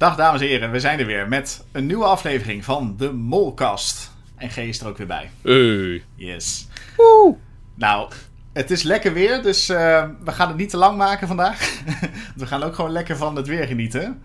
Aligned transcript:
Dag 0.00 0.16
dames 0.16 0.40
en 0.40 0.46
heren, 0.46 0.70
we 0.70 0.80
zijn 0.80 0.98
er 0.98 1.06
weer 1.06 1.28
met 1.28 1.64
een 1.72 1.86
nieuwe 1.86 2.04
aflevering 2.04 2.64
van 2.64 2.94
de 2.96 3.12
Molkast. 3.12 4.12
En 4.36 4.50
G 4.50 4.56
is 4.56 4.80
er 4.80 4.86
ook 4.86 4.96
weer 4.96 5.06
bij. 5.06 5.30
Hey. 5.42 6.02
Yes. 6.14 6.68
Woe. 6.96 7.36
Nou, 7.74 8.12
het 8.52 8.70
is 8.70 8.82
lekker 8.82 9.12
weer, 9.12 9.42
dus 9.42 9.68
eh, 9.68 10.08
we 10.24 10.32
gaan 10.32 10.48
het 10.48 10.56
niet 10.56 10.70
te 10.70 10.76
lang 10.76 10.96
maken 10.96 11.26
vandaag. 11.28 11.82
we 12.36 12.46
gaan 12.46 12.62
ook 12.62 12.74
gewoon 12.74 12.90
lekker 12.90 13.16
van 13.16 13.36
het 13.36 13.46
weer 13.46 13.66
genieten. 13.66 14.22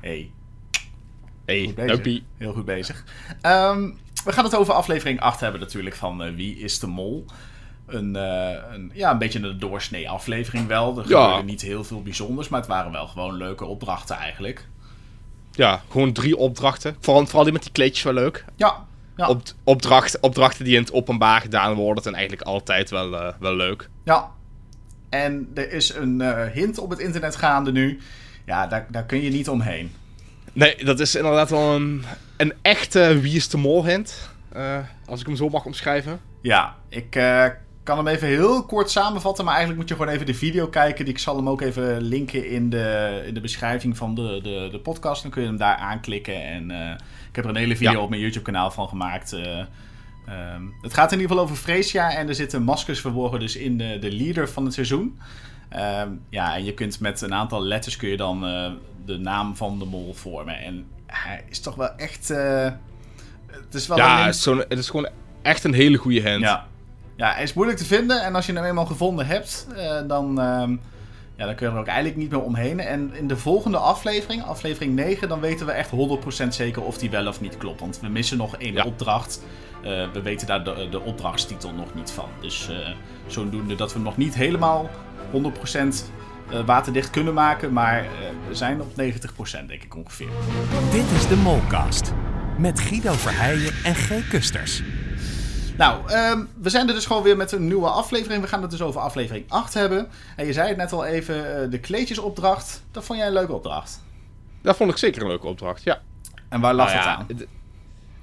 Hey, 0.00 0.30
Hey. 1.46 1.72
Dumpie. 1.76 2.24
Heel 2.36 2.52
goed 2.52 2.64
bezig. 2.64 3.04
Ehm, 3.40 3.90
we 4.24 4.32
gaan 4.32 4.44
het 4.44 4.56
over 4.56 4.74
aflevering 4.74 5.20
8 5.20 5.40
hebben 5.40 5.60
natuurlijk 5.60 5.96
van 5.96 6.22
eh, 6.22 6.34
Wie 6.34 6.58
is 6.58 6.78
de 6.78 6.86
Mol. 6.86 7.24
Een, 7.86 8.16
eh, 8.16 8.62
een, 8.72 8.90
ja, 8.94 9.10
een 9.10 9.18
beetje 9.18 9.40
een 9.42 9.58
doorsnee 9.58 10.10
aflevering 10.10 10.66
wel. 10.66 10.98
Er 10.98 11.08
Ja. 11.08 11.22
gebeurde 11.24 11.44
niet 11.50 11.62
heel 11.62 11.84
veel 11.84 12.02
bijzonders, 12.02 12.48
maar 12.48 12.60
het 12.60 12.68
waren 12.68 12.92
wel 12.92 13.06
gewoon 13.06 13.34
leuke 13.36 13.64
opdrachten 13.64 14.16
eigenlijk. 14.16 14.68
Ja, 15.56 15.82
gewoon 15.90 16.12
drie 16.12 16.36
opdrachten. 16.36 16.96
Vooral, 17.00 17.24
vooral 17.26 17.44
die 17.44 17.52
met 17.52 17.62
die 17.62 17.72
kleedjes 17.72 18.02
wel 18.04 18.12
leuk. 18.12 18.44
Ja, 18.56 18.84
ja. 19.16 19.28
Op, 19.28 19.42
opdracht, 19.64 20.20
opdrachten 20.20 20.64
die 20.64 20.74
in 20.74 20.80
het 20.80 20.92
openbaar 20.92 21.40
gedaan 21.40 21.74
worden, 21.74 22.02
zijn 22.02 22.14
eigenlijk 22.14 22.46
altijd 22.48 22.90
wel, 22.90 23.16
eh, 23.16 23.32
wel 23.40 23.54
leuk. 23.54 23.88
Ja. 24.04 24.30
En 25.08 25.50
er 25.54 25.72
is 25.72 25.94
een 25.94 26.20
eh, 26.20 26.52
hint 26.52 26.78
op 26.78 26.90
het 26.90 26.98
internet 26.98 27.36
gaande 27.36 27.72
nu. 27.72 27.98
Ja, 28.46 28.66
daar, 28.66 28.86
daar 28.90 29.04
kun 29.04 29.22
je 29.22 29.30
niet 29.30 29.48
omheen. 29.48 29.92
Nee, 30.52 30.84
dat 30.84 31.00
is 31.00 31.14
inderdaad 31.14 31.50
wel 31.50 31.74
een, 31.74 32.04
een 32.36 32.52
echte 32.62 33.20
Wie 33.20 33.36
is 33.36 33.48
de 33.48 33.56
Mol 33.56 33.84
hint. 33.84 34.30
eh, 34.52 34.78
als 35.06 35.20
ik 35.20 35.26
hem 35.26 35.36
zo 35.36 35.48
mag 35.48 35.64
omschrijven. 35.64 36.20
Ja, 36.42 36.74
ik 36.88 37.16
kan 37.86 37.96
hem 37.96 38.06
even 38.06 38.28
heel 38.28 38.64
kort 38.64 38.90
samenvatten. 38.90 39.44
Maar 39.44 39.54
eigenlijk 39.54 39.82
moet 39.82 39.90
je 39.90 39.96
gewoon 40.04 40.14
even 40.14 40.26
de 40.26 40.34
video 40.34 40.66
kijken. 40.66 41.06
Ik 41.06 41.18
zal 41.18 41.36
hem 41.36 41.48
ook 41.48 41.60
even 41.60 42.02
linken 42.02 42.48
in 42.50 42.70
de, 42.70 43.22
in 43.26 43.34
de 43.34 43.40
beschrijving 43.40 43.96
van 43.96 44.14
de, 44.14 44.40
de, 44.42 44.68
de 44.72 44.78
podcast. 44.78 45.22
Dan 45.22 45.30
kun 45.30 45.42
je 45.42 45.48
hem 45.48 45.56
daar 45.56 45.76
aanklikken. 45.76 46.44
En 46.44 46.70
eh, 46.70 46.90
ik 47.28 47.36
heb 47.36 47.44
er 47.44 47.50
een 47.50 47.56
hele 47.56 47.76
video 47.76 47.92
Ja. 47.92 47.98
op 48.00 48.08
mijn 48.08 48.20
YouTube 48.20 48.44
kanaal 48.44 48.70
van 48.70 48.88
gemaakt. 48.88 49.32
eh. 49.32 49.58
Ehm, 50.26 50.62
het 50.82 50.94
gaat 50.94 51.12
in 51.12 51.18
ieder 51.18 51.30
geval 51.30 51.44
over 51.44 51.56
Freesia. 51.62 52.10
En 52.14 52.28
er 52.28 52.34
zitten 52.34 52.62
maskers 52.62 53.00
verborgen 53.00 53.40
dus 53.40 53.56
in 53.56 53.78
de, 53.78 53.98
de 54.00 54.12
leader 54.12 54.48
van 54.48 54.64
het 54.64 54.74
seizoen. 54.74 55.18
Ehm, 55.68 56.08
ja, 56.28 56.54
en 56.56 56.64
je 56.64 56.74
kunt 56.74 57.00
met 57.00 57.20
een 57.20 57.34
aantal 57.34 57.62
letters 57.62 57.96
kun 57.96 58.08
je 58.08 58.16
dan 58.16 58.46
eh, 58.46 58.70
de 59.04 59.16
naam 59.18 59.56
van 59.56 59.78
de 59.78 59.84
mol 59.84 60.14
vormen. 60.14 60.58
En 60.58 60.86
hij 61.06 61.44
is 61.48 61.60
toch 61.60 61.74
wel 61.74 61.90
echt... 61.96 62.28
het 62.28 63.74
is 63.74 63.86
wel 63.86 63.98
een 63.98 64.04
Ja, 64.04 64.26
het 64.68 64.78
is, 64.78 64.88
gewoon 64.90 65.08
echt 65.42 65.64
een 65.64 65.74
hele 65.74 65.96
goede 65.96 66.20
hint. 66.20 66.40
ja. 66.42 66.66
Ja, 67.16 67.32
hij 67.32 67.42
is 67.42 67.52
moeilijk 67.54 67.78
te 67.78 67.84
vinden. 67.84 68.22
En 68.24 68.34
als 68.34 68.46
je 68.46 68.52
hem 68.52 68.64
eenmaal 68.64 68.86
gevonden 68.86 69.26
hebt, 69.26 69.66
eh, 69.76 69.96
dan, 70.08 70.40
ehm, 70.40 70.70
ja, 71.36 71.44
dan 71.46 71.54
kun 71.54 71.66
je 71.68 71.72
er 71.72 71.78
ook 71.80 71.86
eigenlijk 71.86 72.16
niet 72.16 72.30
meer 72.30 72.42
omheen. 72.42 72.80
En 72.80 73.10
in 73.14 73.28
de 73.28 73.36
volgende 73.36 73.78
aflevering, 73.78 74.42
aflevering 74.44 74.94
9, 74.94 75.28
dan 75.28 75.40
weten 75.40 75.66
we 75.66 75.72
echt 75.72 75.90
100% 75.90 76.54
zeker 76.54 76.82
of 76.82 76.98
die 76.98 77.10
wel 77.10 77.26
of 77.26 77.40
niet 77.40 77.56
klopt. 77.56 77.80
Want 77.80 78.00
we 78.00 78.08
missen 78.08 78.36
nog 78.36 78.56
één 78.56 78.72
Ja. 78.72 78.84
opdracht. 78.84 79.40
Eh, 79.82 80.06
we 80.12 80.22
weten 80.22 80.46
daar 80.46 80.64
de, 80.64 80.88
de 80.90 81.00
opdrachtstitel 81.00 81.72
nog 81.72 81.94
niet 81.94 82.10
van. 82.10 82.28
Dus 82.40 82.68
eh, 82.70 82.76
zodoende 83.26 83.74
dat 83.74 83.92
we 83.92 83.98
nog 83.98 84.16
niet 84.16 84.34
helemaal 84.34 84.90
100% 85.30 86.10
eh, 86.50 86.60
waterdicht 86.66 87.10
kunnen 87.10 87.34
maken. 87.34 87.72
Maar 87.72 88.06
we 88.48 88.54
zijn 88.54 88.80
op 88.80 88.90
90% 88.96 89.68
denk 89.68 89.82
ik 89.82 89.96
ongeveer. 89.96 90.28
Dit 90.90 91.04
is 91.16 91.28
de 91.28 91.36
Molcast. 91.36 92.12
Met 92.58 92.80
Guido 92.80 93.12
Verheijen 93.12 93.72
en 93.84 93.94
G. 93.94 94.28
Kusters. 94.28 94.82
Nou, 95.76 96.08
ehm, 96.10 96.44
we 96.60 96.70
zijn 96.70 96.88
er 96.88 96.94
dus 96.94 97.06
gewoon 97.06 97.22
weer 97.22 97.36
met 97.36 97.52
een 97.52 97.66
nieuwe 97.66 97.88
aflevering. 97.88 98.42
We 98.42 98.48
gaan 98.48 98.62
het 98.62 98.70
dus 98.70 98.82
over 98.82 99.00
aflevering 99.00 99.44
8 99.48 99.74
hebben. 99.74 100.08
En 100.36 100.46
je 100.46 100.52
zei 100.52 100.68
het 100.68 100.76
net 100.76 100.92
al 100.92 101.04
even, 101.04 101.62
eh, 101.62 101.70
de 101.70 101.78
kleedjesopdracht. 101.80 102.82
Dat 102.90 103.04
vond 103.04 103.18
jij 103.18 103.26
een 103.28 103.32
leuke 103.34 103.52
opdracht. 103.52 104.02
Dat 104.62 104.76
vond 104.76 104.90
ik 104.90 104.96
zeker 104.96 105.22
een 105.22 105.28
leuke 105.28 105.46
opdracht, 105.46 105.82
ja. 105.82 106.00
En 106.48 106.60
waar 106.60 106.74
lag 106.74 106.86
Nou 106.94 106.98
het 106.98 107.06
aan? 107.06 107.26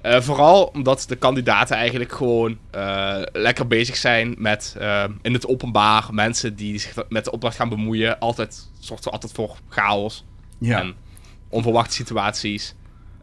eh, 0.00 0.20
vooral 0.20 0.64
omdat 0.64 1.04
de 1.08 1.16
kandidaten 1.16 1.76
eigenlijk 1.76 2.12
gewoon 2.12 2.58
eh, 2.70 3.22
lekker 3.32 3.66
bezig 3.66 3.96
zijn 3.96 4.34
met 4.38 4.76
in 5.22 5.32
het 5.32 5.46
openbaar 5.48 6.08
mensen 6.10 6.56
die 6.56 6.78
zich 6.78 6.94
met 7.08 7.24
de 7.24 7.30
opdracht 7.30 7.56
gaan 7.56 7.68
bemoeien. 7.68 8.18
Altijd 8.18 8.68
zorgt 8.80 9.10
altijd 9.10 9.32
voor 9.32 9.56
chaos 9.68 10.24
Ja. 10.58 10.78
en 10.80 10.94
onverwachte 11.48 11.94
situaties. 11.94 12.74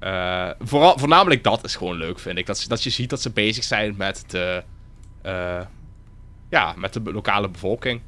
Eh, 0.01 0.49
vooral, 0.59 0.97
voornamelijk 0.97 1.43
dat 1.43 1.63
is 1.63 1.75
gewoon 1.75 1.97
leuk, 1.97 2.19
vind 2.19 2.37
ik. 2.37 2.45
Dat, 2.45 2.65
dat 2.67 2.83
je 2.83 2.89
ziet 2.89 3.09
dat 3.09 3.21
ze 3.21 3.29
bezig 3.29 3.63
zijn 3.63 3.93
met 3.97 4.23
de, 4.27 4.63
eh, 5.21 5.61
ja, 6.49 6.73
met 6.77 6.93
de 6.93 7.01
lokale 7.03 7.49
bevolking. 7.49 8.01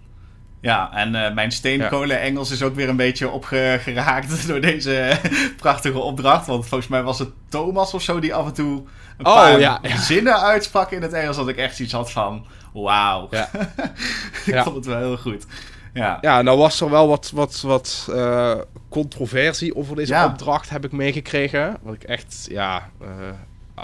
Ja, 0.61 0.93
en 0.93 1.15
eh, 1.15 1.33
mijn 1.33 1.51
steenkolen 1.51 2.19
Engels 2.19 2.51
is 2.51 2.63
ook 2.63 2.75
weer 2.75 2.89
een 2.89 2.95
beetje 2.95 3.29
opgeraakt 3.29 4.47
door 4.47 4.61
deze 4.61 5.19
prachtige 5.57 5.99
opdracht. 5.99 6.47
Want 6.47 6.67
volgens 6.67 6.89
mij 6.89 7.03
was 7.03 7.19
het 7.19 7.29
Thomas 7.49 7.93
of 7.93 8.01
zo 8.01 8.19
die 8.19 8.33
af 8.33 8.45
en 8.45 8.53
toe 8.53 8.83
een 9.17 9.25
Oh, 9.25 9.35
paar 9.35 9.59
ja, 9.59 9.79
ja. 9.81 9.97
zinnen 9.97 10.41
uitsprak 10.41 10.91
in 10.91 11.01
het 11.01 11.13
Engels. 11.13 11.35
Dat 11.35 11.47
ik 11.47 11.57
echt 11.57 11.79
iets 11.79 11.93
had 11.93 12.11
van, 12.11 12.45
wauw. 12.73 13.27
Ja. 13.31 13.49
ik 14.45 14.57
vond 14.57 14.75
het 14.75 14.85
wel 14.85 14.97
heel 14.97 15.17
goed. 15.17 15.45
Ja, 15.93 16.17
Ja, 16.21 16.41
nou 16.41 16.57
was 16.57 16.81
er 16.81 16.89
wel 16.89 17.07
wat, 17.07 17.31
wat, 17.33 17.61
wat 17.61 18.09
eh, 18.13 18.55
controversie 18.89 19.75
over 19.75 19.95
deze 19.95 20.13
Ja. 20.13 20.25
opdracht, 20.25 20.69
heb 20.69 20.85
ik 20.85 20.91
meegekregen. 20.91 21.77
Wat 21.81 21.93
ik 21.93 22.03
echt, 22.03 22.45
ja, 22.49 22.89
eh 23.01 23.07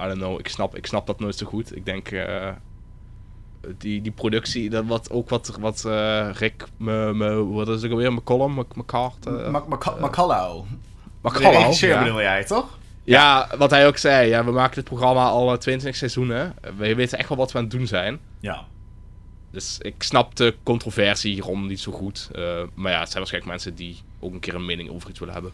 I 0.04 0.08
don't 0.08 0.18
know, 0.20 0.40
ik 0.40 0.48
snap, 0.48 0.76
ik 0.76 0.86
snap 0.86 1.08
dat 1.08 1.20
nooit 1.20 1.36
zo 1.36 1.46
goed. 1.46 1.76
Ik 1.76 1.86
denk, 1.86 2.08
eh, 2.12 2.48
die, 3.78 4.02
die 4.02 4.12
productie, 4.12 4.70
dat 4.70 4.86
wat, 4.86 5.12
ook 5.12 5.30
wat, 5.30 5.58
wat 5.60 5.86
eh, 5.86 6.30
Rick, 6.34 6.64
me, 6.78 7.14
me, 7.14 7.46
wat 7.46 7.68
is 7.68 7.82
het 7.82 7.92
alweer, 7.92 8.14
McCollum, 8.14 8.54
Mc- 8.54 8.76
McCart, 8.76 9.28
McCallum, 11.22 11.56
regisseur 11.56 11.90
ja. 11.90 12.04
bedoel 12.04 12.22
jij, 12.22 12.44
toch? 12.44 12.78
Ja, 13.04 13.48
wat 13.58 13.70
hij 13.70 13.88
ook 13.88 13.98
zei, 13.98 14.30
ja, 14.30 14.46
we 14.46 14.52
maken 14.52 14.76
dit 14.76 14.84
programma 14.84 15.28
al 15.28 15.58
22 15.58 15.96
seizoenen. 15.96 16.56
We 16.78 16.96
weten 16.96 17.18
echt 17.18 17.30
wel 17.30 17.38
wat 17.38 17.52
we 17.52 17.58
aan 17.58 17.64
het 17.64 17.74
doen 17.74 17.88
zijn. 17.88 18.20
Ja. 18.40 18.64
Dus 19.52 19.78
ik 19.82 20.04
snap 20.04 20.36
de 20.36 20.56
controversie 20.64 21.34
hierom 21.34 21.68
niet 21.68 21.80
zo 21.80 21.92
goed. 21.92 22.30
Eh, 22.32 22.42
maar 22.74 22.92
ja, 22.92 23.00
het 23.00 23.08
zijn 23.10 23.18
waarschijnlijk 23.20 23.46
mensen 23.54 23.76
die 23.76 24.02
ook 24.20 24.34
een 24.34 24.40
keer 24.40 24.56
een 24.56 24.66
mening 24.66 24.90
over 24.90 25.10
iets 25.10 25.20
willen 25.20 25.34
hebben. 25.34 25.52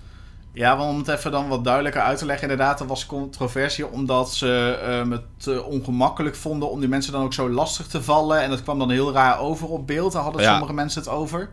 Ja, 0.54 0.78
want 0.78 0.92
om 0.92 0.98
het 0.98 1.08
even 1.08 1.32
dan 1.32 1.48
wat 1.48 1.64
duidelijker 1.64 2.02
uit 2.02 2.18
te 2.18 2.26
leggen, 2.26 2.50
inderdaad, 2.50 2.80
er 2.80 2.88
was 2.88 3.06
controversie 3.06 3.88
omdat 3.88 4.34
ze 4.34 4.80
ehm, 4.84 5.12
het 5.12 5.48
eh, 5.48 5.68
ongemakkelijk 5.68 6.36
vonden 6.36 6.70
om 6.70 6.80
die 6.80 6.90
mensen 6.90 7.12
dan 7.12 7.24
ook 7.24 7.34
zo 7.34 7.50
lastig 7.50 7.88
te 7.88 8.04
vallen. 8.04 8.42
En 8.42 8.50
dat 8.50 8.64
kwam 8.64 8.80
dan 8.80 8.90
heel 8.92 9.12
raar 9.12 9.40
over 9.40 9.68
op 9.68 9.88
beeld. 9.88 10.12
Daar 10.14 10.24
hadden 10.24 10.42
Ja. 10.42 10.50
sommige 10.52 10.74
mensen 10.74 11.02
het 11.02 11.10
over. 11.10 11.50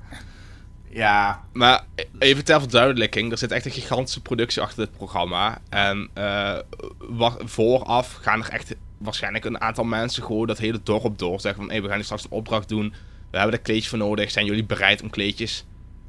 Ja, 0.88 1.40
Maar 1.52 1.84
even 2.18 2.44
ter 2.44 2.60
verduidelijking, 2.60 3.32
er 3.32 3.38
zit 3.38 3.50
echt 3.52 3.64
een 3.64 3.70
gigantische 3.70 4.20
productie 4.22 4.62
achter 4.62 4.84
dit 4.84 4.96
programma. 4.96 5.58
En 5.68 6.08
eh, 6.14 6.58
vooraf 7.44 8.18
gaan 8.20 8.42
er 8.44 8.48
echt 8.50 8.74
waarschijnlijk 9.02 9.44
een 9.44 9.60
aantal 9.60 9.84
mensen 9.84 10.22
gewoon 10.22 10.46
dat 10.46 10.58
hele 10.58 10.80
dorp 10.82 11.18
door. 11.18 11.40
Zeggen 11.40 11.62
van, 11.62 11.70
hey, 11.70 11.82
we 11.82 11.88
gaan 11.88 11.96
nu 11.96 12.02
straks 12.02 12.24
een 12.24 12.30
opdracht 12.30 12.68
doen. 12.68 12.94
We 13.30 13.38
hebben 13.38 13.56
daar 13.56 13.64
kleedjes 13.64 13.88
voor 13.88 13.98
nodig. 13.98 14.30
Zijn 14.30 14.46
jullie 14.46 14.64
bereid 14.64 15.02
om 15.02 15.10
kleedjes 15.10 15.64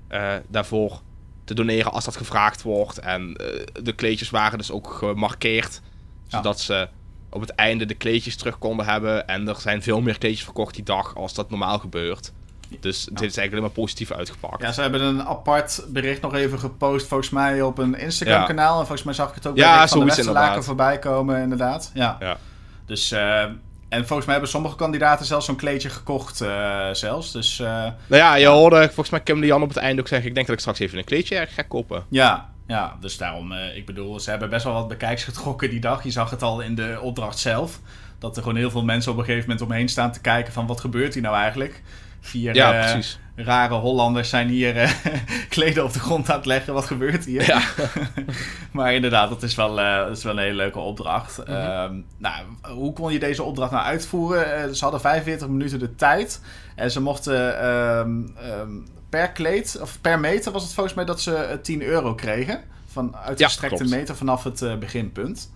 eh, 0.08 0.34
daarvoor 0.48 1.02
te 1.44 1.54
doneren 1.54 1.92
als 1.92 2.06
dat 2.06 2.16
gevraagd 2.16 2.62
wordt? 2.62 2.98
En 2.98 3.36
eh, 3.36 3.84
de 3.84 3.94
kleedjes 3.94 4.30
waren 4.30 4.58
dus 4.58 4.72
ook 4.72 4.94
gemarkeerd. 4.94 5.82
Ja. 6.28 6.38
Zodat 6.38 6.60
ze 6.60 6.88
op 7.30 7.42
het 7.42 7.50
einde 7.50 7.86
de 7.86 7.94
kleedjes 7.94 8.36
terug 8.36 8.58
konden 8.58 8.86
hebben. 8.86 9.28
En 9.28 9.48
er 9.48 9.56
zijn 9.56 9.84
veel 9.84 10.02
meer 10.02 10.18
kleedjes 10.18 10.44
verkocht 10.44 10.76
die 10.76 10.84
dag 10.84 11.16
als 11.16 11.34
dat 11.34 11.50
normaal 11.50 11.80
gebeurt. 11.80 12.32
Dus 12.80 13.04
dit 13.04 13.14
is 13.14 13.20
eigenlijk 13.20 13.52
alleen 13.52 13.62
maar 13.62 13.72
positief 13.72 14.12
uitgepakt. 14.12 14.62
ja, 14.62 14.72
ze 14.72 14.82
hebben 14.82 15.02
een 15.02 15.24
apart 15.24 15.86
bericht 15.88 16.22
nog 16.22 16.34
even 16.34 16.60
gepost, 16.60 17.08
volgens 17.08 17.30
mij 17.30 17.62
op 17.62 17.78
een 17.78 17.96
Instagram-kanaal. 17.96 18.72
En 18.80 18.86
volgens 18.86 19.04
mij 19.04 19.14
zag 19.14 19.30
ik 19.30 19.36
het 19.36 19.48
ook 19.48 19.58
Ja, 19.58 19.78
bij 19.78 19.88
van 19.88 20.00
de 20.00 20.06
Westerlaken 20.06 20.64
voorbij 20.64 21.00
komen, 21.00 21.42
inderdaad. 21.42 21.92
Ja. 21.94 22.18
Ja. 22.20 22.38
Dus, 22.86 23.12
eh, 23.12 23.42
en 23.90 24.06
volgens 24.06 24.26
mij 24.26 24.32
hebben 24.32 24.50
sommige 24.50 24.76
kandidaten 24.76 25.26
zelfs 25.26 25.46
zo'n 25.46 25.56
kleedje 25.56 25.90
gekocht, 25.90 26.42
eh, 26.42 26.90
zelfs. 26.92 27.32
Dus 27.32 27.60
eh, 27.60 27.68
Nou 27.68 27.94
ja, 28.08 28.36
je 28.36 28.46
hoorde 28.46 28.86
volgens 28.86 29.10
mij 29.10 29.22
Kim 29.22 29.42
de 29.42 29.46
Jan 29.46 29.62
op 29.62 29.70
het 29.70 29.78
einde 29.78 30.02
ook 30.02 30.08
zeggen... 30.08 30.28
ik 30.28 30.34
denk 30.36 30.46
dat 30.46 30.56
ik 30.56 30.62
straks 30.62 30.80
even 30.80 30.98
een 30.98 31.04
kleedje 31.04 31.36
erg 31.36 31.54
ga 31.54 31.62
kopen. 31.62 32.04
Ja, 32.10 32.50
ja, 32.68 32.98
dus 33.00 33.18
daarom, 33.18 33.54
ik 33.54 33.86
bedoel, 33.86 34.20
ze 34.20 34.30
hebben 34.30 34.50
best 34.50 34.64
wel 34.64 34.74
wat 34.74 34.88
bekijks 34.88 35.24
getrokken 35.24 35.70
die 35.70 35.80
dag. 35.80 36.04
Je 36.04 36.12
zag 36.12 36.30
het 36.30 36.42
al 36.42 36.62
in 36.62 36.76
de 36.76 37.00
opdracht 37.02 37.40
zelf. 37.40 37.80
Dat 38.20 38.36
er 38.38 38.44
gewoon 38.44 38.58
heel 38.58 38.72
veel 38.72 38.84
mensen 38.84 39.12
op 39.12 39.18
een 39.18 39.26
gegeven 39.26 39.50
moment 39.50 39.68
omheen 39.68 39.90
staan 39.90 40.12
te 40.12 40.22
kijken 40.22 40.54
van 40.54 40.68
wat 40.68 40.80
gebeurt 40.80 41.14
hier 41.14 41.24
nou 41.24 41.36
eigenlijk. 41.36 41.82
Vier 42.26 42.56
Ja, 42.56 42.72
precies. 42.72 43.20
rare 43.36 43.74
Hollanders 43.74 44.30
zijn 44.30 44.48
hier 44.48 44.78
eh, 44.78 44.92
kleden 45.50 45.84
op 45.84 45.94
de 45.94 46.00
grond 46.00 46.30
aan 46.30 46.36
het 46.36 46.46
leggen. 46.46 46.74
Wat 46.74 46.86
gebeurt 46.86 47.26
hier? 47.26 47.46
Ja. 47.48 47.62
maar 48.72 48.94
inderdaad, 48.94 49.30
dat 49.30 49.44
is 49.44 49.56
wel, 49.56 49.80
eh, 49.80 49.98
dat 49.98 50.18
is 50.18 50.24
wel 50.24 50.34
een 50.34 50.44
hele 50.44 50.56
leuke 50.56 50.80
opdracht. 50.80 51.38
Mhm. 51.38 51.52
Ehm, 51.52 51.96
nou, 52.18 52.46
hoe 52.62 52.94
kon 52.94 53.14
je 53.14 53.20
deze 53.20 53.44
opdracht 53.44 53.72
nou 53.72 53.84
uitvoeren? 53.86 54.76
Ze 54.76 54.84
hadden 54.84 55.02
45 55.02 55.48
minuten 55.48 55.80
de 55.80 55.96
tijd. 55.96 56.42
En 56.76 56.92
ze 56.92 57.02
mochten 57.02 57.60
ehm, 57.60 58.22
ehm, 58.38 58.72
per 59.10 59.32
kleed, 59.32 59.78
of 59.82 60.02
per 60.02 60.20
meter 60.20 60.52
was 60.52 60.64
het 60.64 60.74
volgens 60.74 60.96
mij 60.96 61.06
dat 61.06 61.22
ze 61.22 61.36
eh, 61.36 61.58
10 61.58 61.82
euro 61.82 62.16
kregen. 62.16 62.62
Van 62.86 63.16
uitgestrekte 63.16 63.84
meter 63.84 64.16
vanaf 64.16 64.44
het 64.44 64.80
beginpunt. 64.80 65.52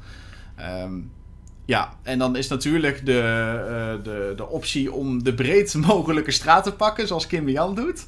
Ja, 1.67 1.93
en 2.03 2.19
dan 2.19 2.35
is 2.35 2.47
natuurlijk 2.47 3.05
de, 3.05 3.19
eh, 3.19 4.03
de, 4.03 4.33
de 4.35 4.47
optie 4.47 4.91
om 4.93 5.23
de 5.23 5.33
breed 5.33 5.73
mogelijke 5.87 6.31
straat 6.31 6.63
te 6.63 6.73
pakken, 6.73 7.07
zoals 7.07 7.27
Kim 7.27 7.49
Jan 7.49 7.75
doet. 7.75 8.07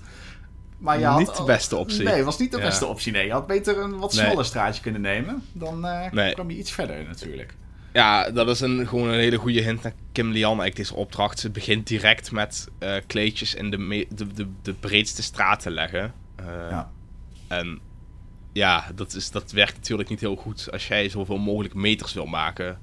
Maar 0.77 0.99
je 0.99 1.05
had, 1.05 1.17
Niet 1.19 1.37
de 1.37 1.43
beste 1.43 1.75
optie. 1.75 2.03
Nee, 2.03 2.23
was 2.23 2.37
niet 2.37 2.51
de 2.51 2.57
Ja. 2.57 2.63
beste 2.63 2.85
optie. 2.85 3.11
Nee, 3.11 3.25
je 3.25 3.31
had 3.31 3.47
beter 3.47 3.77
een 3.79 3.97
wat 3.99 4.13
Nee. 4.13 4.25
smaller 4.25 4.45
straatje 4.45 4.81
kunnen 4.81 5.01
nemen. 5.01 5.43
Dan 5.51 5.79
Nee. 6.11 6.33
kwam 6.33 6.49
je 6.49 6.57
iets 6.57 6.71
verder 6.71 7.03
natuurlijk. 7.07 7.53
Ja, 7.93 8.29
dat 8.31 8.47
is 8.49 8.59
een, 8.59 8.87
gewoon 8.87 9.07
een 9.09 9.19
hele 9.19 9.37
goede 9.37 9.61
hint 9.61 9.83
naar 9.83 9.93
Kim 10.11 10.27
Lian, 10.31 10.43
eigenlijk 10.47 10.75
deze 10.75 10.95
opdracht. 10.95 11.39
Ze 11.39 11.49
begint 11.49 11.87
direct 11.87 12.31
met 12.31 12.67
eh, 12.79 12.95
kleedjes 13.07 13.55
in 13.55 13.69
de, 13.71 13.77
me- 13.77 14.07
de, 14.15 14.27
de, 14.33 14.47
de 14.61 14.73
breedste 14.73 15.23
straat 15.23 15.59
te 15.59 15.69
leggen. 15.71 16.13
Ja. 16.69 16.91
En 17.47 17.79
ja, 18.53 18.85
dat, 18.95 19.13
is, 19.13 19.31
dat 19.31 19.51
werkt 19.51 19.75
natuurlijk 19.75 20.09
niet 20.09 20.19
heel 20.19 20.35
goed 20.35 20.67
als 20.71 20.87
jij 20.87 21.09
zoveel 21.09 21.37
mogelijk 21.37 21.73
meters 21.73 22.13
wil 22.13 22.25
maken. 22.25 22.79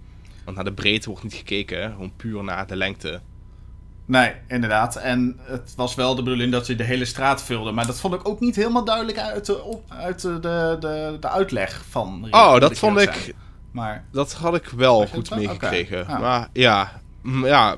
Want 0.47 0.57
naar 0.57 0.67
de 0.67 0.73
breedte 0.83 1.09
wordt 1.09 1.23
niet 1.23 1.35
gekeken, 1.35 1.83
hè. 1.83 1.91
gewoon 1.91 2.13
puur 2.17 2.45
naar 2.45 2.67
de 2.67 2.77
lengte. 2.77 3.21
Nee, 4.05 4.33
inderdaad. 4.49 4.97
En 4.97 5.37
het 5.41 5.73
was 5.77 5.95
wel 5.95 6.15
de 6.15 6.23
bedoeling 6.23 6.53
dat 6.53 6.67
je 6.67 6.77
de 6.77 6.85
hele 6.85 7.05
straat 7.05 7.43
vulde. 7.43 7.73
Maar 7.73 7.87
dat 7.87 8.01
vond 8.01 8.15
ik 8.15 8.29
ook 8.29 8.41
niet 8.41 8.57
helemaal 8.57 8.85
duidelijk 8.85 9.19
uit 9.19 9.47
de, 9.47 9.63
op, 9.63 9.85
uit 9.89 10.21
de, 10.21 10.39
de, 10.41 11.17
de, 11.21 11.29
uitleg 11.29 11.85
van. 11.89 12.21
Rick, 12.25 12.35
Oh, 12.35 12.61
dat 12.61 12.79
vond 12.79 12.99
ik, 12.99 13.13
zijn. 13.13 13.33
Maar 13.71 14.05
dat 14.13 14.33
had 14.33 14.55
ik 14.55 14.69
wel 14.69 15.01
je 15.01 15.09
goed 15.09 15.31
meegekregen. 15.31 16.07
Maar 16.21 16.49
ja, 16.53 17.01
ja, 17.43 17.77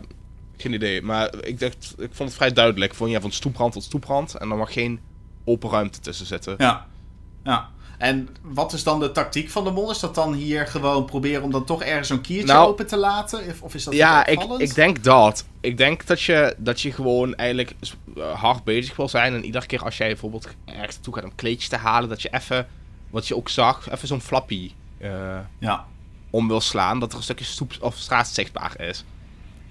geen 0.57 0.73
idee. 0.73 1.03
Maar 1.03 1.35
ik, 1.41 1.61
dacht, 1.61 1.95
ik 1.99 2.11
vond 2.13 2.29
het 2.29 2.39
vrij 2.39 2.53
duidelijk. 2.53 2.95
Van, 2.95 3.11
ja, 3.11 3.21
van 3.21 3.33
stoeprand 3.33 3.73
tot 3.73 3.83
stoeprand. 3.83 4.35
En 4.35 4.51
er 4.51 4.57
mag 4.57 4.73
geen 4.73 5.01
open 5.45 5.71
ruimte 5.71 6.01
tussen 6.01 6.27
zitten. 6.27 6.55
ja. 6.59 6.87
ja. 7.45 7.69
En 7.99 8.29
wat 8.43 8.73
is 8.73 8.83
dan 8.83 9.01
de 9.01 9.13
tactiek 9.13 9.51
van 9.51 9.65
de 9.65 9.71
mol? 9.71 9.91
Is 9.91 9.99
dat 9.99 10.15
dan 10.15 10.33
hier 10.35 10.67
gewoon 10.67 11.05
proberen 11.05 11.43
om 11.43 11.51
dan 11.51 11.65
toch 11.65 11.83
ergens 11.83 12.09
zo'n 12.09 12.21
kiertje 12.21 12.53
Nou, 12.53 12.69
open 12.69 12.87
te 12.87 12.97
laten? 12.97 13.41
Of, 13.61 13.75
is 13.75 13.85
dat 13.85 13.95
Ja, 13.95 14.27
ik, 14.27 14.43
ik 14.59 14.75
denk 14.75 15.05
dat. 15.05 15.45
Ik 15.61 15.77
denk 15.77 16.07
dat 16.07 16.23
je, 16.23 16.55
dat 16.59 16.81
je 16.81 16.93
gewoon 16.93 17.35
eigenlijk 17.35 17.75
eh, 18.17 18.41
hard 18.41 18.65
bezig 18.65 18.97
wil 18.97 19.09
zijn. 19.09 19.35
En 19.35 19.45
iedere 19.45 19.67
keer 19.67 19.85
als 19.85 19.97
jij 19.97 20.09
bijvoorbeeld 20.09 20.49
ergens 20.65 20.95
naartoe 20.95 21.15
gaat 21.15 21.25
om 21.25 21.35
kleedjes 21.35 21.69
te 21.69 21.77
halen, 21.77 22.09
dat 22.09 22.23
je 22.23 22.29
even, 22.33 22.67
wat 23.11 23.29
je 23.29 23.37
ook 23.37 23.49
zag, 23.49 23.91
even 23.91 24.09
zo'n 24.09 24.21
flappie 24.21 24.75
eh, 24.99 25.39
Ja. 25.59 25.87
om 26.31 26.49
wil 26.49 26.61
slaan. 26.61 27.01
Dat 27.01 27.11
er 27.11 27.17
een 27.17 27.23
stukje 27.23 27.45
stoep 27.45 27.73
of 27.81 27.97
straat 27.97 28.29
zichtbaar 28.29 28.81
is. 28.81 29.05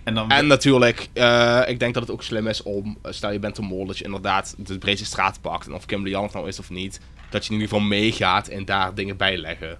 En 0.03 0.13
dan... 0.13 0.30
En 0.30 0.47
natuurlijk, 0.47 1.09
eh, 1.13 1.62
ik 1.68 1.80
denk 1.80 1.94
dat 1.94 2.03
het 2.03 2.12
ook 2.12 2.23
slim 2.23 2.47
is 2.47 2.63
om, 2.63 2.97
stel 3.03 3.31
je 3.31 3.39
bent 3.39 3.57
een 3.57 3.65
mol, 3.65 3.85
dat 3.85 3.97
je 3.97 4.03
inderdaad 4.03 4.56
de 4.57 4.77
breedste 4.77 5.06
straat 5.06 5.41
pakt. 5.41 5.68
En 5.68 5.73
of 5.73 5.85
Kim 5.85 6.03
Lian 6.03 6.23
het 6.23 6.33
nou 6.33 6.47
is 6.47 6.59
of 6.59 6.69
niet, 6.69 7.00
dat 7.29 7.45
je 7.45 7.53
in 7.53 7.59
ieder 7.59 7.74
geval 7.74 7.88
meegaat 7.88 8.47
en 8.47 8.65
daar 8.65 8.95
dingen 8.95 9.18
bij 9.18 9.38
leggen. 9.38 9.77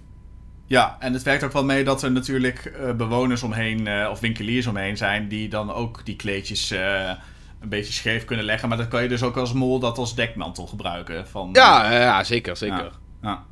Ja, 0.66 0.96
en 0.98 1.12
het 1.12 1.22
werkt 1.22 1.44
ook 1.44 1.52
wel 1.52 1.64
mee 1.64 1.84
dat 1.84 2.02
er 2.02 2.12
natuurlijk 2.12 2.64
eh, 2.64 2.92
bewoners 2.92 3.42
omheen, 3.42 3.86
eh, 3.86 4.08
of 4.10 4.20
winkeliers 4.20 4.66
omheen 4.66 4.96
zijn, 4.96 5.28
die 5.28 5.48
dan 5.48 5.72
ook 5.72 6.04
die 6.04 6.16
kleedjes 6.16 6.70
eh, 6.70 7.10
een 7.60 7.68
beetje 7.68 7.92
scheef 7.92 8.24
kunnen 8.24 8.44
leggen. 8.44 8.68
Maar 8.68 8.78
dan 8.78 8.88
kan 8.88 9.02
je 9.02 9.08
dus 9.08 9.22
ook 9.22 9.36
als 9.36 9.52
mol 9.52 9.78
dat 9.78 9.98
als 9.98 10.14
dekmantel 10.14 10.66
gebruiken. 10.66 11.28
Van, 11.28 11.48
Ja, 11.52 11.92
ja 11.92 12.24
zeker, 12.24 12.56
zeker. 12.56 12.90
Ja. 13.22 13.28
Ja. 13.28 13.44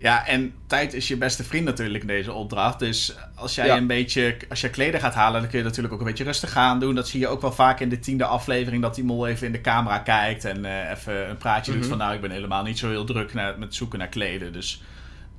Ja, 0.00 0.26
en 0.26 0.54
tijd 0.66 0.94
is 0.94 1.08
je 1.08 1.16
beste 1.16 1.44
vriend 1.44 1.64
natuurlijk 1.64 2.00
in 2.02 2.08
deze 2.08 2.32
opdracht. 2.32 2.78
Dus 2.78 3.14
als 3.34 3.54
jij 3.54 3.66
Ja. 3.66 3.76
een 3.76 3.86
beetje, 3.86 4.36
als 4.48 4.60
je 4.60 4.70
kleden 4.70 5.00
gaat 5.00 5.14
halen, 5.14 5.40
dan 5.40 5.50
kun 5.50 5.58
je 5.58 5.64
natuurlijk 5.64 5.94
ook 5.94 6.00
een 6.00 6.06
beetje 6.06 6.24
rustig 6.24 6.56
aan 6.56 6.80
doen. 6.80 6.94
Dat 6.94 7.08
zie 7.08 7.20
je 7.20 7.28
ook 7.28 7.40
wel 7.40 7.52
vaak 7.52 7.80
in 7.80 7.88
de 7.88 7.98
tiende 7.98 8.24
aflevering, 8.24 8.82
dat 8.82 8.94
die 8.94 9.04
mol 9.04 9.26
even 9.26 9.46
in 9.46 9.52
de 9.52 9.60
camera 9.60 9.98
kijkt 9.98 10.44
en 10.44 10.64
eh, 10.64 10.90
even 10.90 11.30
een 11.30 11.36
praatje 11.36 11.70
doet 11.72 11.80
Mhm. 11.80 11.88
van 11.88 11.98
nou, 11.98 12.14
ik 12.14 12.20
ben 12.20 12.30
helemaal 12.30 12.62
niet 12.62 12.78
zo 12.78 12.88
heel 12.88 13.04
druk 13.04 13.34
naar, 13.34 13.58
met 13.58 13.74
zoeken 13.74 13.98
naar 13.98 14.08
kleden. 14.08 14.52
Dus 14.52 14.82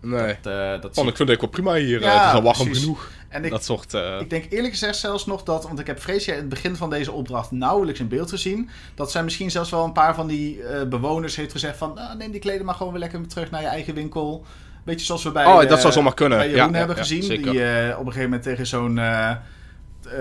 Nee. 0.01 0.35
dat, 0.41 0.53
eh, 0.53 0.81
dat 0.81 0.95
zie 0.95 1.07
ik 1.07 1.15
vind 1.15 1.29
het 1.29 1.31
ook 1.31 1.41
wel 1.41 1.50
prima 1.50 1.73
hier. 1.73 2.01
Ja, 2.01 2.07
eh, 2.13 2.19
het 2.19 2.27
is 2.29 2.33
al 2.33 2.41
warm 2.41 2.56
precies. 2.57 2.79
genoeg. 2.83 3.09
En 3.29 3.45
ik, 3.45 3.51
Dat 3.51 3.63
soort... 3.63 3.93
eh, 3.93 4.19
ik 4.19 4.29
denk 4.29 4.45
eerlijk 4.49 4.73
gezegd 4.73 4.95
zelfs 4.97 5.25
nog 5.25 5.43
dat, 5.43 5.63
want 5.63 5.79
ik 5.79 5.87
heb 5.87 5.99
Freesia 5.99 6.33
in 6.33 6.39
het 6.39 6.49
begin 6.49 6.75
van 6.75 6.89
deze 6.89 7.11
opdracht 7.11 7.51
nauwelijks 7.51 7.99
in 7.99 8.07
beeld 8.07 8.29
gezien, 8.29 8.69
dat 8.95 9.11
zij 9.11 9.23
misschien 9.23 9.51
zelfs 9.51 9.69
wel 9.69 9.83
een 9.83 9.91
paar 9.91 10.15
van 10.15 10.27
die 10.27 10.63
eh, 10.63 10.87
bewoners 10.87 11.35
heeft 11.35 11.51
gezegd 11.51 11.77
van, 11.77 11.91
nou, 11.95 12.17
neem 12.17 12.31
die 12.31 12.39
kleden 12.39 12.65
maar 12.65 12.75
gewoon 12.75 12.91
weer 12.91 13.01
lekker 13.01 13.27
terug 13.27 13.51
naar 13.51 13.61
je 13.61 13.67
eigen 13.67 13.93
winkel. 13.93 14.45
Beetje 14.83 15.05
zoals 15.05 15.23
we 15.23 15.31
bij, 15.31 15.45
Oh, 15.45 15.67
dat 15.69 15.81
zou 15.81 15.93
zomaar 15.93 16.13
kunnen. 16.13 16.37
bij 16.37 16.49
Jeroen 16.49 16.71
ja, 16.71 16.77
hebben 16.77 16.95
ja, 16.95 17.01
gezien. 17.01 17.21
Die 17.41 17.63
eh, 17.63 17.89
op 17.99 18.05
een 18.05 18.11
gegeven 18.11 18.21
moment 18.23 18.43
tegen 18.43 18.67
zo'n 18.67 18.99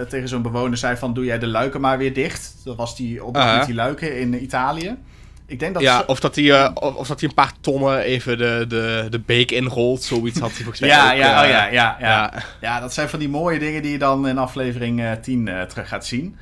tegen 0.09 0.29
zo'n 0.29 0.43
bewoner 0.43 0.79
zei 0.79 0.97
van, 0.97 1.15
doe 1.15 1.25
jij 1.25 1.39
de 1.39 1.47
luiken 1.47 1.81
maar 1.81 1.99
weer 1.99 2.15
dicht. 2.15 2.55
Dat 2.65 2.77
was 2.77 2.97
die 2.97 3.25
opdracht 3.25 3.49
Aha. 3.49 3.57
met 3.57 3.67
die 3.67 3.75
luiken 3.75 4.21
in 4.21 4.43
Italië. 4.43 4.97
Ik 5.49 5.59
denk 5.59 5.75
dat... 5.75 5.83
ja, 5.83 6.03
of 6.07 6.21
dat 6.21 6.35
hij 6.35 6.53
eh, 6.53 6.71
of, 6.75 6.95
of 6.95 7.07
dat 7.09 7.21
hij 7.21 7.29
een 7.29 7.35
paar 7.35 7.53
tonnen 7.61 7.99
even 7.99 8.39
de, 8.39 8.65
de, 8.69 9.07
de 9.11 9.21
beek 9.21 9.51
inrolt. 9.51 10.03
Zoiets 10.03 10.39
had 10.41 10.49
hij 10.49 10.59
volgens 10.59 10.81
mij 10.81 10.89
ja, 10.89 11.11
ook, 11.13 11.19
ja, 11.19 11.37
eh, 11.37 11.43
oh 11.45 11.49
ja, 11.51 11.65
ja, 11.67 11.97
ja. 12.01 12.07
ja. 12.09 12.33
Ja, 12.61 12.81
dat 12.81 12.95
zijn 12.95 13.09
van 13.09 13.19
die 13.19 13.29
mooie 13.29 13.59
dingen 13.59 13.83
die 13.83 13.93
je 13.93 13.99
dan 13.99 14.29
in 14.29 14.39
aflevering 14.39 15.01
eh 15.01 15.13
10 15.13 15.49
eh, 15.49 15.63
terug 15.63 15.89
gaat 15.89 16.07
zien. 16.07 16.37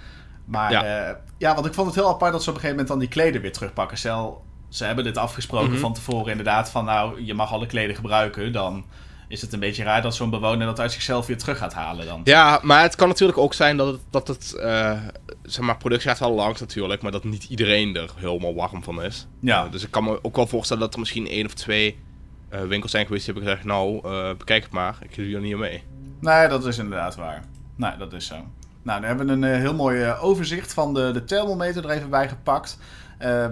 Maar 0.44 0.72
Ja. 0.72 0.84
ja. 0.84 1.18
ja, 1.38 1.54
want 1.54 1.66
ik 1.66 1.74
vond 1.74 1.86
het 1.86 1.96
heel 1.96 2.08
apart 2.08 2.32
dat 2.32 2.42
ze 2.42 2.48
op 2.50 2.54
een 2.54 2.60
gegeven 2.60 2.82
moment 2.84 2.88
dan 2.88 2.98
die 2.98 3.22
kleden 3.22 3.40
weer 3.42 3.52
terugpakken. 3.52 3.98
Stel, 3.98 4.44
ze 4.68 4.84
hebben 4.84 5.04
dit 5.04 5.16
afgesproken 5.16 5.70
Mhm. 5.70 5.80
van 5.80 5.94
tevoren 5.94 6.30
inderdaad 6.30 6.70
van 6.70 6.84
nou, 6.84 7.24
je 7.24 7.34
mag 7.34 7.52
alle 7.52 7.66
kleden 7.66 7.96
gebruiken. 7.96 8.52
Dan 8.52 8.84
is 9.28 9.40
het 9.40 9.52
een 9.52 9.60
beetje 9.60 9.84
raar 9.84 10.02
dat 10.02 10.14
zo'n 10.14 10.30
bewoner 10.30 10.66
dat 10.66 10.80
uit 10.80 10.92
zichzelf 10.92 11.26
weer 11.26 11.38
terug 11.38 11.58
gaat 11.58 11.74
halen 11.74 12.06
dan. 12.06 12.20
Ja, 12.24 12.60
maar 12.62 12.82
het 12.82 12.94
kan 12.94 13.08
natuurlijk 13.08 13.38
ook 13.38 13.54
zijn 13.54 13.76
dat 13.76 13.86
het, 13.86 14.00
dat 14.10 14.28
het 14.28 14.54
eh, 14.54 14.98
zeg 15.42 15.64
maar, 15.64 15.76
productie 15.76 16.08
gaat 16.08 16.18
wel 16.18 16.32
langs 16.32 16.60
natuurlijk, 16.60 17.02
maar 17.02 17.12
dat 17.12 17.24
niet 17.24 17.44
iedereen 17.44 17.96
er 17.96 18.10
helemaal 18.16 18.54
warm 18.54 18.82
van 18.82 19.02
is. 19.02 19.26
Ja. 19.40 19.64
Eh, 19.64 19.70
dus 19.70 19.84
ik 19.84 19.90
kan 19.90 20.04
me 20.04 20.18
ook 20.22 20.36
wel 20.36 20.46
voorstellen 20.46 20.82
dat 20.82 20.92
er 20.92 20.98
misschien 20.98 21.28
één 21.28 21.46
of 21.46 21.54
twee 21.54 21.98
eh, 22.48 22.60
winkels 22.62 22.90
zijn 22.90 23.06
geweest 23.06 23.24
die 23.24 23.34
hebben 23.34 23.52
gezegd, 23.52 23.68
nou, 23.68 24.00
bekijk 24.36 24.62
het 24.62 24.72
maar, 24.72 24.98
ik 25.02 25.14
doe 25.14 25.34
er 25.34 25.40
niet 25.40 25.56
mee. 25.56 25.82
Nee, 26.20 26.48
dat 26.48 26.66
is 26.66 26.78
inderdaad 26.78 27.14
waar. 27.14 27.44
Nee, 27.76 27.96
dat 27.98 28.12
is 28.12 28.26
zo. 28.26 28.34
Nou, 28.82 29.00
dan 29.00 29.08
hebben 29.08 29.26
we 29.26 29.32
een 29.32 29.60
heel 29.60 29.74
mooi 29.74 30.12
overzicht 30.12 30.72
van 30.72 30.94
de, 30.94 31.10
de 31.12 31.24
thermometer 31.24 31.84
er 31.84 31.90
even 31.90 32.10
bij 32.10 32.28
gepakt. 32.28 32.78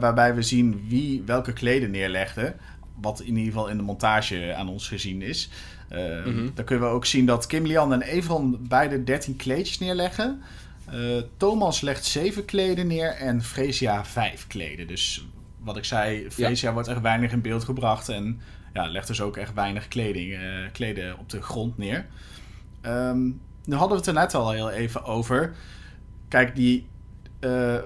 waarbij 0.00 0.35
we 0.35 0.43
zien 0.43 0.85
wie 0.88 1.23
welke 1.27 1.53
kleden 1.53 1.91
neerlegde. 1.91 2.55
Wat 3.00 3.20
in 3.20 3.37
ieder 3.37 3.52
geval 3.52 3.69
in 3.69 3.76
de 3.76 3.82
montage 3.82 4.55
aan 4.55 4.69
ons 4.69 4.88
gezien 4.88 5.23
is. 5.23 5.49
Mhm. 5.88 6.49
Dan 6.55 6.64
kunnen 6.64 6.88
we 6.88 6.94
ook 6.94 7.06
zien 7.06 7.26
dat 7.26 7.46
Kim 7.46 7.67
Lian 7.67 7.93
en 7.93 8.02
Evron 8.02 8.58
beide 8.69 9.05
13 9.05 9.37
kleedjes 9.37 9.79
neerleggen. 9.79 10.43
Eh, 10.85 11.23
Thomas 11.37 11.81
legt 11.81 12.05
7 12.05 12.44
kleden 12.44 12.87
neer 12.87 13.11
en 13.11 13.43
Freesia 13.43 14.05
5 14.05 14.46
kleden. 14.46 14.87
Dus 14.87 15.26
wat 15.58 15.76
ik 15.76 15.85
zei, 15.85 16.31
Freesia 16.31 16.73
wordt 16.73 16.88
echt 16.88 17.00
weinig 17.00 17.32
in 17.32 17.41
beeld 17.41 17.64
gebracht. 17.64 18.08
En 18.08 18.41
ja, 18.73 18.87
legt 18.87 19.06
dus 19.06 19.20
ook 19.20 19.37
echt 19.37 19.55
weinig 19.55 19.88
kleding, 19.88 20.32
eh, 20.32 20.41
kleden 20.73 21.19
op 21.19 21.31
de 21.31 21.43
grond 21.43 21.79
neer. 21.79 22.06
Ehm, 22.81 23.23
nu 23.64 23.75
hadden 23.75 23.88
we 23.88 23.94
het 23.94 24.06
er 24.06 24.12
net 24.12 24.35
al 24.35 24.50
heel 24.50 24.70
even 24.70 25.05
over. 25.05 25.55
Kijk, 26.29 26.56
die 26.56 26.87
eh, 27.41 27.79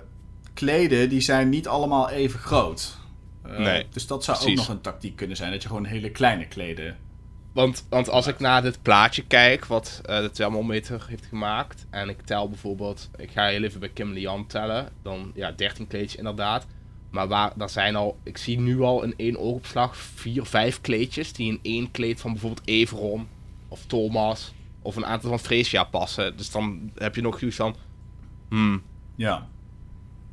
kleden 0.55 1.09
die 1.09 1.21
zijn 1.21 1.49
niet 1.49 1.69
allemaal 1.69 2.11
even 2.11 2.41
groot. 2.41 2.98
Eh, 3.49 3.59
Nee, 3.59 3.87
dus 3.91 4.07
dat 4.07 4.25
zou 4.25 4.37
precies. 4.37 4.59
ook 4.61 4.67
nog 4.67 4.77
een 4.77 4.83
tactiek 4.83 5.17
kunnen 5.17 5.37
zijn. 5.37 5.53
Dat 5.53 5.63
je 5.63 5.69
gewoon 5.69 5.85
hele 5.85 6.11
kleine 6.11 6.47
kleden... 6.47 6.97
Want, 7.53 7.87
want 7.89 8.09
als 8.09 8.27
ik 8.27 8.39
naar 8.39 8.63
dit 8.63 8.83
plaatje 8.83 9.25
kijk, 9.25 9.65
wat 9.65 10.01
eh, 10.05 10.21
de 10.21 10.31
thermometer 10.31 11.05
heeft 11.09 11.27
gemaakt, 11.27 11.87
en 11.91 12.09
ik 12.09 12.21
tel 12.23 12.49
bijvoorbeeld, 12.49 13.11
ik 13.17 13.31
ga 13.31 13.47
heel 13.47 13.63
even 13.63 13.81
bij 13.81 13.89
Kim 13.89 14.13
Lian 14.13 14.47
tellen, 14.47 14.89
dan 15.03 15.33
ja, 15.35 15.53
13 15.53 15.87
kleedjes 15.87 16.17
inderdaad. 16.17 16.67
Maar 17.11 17.29
waar, 17.29 17.53
daar 17.57 17.71
zijn 17.71 17.97
al, 17.97 18.19
ik 18.23 18.37
zie 18.39 18.61
nu 18.61 18.81
al 18.81 19.03
in 19.03 19.15
één 19.17 19.39
oogopslag 19.39 19.97
vier, 19.97 20.45
vijf 20.45 20.81
kleedjes 20.81 21.33
die 21.33 21.49
in 21.49 21.59
één 21.63 21.91
kleed 21.91 22.21
van 22.21 22.33
bijvoorbeeld 22.33 22.67
Everon 22.67 23.29
of 23.69 23.87
Thomas 23.87 24.53
of 24.83 24.97
een 24.97 25.07
aantal 25.07 25.29
van 25.29 25.39
Freesia 25.39 25.85
passen. 25.85 26.37
Dus 26.37 26.51
dan 26.51 26.91
heb 26.95 27.15
je 27.15 27.23
nog 27.23 27.39
zoiets 27.39 27.57
van, 27.57 27.77
hmm, 28.49 28.83
Ja. 29.15 29.47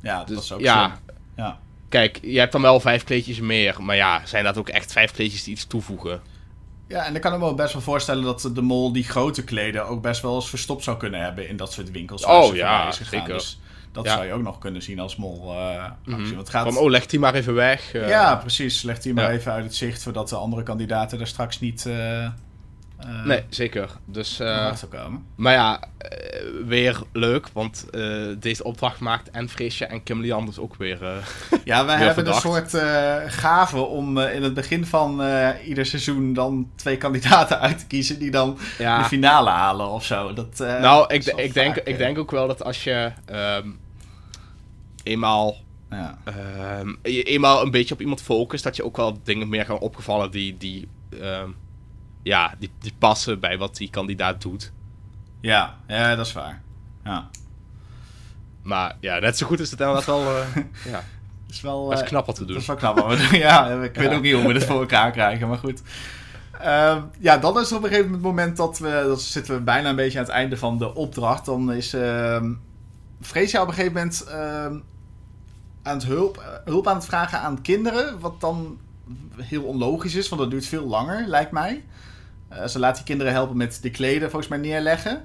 Ja, 0.00 0.18
dat 0.18 0.28
dus 0.28 0.38
is 0.38 0.52
ook 0.52 0.60
ja, 0.60 0.88
zo. 0.88 1.12
Ja. 1.36 1.60
Kijk, 1.88 2.18
je 2.22 2.38
hebt 2.38 2.52
dan 2.52 2.62
wel 2.62 2.80
vijf 2.80 3.04
kleedjes 3.04 3.40
meer, 3.40 3.76
maar 3.82 3.96
ja, 3.96 4.20
zijn 4.24 4.44
dat 4.44 4.58
ook 4.58 4.68
echt 4.68 4.92
vijf 4.92 5.10
kleedjes 5.12 5.44
die 5.44 5.52
iets 5.52 5.66
toevoegen? 5.66 6.20
Ja, 6.88 7.04
en 7.06 7.14
ik 7.14 7.20
kan 7.20 7.32
me 7.32 7.38
wel 7.38 7.54
best 7.54 7.72
wel 7.72 7.82
voorstellen 7.82 8.24
dat 8.24 8.50
de 8.54 8.62
mol 8.62 8.92
die 8.92 9.04
grote 9.04 9.44
kleden 9.44 9.86
ook 9.86 10.02
best 10.02 10.22
wel 10.22 10.34
eens 10.34 10.48
verstopt 10.48 10.84
zou 10.84 10.96
kunnen 10.96 11.20
hebben 11.20 11.48
in 11.48 11.56
dat 11.56 11.72
soort 11.72 11.90
winkels. 11.90 12.24
waar 12.24 12.42
Oh, 12.42 12.48
ze 12.48 12.54
ja, 12.56 12.88
is 12.88 12.96
gegaan. 12.96 13.10
zeker. 13.20 13.34
Dus 13.34 13.60
dat 13.92 14.04
Ja. 14.04 14.12
zou 14.14 14.26
je 14.26 14.32
ook 14.32 14.42
nog 14.42 14.58
kunnen 14.58 14.82
zien 14.82 14.98
als 15.00 15.16
mol 15.16 15.52
eh, 15.52 15.84
actie. 15.84 16.14
Mhm. 16.26 16.36
Het 16.38 16.48
gaat... 16.48 16.72
Van, 16.72 16.76
oh, 16.82 16.90
leg 16.90 17.06
die 17.06 17.18
maar 17.18 17.34
even 17.34 17.54
weg. 17.54 17.92
eh. 17.94 18.08
ja, 18.08 18.36
precies. 18.36 18.82
Legt 18.82 19.04
hij 19.04 19.12
maar 19.12 19.24
Ja. 19.24 19.30
even 19.38 19.52
uit 19.52 19.64
het 19.64 19.74
zicht, 19.74 20.02
voordat 20.02 20.28
de 20.28 20.36
andere 20.36 20.62
kandidaten 20.62 21.20
er 21.20 21.26
straks 21.26 21.60
niet 21.60 21.86
eh 21.86 22.28
eh, 22.98 23.24
Nee, 23.24 23.44
zeker. 23.48 23.90
Dus, 24.04 24.40
eh, 24.40 24.72
komen. 24.90 25.26
maar 25.34 25.52
ja, 25.52 25.80
eh, 25.98 26.40
weer 26.66 27.02
leuk, 27.12 27.48
want 27.52 27.86
eh, 27.90 28.26
deze 28.38 28.64
opdracht 28.64 29.00
maakt 29.00 29.30
en 29.30 29.48
Freesje 29.48 29.84
en 29.84 30.02
Kim 30.02 30.20
Lian 30.20 30.46
dus 30.46 30.58
ook 30.58 30.74
weer... 30.76 31.02
eh, 31.04 31.16
Ja, 31.64 31.84
wij 31.84 31.96
Weer 31.96 32.06
hebben 32.06 32.24
verdacht. 32.24 32.44
een 32.44 32.50
soort 32.50 32.74
eh, 32.74 33.16
gave 33.26 33.78
om 33.78 34.18
eh, 34.18 34.34
in 34.34 34.42
het 34.42 34.54
begin 34.54 34.86
van 34.86 35.22
eh, 35.22 35.48
ieder 35.68 35.86
seizoen 35.86 36.32
dan 36.32 36.70
twee 36.74 36.96
kandidaten 36.96 37.60
uit 37.60 37.78
te 37.78 37.86
kiezen 37.86 38.18
die 38.18 38.30
dan 38.30 38.58
de 38.78 39.04
finale 39.06 39.50
halen 39.50 39.88
of 39.88 40.04
zo. 40.04 40.32
Dat, 40.32 40.60
eh, 40.60 40.80
nou, 40.80 41.14
ik, 41.14 41.24
ik, 41.24 41.54
denk, 41.54 41.74
vaak, 41.74 41.86
ik 41.86 41.98
denk 41.98 42.18
ook 42.18 42.30
wel 42.30 42.46
dat 42.46 42.62
als 42.64 42.84
je 42.84 43.12
ehm, 43.24 43.68
eenmaal, 45.02 45.56
Ja. 45.90 46.18
ehm, 46.24 46.94
je 47.02 47.22
eenmaal 47.22 47.62
een 47.62 47.70
beetje 47.70 47.94
op 47.94 48.00
iemand 48.00 48.22
focust, 48.22 48.64
dat 48.64 48.76
je 48.76 48.84
ook 48.84 48.96
wel 48.96 49.18
dingen 49.24 49.48
meer 49.48 49.64
gaan 49.64 49.78
opgevallen 49.78 50.30
die, 50.30 50.56
die, 50.56 50.88
ehm, 51.20 51.48
ja, 52.26 52.54
die, 52.58 52.70
die 52.78 52.94
passen 52.98 53.40
bij 53.40 53.58
wat 53.58 53.76
die 53.76 53.90
kandidaat 53.90 54.42
doet. 54.42 54.72
Ja, 55.40 55.76
ja, 55.86 56.14
dat 56.14 56.26
is 56.26 56.32
waar. 56.32 56.62
Ja. 57.04 57.28
Maar 58.62 58.96
ja, 59.00 59.18
net 59.18 59.38
zo 59.38 59.46
goed 59.46 59.60
is 59.60 59.70
het 59.70 59.80
inderdaad 59.80 60.06
wel... 60.06 60.20
eh, 60.20 60.46
ja. 60.92 61.04
is 61.48 61.60
wel, 61.60 61.88
Dat 61.88 61.98
is 61.98 62.00
eh, 62.00 62.06
knap 62.06 62.26
wat 62.26 62.38
we 62.38 62.44
doen. 62.44 62.52
Dat 62.52 62.62
is 62.62 62.68
wel 62.68 62.76
knap. 62.76 62.98
wat 62.98 63.08
we 63.08 63.28
doen. 63.28 63.38
ja, 63.48 63.68
ik 63.82 63.94
weet 63.94 64.12
ook 64.12 64.22
niet 64.22 64.34
hoe 64.34 64.46
we 64.46 64.52
dit 64.52 64.64
voor 64.64 64.80
elkaar 64.80 65.10
krijgen, 65.10 65.48
maar 65.48 65.58
goed. 65.58 65.82
Ehm, 66.60 67.02
ja, 67.18 67.38
dan 67.38 67.60
is 67.60 67.72
op 67.72 67.82
een 67.82 67.88
gegeven 67.88 68.20
moment 68.20 68.56
dat 68.56 68.78
we... 68.78 69.04
Dan 69.06 69.18
zitten 69.18 69.54
we 69.54 69.60
bijna 69.60 69.88
een 69.88 69.96
beetje 69.96 70.18
aan 70.18 70.24
het 70.24 70.34
einde 70.34 70.56
van 70.56 70.78
de 70.78 70.94
opdracht. 70.94 71.44
Dan 71.44 71.72
is 71.72 71.92
ehm 71.94 72.52
Freesia 73.20 73.62
op 73.62 73.68
een 73.68 73.74
gegeven 73.74 73.94
moment 73.94 74.24
ehm, 74.24 74.78
aan 75.82 75.96
het 75.96 76.04
hulp, 76.04 76.36
eh, 76.36 76.44
hulp 76.64 76.86
aan 76.86 76.96
het 76.96 77.04
vragen 77.04 77.40
aan 77.40 77.62
kinderen. 77.62 78.20
Wat 78.20 78.40
dan 78.40 78.78
heel 79.36 79.62
onlogisch 79.62 80.14
is, 80.14 80.28
want 80.28 80.40
dat 80.40 80.50
duurt 80.50 80.66
veel 80.66 80.86
langer, 80.86 81.26
lijkt 81.26 81.50
mij. 81.52 81.84
Eh, 82.62 82.66
ze 82.68 82.78
laat 82.78 82.94
die 82.96 83.04
kinderen 83.04 83.32
helpen 83.32 83.56
met 83.56 83.78
de 83.82 83.90
kleden 83.90 84.30
volgens 84.30 84.50
mij 84.50 84.58
neerleggen. 84.58 85.24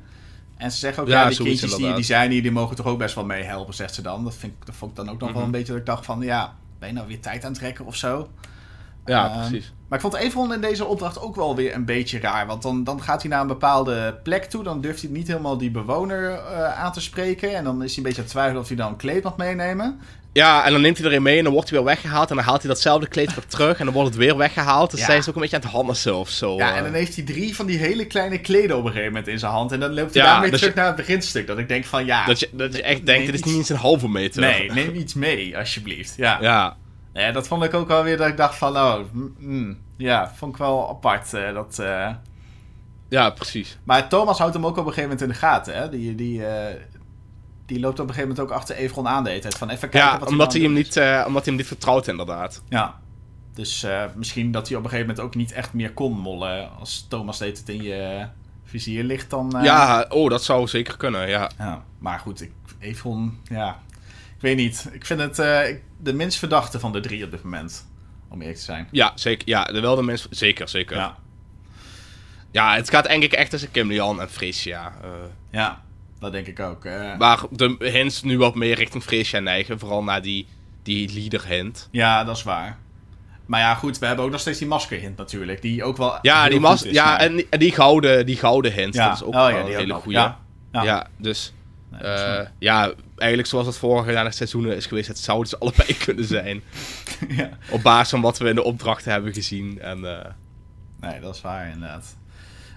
En 0.58 0.72
ze 0.72 0.78
zeggen 0.78 1.04
ook, 1.04 1.10
ja, 1.10 1.22
Ja, 1.22 1.28
die 1.30 1.38
kindjes 1.38 1.76
die, 1.76 1.94
die 1.94 2.04
zijn 2.04 2.32
hier, 2.32 2.42
die 2.42 2.52
mogen 2.52 2.76
toch 2.76 2.86
ook 2.86 2.98
best 2.98 3.16
wel 3.16 3.26
meehelpen, 3.26 3.74
zegt 3.74 3.94
ze 3.94 4.02
dan. 4.02 4.24
Dat, 4.24 4.36
vind 4.36 4.54
ik, 4.60 4.66
dat 4.66 4.76
vond 4.76 4.92
ik 4.92 4.98
dan 4.98 5.10
ook 5.10 5.20
nog 5.20 5.30
wel 5.30 5.38
Mhm. 5.38 5.46
een 5.46 5.52
beetje 5.52 5.72
dat 5.72 5.82
ik 5.82 5.86
dacht 5.88 6.06
van, 6.06 6.22
ja, 6.22 6.56
ben 6.80 6.88
je 6.90 6.96
nou 6.96 7.08
weer 7.08 7.20
tijd 7.22 7.44
aan 7.44 7.52
het 7.52 7.60
trekken 7.60 7.86
of 7.86 7.96
zo? 7.96 8.30
Ja, 9.06 9.30
Ehm, 9.30 9.40
precies. 9.50 9.74
Maar 9.88 9.98
ik 10.00 10.06
vond 10.06 10.16
Evron 10.24 10.54
in 10.54 10.62
deze 10.62 10.86
opdracht 10.86 11.20
ook 11.20 11.36
wel 11.36 11.56
weer 11.56 11.76
een 11.76 11.86
beetje 11.86 12.20
raar. 12.20 12.48
Want 12.48 12.62
dan, 12.62 12.84
dan 12.84 13.02
gaat 13.02 13.22
hij 13.22 13.32
naar 13.32 13.42
een 13.42 13.48
bepaalde 13.48 14.20
plek 14.24 14.44
toe. 14.46 14.64
Dan 14.64 14.82
durft 14.82 15.02
hij 15.02 15.12
niet 15.12 15.28
helemaal 15.28 15.58
die 15.58 15.72
bewoner 15.72 16.32
eh, 16.32 16.80
aan 16.80 16.92
te 16.92 17.02
spreken. 17.02 17.56
En 17.56 17.64
dan 17.64 17.84
is 17.84 17.90
hij 17.90 17.98
een 17.98 18.04
beetje 18.04 18.18
aan 18.18 18.24
het 18.24 18.32
twijfelen 18.32 18.62
of 18.62 18.68
hij 18.68 18.78
dan 18.78 18.88
een 18.92 18.96
kleed 18.96 19.24
mag 19.24 19.38
meenemen. 19.38 20.00
Ja, 20.34 20.66
en 20.66 20.72
dan 20.72 20.82
neemt 20.82 20.98
hij 20.98 21.08
erin 21.08 21.22
mee 21.22 21.38
en 21.38 21.44
dan 21.44 21.54
wordt 21.54 21.70
hij 21.70 21.78
weer 21.78 21.88
weggehaald. 21.88 22.30
En 22.30 22.36
dan 22.36 22.46
haalt 22.46 22.62
hij 22.62 22.70
datzelfde 22.72 23.08
kleed 23.08 23.36
weer 23.36 23.46
terug 23.48 23.80
en 23.80 23.86
dan 23.86 23.94
wordt 23.94 24.10
het 24.10 24.18
weer 24.18 24.38
weggehaald. 24.38 24.92
Dus 24.92 25.00
Ja. 25.00 25.06
zij 25.06 25.18
is 25.18 25.30
ook 25.30 25.36
een 25.36 25.42
beetje 25.42 25.56
aan 25.56 25.62
het 25.62 25.72
hannissen 25.72 26.16
of 26.16 26.30
zo. 26.30 26.56
Ja, 26.58 26.72
eh. 26.72 26.78
en 26.78 26.84
dan 26.84 26.94
heeft 26.94 27.16
hij 27.16 27.24
drie 27.26 27.56
van 27.56 27.66
die 27.66 27.78
hele 27.78 28.06
kleine 28.08 28.38
kleden 28.40 28.78
op 28.78 28.82
een 28.84 28.90
gegeven 28.92 29.12
moment 29.12 29.28
in 29.28 29.40
zijn 29.40 29.52
hand. 29.52 29.72
En 29.72 29.80
dan 29.80 29.94
loopt 29.94 30.14
hij 30.14 30.24
Ja, 30.24 30.32
daarmee 30.32 30.52
terug 30.52 30.70
je- 30.70 30.76
naar 30.76 30.86
het 30.88 30.96
beginstuk. 30.96 31.48
Dat 31.48 31.58
ik 31.58 31.68
denk 31.68 31.86
van 31.86 32.06
ja, 32.06 32.26
dat, 32.26 32.40
je, 32.40 32.50
dat 32.52 32.76
je 32.76 32.82
echt 32.82 32.96
neem 32.96 33.06
denkt, 33.06 33.26
dit 33.26 33.36
is 33.36 33.44
niet 33.44 33.56
eens 33.56 33.70
een 33.70 33.76
halve 33.76 34.10
meter. 34.10 34.42
Nee, 34.42 34.72
neem 34.72 34.96
iets 34.96 35.14
mee, 35.14 35.58
alsjeblieft. 35.58 36.14
Ja. 36.18 36.38
ja. 36.42 36.78
Ja, 37.14 37.32
dat 37.32 37.48
vond 37.48 37.64
ik 37.64 37.74
ook 37.74 37.88
wel 37.88 38.04
weer 38.04 38.18
dat 38.18 38.28
ik 38.28 38.38
dacht 38.38 38.56
van, 38.56 38.78
oh, 38.78 39.00
mm, 39.12 39.36
mm, 39.40 39.78
ja, 39.98 40.32
vond 40.36 40.52
ik 40.54 40.58
wel 40.58 40.90
apart. 40.90 41.34
eh, 41.34 41.54
dat, 41.54 41.80
eh, 41.80 42.10
ja, 43.10 43.30
precies. 43.30 43.78
Maar 43.84 44.08
Thomas 44.08 44.38
houdt 44.38 44.54
hem 44.54 44.66
ook 44.66 44.72
op 44.78 44.86
een 44.86 44.94
gegeven 44.94 45.10
moment 45.10 45.22
in 45.22 45.28
de 45.28 45.34
gaten. 45.34 45.76
Hè? 45.76 45.90
Die, 45.90 46.16
die, 46.16 46.42
die 47.72 47.80
loopt 47.80 48.00
op 48.00 48.08
een 48.08 48.14
gegeven 48.14 48.30
moment 48.36 48.50
ook 48.52 48.58
achter 48.58 48.76
Evron 48.76 49.08
aan 49.08 49.24
de. 49.24 49.42
Van 49.58 49.70
even 49.70 49.90
kijken 49.90 50.10
Ja, 50.12 50.20
wat 50.20 50.28
omdat 50.30 50.54
hij, 50.54 50.62
hem 50.62 50.74
doet. 50.76 50.84
niet, 50.84 50.98
eh, 50.98 51.24
omdat 51.28 51.42
hij 51.46 51.54
hem 51.54 51.56
niet 51.56 51.68
vertrouwt 51.68 52.08
inderdaad. 52.08 52.62
Ja. 52.70 53.00
Dus 53.54 53.84
eh, 53.84 54.04
misschien 54.16 54.52
dat 54.52 54.68
hij 54.68 54.78
op 54.78 54.84
een 54.84 54.90
gegeven 54.90 55.10
moment 55.10 55.26
ook 55.28 55.36
niet 55.36 55.52
echt 55.52 55.74
meer 55.74 55.92
kon 55.94 56.18
mollen. 56.20 56.70
Als 56.80 57.06
Thomas 57.10 57.38
deed 57.38 57.58
het 57.58 57.70
in 57.70 57.82
je 57.84 58.28
vizier 58.64 59.04
ligt 59.04 59.30
dan... 59.30 59.58
eh, 59.58 59.64
Ja, 59.64 60.06
oh, 60.10 60.30
dat 60.30 60.44
zou 60.44 60.68
zeker 60.68 60.98
kunnen, 60.98 61.30
ja. 61.30 61.52
ja. 61.58 61.84
Maar 62.00 62.20
goed, 62.20 62.42
ik, 62.42 62.52
Evron, 62.80 63.40
ja... 63.44 63.80
Ik 64.36 64.42
weet 64.48 64.56
niet. 64.58 64.90
Ik 64.92 65.06
vind 65.06 65.20
het 65.20 65.40
eh, 65.40 65.60
de 65.98 66.14
minst 66.14 66.38
verdachte 66.40 66.80
van 66.80 66.92
de 66.92 67.00
drie 67.00 67.24
op 67.26 67.32
dit 67.32 67.44
moment. 67.44 67.88
Om 68.30 68.40
eerlijk 68.40 68.58
te 68.58 68.64
zijn. 68.64 68.88
Ja, 68.92 69.12
zeker. 69.16 69.48
Ja, 69.50 69.64
de 69.64 69.80
wel 69.80 69.96
de 69.96 70.04
mensen... 70.04 70.30
Zeker, 70.36 70.70
zeker. 70.70 70.98
Ja. 70.98 71.16
Ja, 72.52 72.76
het 72.76 72.90
gaat 72.90 73.06
eigenlijk 73.06 73.40
echt 73.40 73.50
tussen 73.50 73.72
Kim 73.72 73.88
Lian 73.88 74.22
en 74.22 74.30
Freesia. 74.30 74.94
eh 75.04 75.10
ja 75.52 75.82
dat 76.22 76.32
denk 76.32 76.48
ik 76.48 76.60
ook. 76.60 76.86
eh. 76.86 77.18
waar 77.18 77.40
de 77.52 77.76
hints 77.80 78.22
nu 78.24 78.38
wat 78.38 78.56
meer 78.56 78.76
richting 78.76 79.04
Freesia 79.04 79.40
neigen. 79.40 79.80
Vooral 79.80 80.04
naar 80.04 80.22
die, 80.22 80.48
die 80.84 81.14
leader 81.14 81.46
hint. 81.48 81.88
Ja, 81.92 82.24
dat 82.24 82.36
is 82.38 82.44
waar. 82.44 82.78
Maar 83.46 83.60
ja, 83.60 83.76
goed, 83.76 84.00
we 84.00 84.06
hebben 84.06 84.26
ook 84.26 84.32
nog 84.32 84.40
steeds 84.40 84.60
die 84.60 84.68
maskerhint 84.68 85.18
natuurlijk. 85.18 85.62
Die 85.62 85.84
ook 85.84 85.98
wel 85.98 86.18
Ja, 86.22 86.44
die, 86.44 86.52
goed 86.54 86.62
mas 86.62 86.84
is, 86.84 86.94
ja 86.94 87.06
maar- 87.06 87.20
en, 87.20 87.36
die- 87.36 87.48
en 87.50 87.60
die 87.60 87.72
gouden, 87.72 88.26
die 88.26 88.38
gouden 88.38 88.74
hint. 88.74 88.94
Ja. 88.94 89.08
Dat 89.08 89.16
is 89.16 89.24
ook 89.24 89.34
Oh 89.34 89.50
ja, 89.50 89.60
een 89.60 89.66
hele 89.76 89.94
goede. 89.94 90.18
Ja. 90.20 90.40
Ja. 90.72 90.84
Ja. 90.84 91.08
dus... 91.18 91.54
Nee, 91.90 92.02
eh, 92.02 92.48
ja, 92.60 92.92
eigenlijk 93.16 93.50
zoals 93.50 93.68
het 93.68 93.78
vorige 93.78 94.12
jaar 94.12 94.34
seizoenen 94.34 94.76
is 94.76 94.86
geweest, 94.86 95.08
het 95.08 95.18
zouden 95.20 95.48
ze 95.50 95.58
allebei 95.60 95.98
kunnen 95.98 96.26
zijn. 96.26 96.62
ja. 97.28 97.50
Op 97.70 97.82
basis 97.82 98.10
van 98.10 98.22
wat 98.22 98.38
we 98.38 98.50
in 98.50 98.56
de 98.56 98.64
opdrachten 98.64 99.12
hebben 99.12 99.34
gezien. 99.34 99.80
En, 99.82 100.06
eh, 100.20 100.32
Nee, 101.02 101.20
dat 101.20 101.36
is 101.36 101.42
waar 101.42 101.70
inderdaad. 101.72 102.18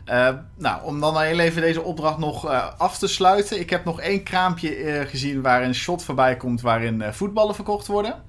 Eh, 0.05 0.29
nou, 0.57 0.85
om 0.85 1.01
dan 1.01 1.21
heel 1.21 1.39
even 1.39 1.63
deze 1.63 1.83
opdracht 1.83 2.19
nog 2.19 2.49
eh, 2.49 2.69
af 2.79 2.99
te 2.99 3.07
sluiten. 3.09 3.61
Ik 3.61 3.71
heb 3.71 3.85
nog 3.85 4.01
één 4.01 4.23
kraampje 4.23 4.75
eh, 4.75 5.09
gezien 5.09 5.43
waar 5.43 5.63
een 5.63 5.75
shot 5.75 6.05
voorbij 6.05 6.37
komt 6.37 6.61
waarin 6.61 7.03
voetballen 7.13 7.55
verkocht 7.55 7.87
worden. 7.87 8.23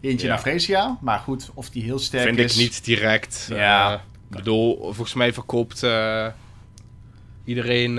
Eentje 0.00 0.26
Ja. 0.26 0.32
naar 0.32 0.42
Freesia. 0.42 0.98
Maar 1.00 1.18
goed, 1.18 1.50
of 1.54 1.70
die 1.70 1.82
heel 1.82 1.98
sterk 1.98 2.24
vind 2.24 2.38
is... 2.38 2.52
ik 2.52 2.58
niet 2.58 2.84
direct. 2.84 3.46
Ja. 3.50 3.94
Ik 3.94 4.36
bedoel, 4.36 4.78
volgens 4.82 5.14
mij 5.14 5.32
verkoopt 5.32 5.86
iedereen, 7.44 7.90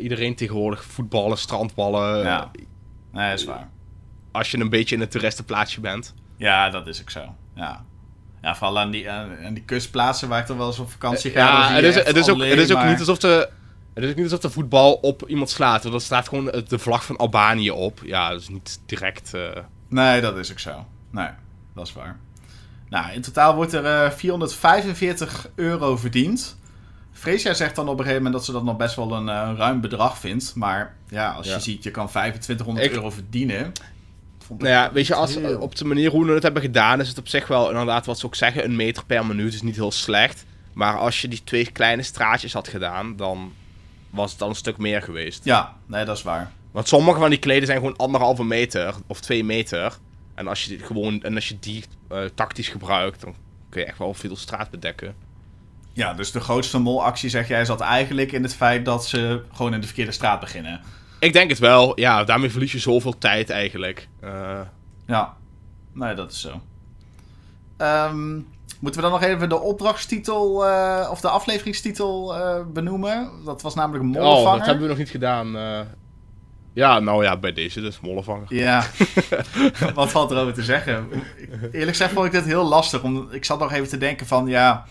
iedereen 0.00 0.34
tegenwoordig 0.34 0.84
voetballen, 0.84 1.38
strandballen. 1.38 2.18
Ja. 2.22 2.50
Nee, 3.12 3.30
dat 3.30 3.38
is 3.38 3.44
waar. 3.44 3.68
Als 4.32 4.50
je 4.50 4.58
een 4.58 4.68
beetje 4.68 4.94
in 4.94 5.00
het 5.00 5.10
toeristenplaatsje 5.10 5.80
bent. 5.80 6.14
Ja, 6.36 6.70
dat 6.70 6.86
is 6.86 7.00
ook 7.00 7.10
zo. 7.10 7.34
Ja. 7.54 7.84
Ja, 8.44 8.54
vooral 8.54 8.78
aan 8.78 8.90
die, 8.90 9.10
aan, 9.10 9.28
die 9.54 9.62
kustplaatsen 9.62 10.28
waar 10.28 10.40
ik 10.40 10.46
dan 10.46 10.56
wel 10.58 10.66
eens 10.66 10.78
op 10.78 10.90
vakantie 10.90 11.30
ga. 11.30 11.38
Ja, 11.38 11.72
het 11.74 11.84
is, 11.84 11.94
het 11.94 12.16
is 12.16 12.28
ook, 12.28 12.40
het 12.42 12.58
is 12.58 12.70
ook 12.70 12.76
maar- 12.78 12.88
niet 12.88 12.98
alsof 12.98 13.18
de... 13.18 13.48
Het 13.94 14.04
is 14.04 14.10
ook 14.10 14.16
niet 14.16 14.24
alsof 14.24 14.40
de 14.40 14.50
voetbal 14.50 14.92
op 14.92 15.28
iemand 15.28 15.50
slaat. 15.50 15.82
Want 15.82 15.94
er 15.94 16.00
staat 16.00 16.28
gewoon 16.28 16.44
de 16.68 16.78
vlag 16.78 17.04
van 17.04 17.16
Albanië 17.16 17.70
op. 17.70 18.00
Ja, 18.04 18.30
dat 18.30 18.40
is 18.40 18.48
niet 18.48 18.80
direct... 18.86 19.34
eh, 19.34 19.48
Nee, 19.88 20.20
dat 20.20 20.36
is 20.38 20.50
ook 20.50 20.58
zo. 20.58 20.86
Nee, 21.10 21.28
dat 21.74 21.86
is 21.86 21.92
waar. 21.92 22.18
Nou, 22.88 23.12
in 23.12 23.20
totaal 23.22 23.54
wordt 23.54 23.72
er 23.72 23.84
eh, 23.84 24.10
445 24.10 25.48
euro 25.54 25.96
verdiend. 25.96 26.56
Freesia 27.12 27.54
zegt 27.54 27.76
dan 27.76 27.84
op 27.88 27.92
een 27.92 27.98
gegeven 28.04 28.16
moment 28.22 28.34
dat 28.34 28.44
ze 28.44 28.52
dat 28.52 28.64
nog 28.64 28.76
best 28.76 28.96
wel 28.96 29.12
een 29.12 29.28
eh, 29.28 29.50
ruim 29.56 29.80
bedrag 29.80 30.18
vindt. 30.18 30.54
Maar 30.54 30.94
ja, 31.08 31.30
als 31.32 31.46
Ja. 31.46 31.54
je 31.54 31.60
ziet, 31.60 31.82
je 31.82 31.90
kan 31.90 32.08
2500 32.08 32.86
Ik- 32.86 32.92
euro 32.92 33.10
verdienen. 33.10 33.72
Vond 34.46 34.60
Nou 34.60 34.72
ja, 34.72 34.92
weet 34.92 35.06
je, 35.06 35.14
als, 35.14 35.34
heel- 35.34 35.60
op 35.60 35.74
de 35.76 35.84
manier 35.84 36.10
hoe 36.10 36.26
we 36.26 36.32
het 36.32 36.42
hebben 36.42 36.62
gedaan, 36.62 37.00
is 37.00 37.08
het 37.08 37.18
op 37.18 37.28
zich 37.28 37.46
wel 37.46 37.70
inderdaad 37.70 38.06
wat 38.06 38.18
ze 38.18 38.26
ook 38.26 38.34
zeggen, 38.34 38.64
een 38.64 38.76
meter 38.76 39.04
per 39.04 39.26
minuut 39.26 39.54
is 39.54 39.62
niet 39.62 39.76
heel 39.76 39.92
slecht. 39.92 40.44
Maar 40.72 40.98
als 40.98 41.20
je 41.20 41.28
die 41.28 41.44
twee 41.44 41.70
kleine 41.72 42.02
straatjes 42.02 42.52
had 42.52 42.68
gedaan, 42.68 43.16
dan 43.16 43.52
was 44.10 44.30
het 44.30 44.38
dan 44.38 44.48
een 44.48 44.54
stuk 44.54 44.76
meer 44.76 45.02
geweest. 45.02 45.44
Ja, 45.44 45.76
nee, 45.86 46.04
dat 46.04 46.16
is 46.16 46.22
waar. 46.22 46.50
Want 46.70 46.88
sommige 46.88 47.18
van 47.18 47.30
die 47.30 47.38
kleden 47.38 47.66
zijn 47.66 47.78
gewoon 47.78 47.96
anderhalve 47.96 48.44
meter 48.44 48.94
of 49.06 49.20
twee 49.20 49.44
meter. 49.44 49.96
En 50.34 50.48
als 50.48 50.64
je 50.64 50.68
die 50.76 50.86
gewoon 50.86 51.22
en 51.22 51.34
als 51.34 51.48
je 51.48 51.58
die 51.60 51.84
eh, 52.08 52.18
tactisch 52.34 52.68
gebruikt, 52.68 53.20
dan 53.20 53.34
kun 53.68 53.80
je 53.80 53.86
echt 53.86 53.98
wel 53.98 54.14
veel 54.14 54.36
straat 54.36 54.70
bedekken. 54.70 55.14
Ja, 55.92 56.14
dus 56.14 56.32
de 56.32 56.40
grootste 56.40 56.78
molactie, 56.78 57.30
zeg 57.30 57.48
jij, 57.48 57.64
zat 57.64 57.80
eigenlijk 57.80 58.32
in 58.32 58.42
het 58.42 58.54
feit 58.54 58.84
dat 58.84 59.06
ze 59.06 59.42
gewoon 59.52 59.74
in 59.74 59.80
de 59.80 59.86
verkeerde 59.86 60.12
straat 60.12 60.40
beginnen. 60.40 60.80
Ik 61.24 61.32
denk 61.32 61.50
het 61.50 61.58
wel. 61.58 62.00
Ja, 62.00 62.24
daarmee 62.24 62.50
verlies 62.50 62.72
je 62.72 62.78
zoveel 62.78 63.18
tijd 63.18 63.50
eigenlijk. 63.50 64.08
Eh, 64.20 64.60
Ja, 65.06 65.34
nee, 65.92 66.14
dat 66.14 66.32
is 66.32 66.40
zo. 66.40 66.60
Ehm, 67.76 68.34
moeten 68.80 69.00
we 69.02 69.08
dan 69.08 69.20
nog 69.20 69.22
even 69.22 69.48
de 69.48 69.60
opdrachtstitel 69.60 70.66
eh, 70.66 71.08
of 71.10 71.20
de 71.20 71.28
afleveringstitel 71.28 72.36
eh, 72.36 72.60
benoemen? 72.72 73.30
Dat 73.44 73.62
was 73.62 73.74
namelijk 73.74 74.04
oh, 74.04 74.10
Mollevanger. 74.10 74.58
dat 74.58 74.66
hebben 74.66 74.82
we 74.82 74.88
nog 74.88 74.98
niet 74.98 75.10
gedaan. 75.10 75.56
ja, 76.72 76.98
nou 76.98 77.24
ja, 77.24 77.36
bij 77.36 77.52
deze 77.52 77.80
dus 77.80 78.00
mollenvanger. 78.00 78.54
Ja, 78.54 78.84
wat 79.94 80.10
valt 80.10 80.30
erover 80.30 80.54
te 80.54 80.62
zeggen? 80.62 81.08
Eerlijk 81.62 81.88
gezegd 81.88 82.12
vond 82.12 82.26
ik 82.26 82.32
dit 82.32 82.44
heel 82.44 82.64
lastig. 82.64 83.02
Om, 83.02 83.28
ik 83.30 83.44
zat 83.44 83.58
nog 83.58 83.72
even 83.72 83.88
te 83.88 83.98
denken 83.98 84.26
van, 84.26 84.46
ja, 84.46 84.84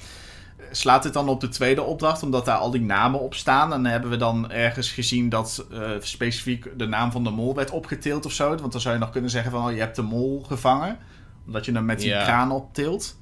slaat 0.71 1.03
dit 1.03 1.13
dan 1.13 1.29
op 1.29 1.41
de 1.41 1.47
tweede 1.47 1.81
opdracht? 1.81 2.23
Omdat 2.23 2.45
daar 2.45 2.57
al 2.57 2.71
die 2.71 2.81
namen 2.81 3.19
op 3.19 3.33
staan. 3.33 3.73
En 3.73 3.85
hebben 3.85 4.09
we 4.09 4.17
dan 4.17 4.51
ergens 4.51 4.91
gezien 4.91 5.29
dat 5.29 5.65
eh, 5.71 5.89
specifiek 5.99 6.67
de 6.77 6.87
naam 6.87 7.11
van 7.11 7.23
de 7.23 7.29
mol 7.29 7.55
werd 7.55 7.71
opgetild 7.71 8.25
of 8.25 8.31
zo? 8.31 8.55
Want 8.55 8.71
dan 8.71 8.81
zou 8.81 8.93
je 8.93 8.99
nog 8.99 9.09
kunnen 9.09 9.29
zeggen 9.29 9.51
van, 9.51 9.65
oh, 9.65 9.71
je 9.71 9.79
hebt 9.79 9.95
de 9.95 10.01
mol 10.01 10.43
gevangen. 10.47 10.97
Omdat 11.45 11.65
je 11.65 11.71
hem 11.71 11.85
met 11.85 11.99
die 11.99 12.09
Ja. 12.09 12.23
kraan 12.23 12.51
optilt. 12.51 13.17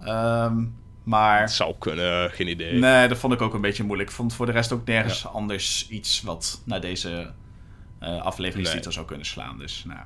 Ehm, 0.00 0.64
maar... 1.02 1.40
Het 1.40 1.52
zou 1.52 1.74
kunnen, 1.78 2.30
geen 2.30 2.48
idee. 2.48 2.78
Nee, 2.78 3.08
dat 3.08 3.18
vond 3.18 3.32
ik 3.32 3.42
ook 3.42 3.54
een 3.54 3.60
beetje 3.60 3.84
moeilijk. 3.84 4.08
Ik 4.08 4.14
vond 4.14 4.34
voor 4.34 4.46
de 4.46 4.52
rest 4.52 4.72
ook 4.72 4.86
nergens 4.86 5.26
anders 5.26 5.88
iets 5.88 6.22
wat 6.22 6.62
naar 6.64 6.80
deze 6.80 7.30
eh 7.98 8.22
afleveringstitel 8.22 8.92
zou 8.92 9.06
kunnen 9.06 9.26
slaan. 9.26 9.58
Dus 9.58 9.84
nou, 9.86 10.00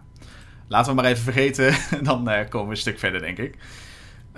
laten 0.69 0.95
we 0.95 1.01
maar 1.01 1.11
even 1.11 1.23
vergeten. 1.23 1.75
dan 2.09 2.29
eh, 2.31 2.49
komen 2.49 2.69
we 2.69 2.75
een 2.75 2.81
stuk 2.81 2.99
verder, 2.99 3.21
denk 3.21 3.39
ik. 3.39 3.57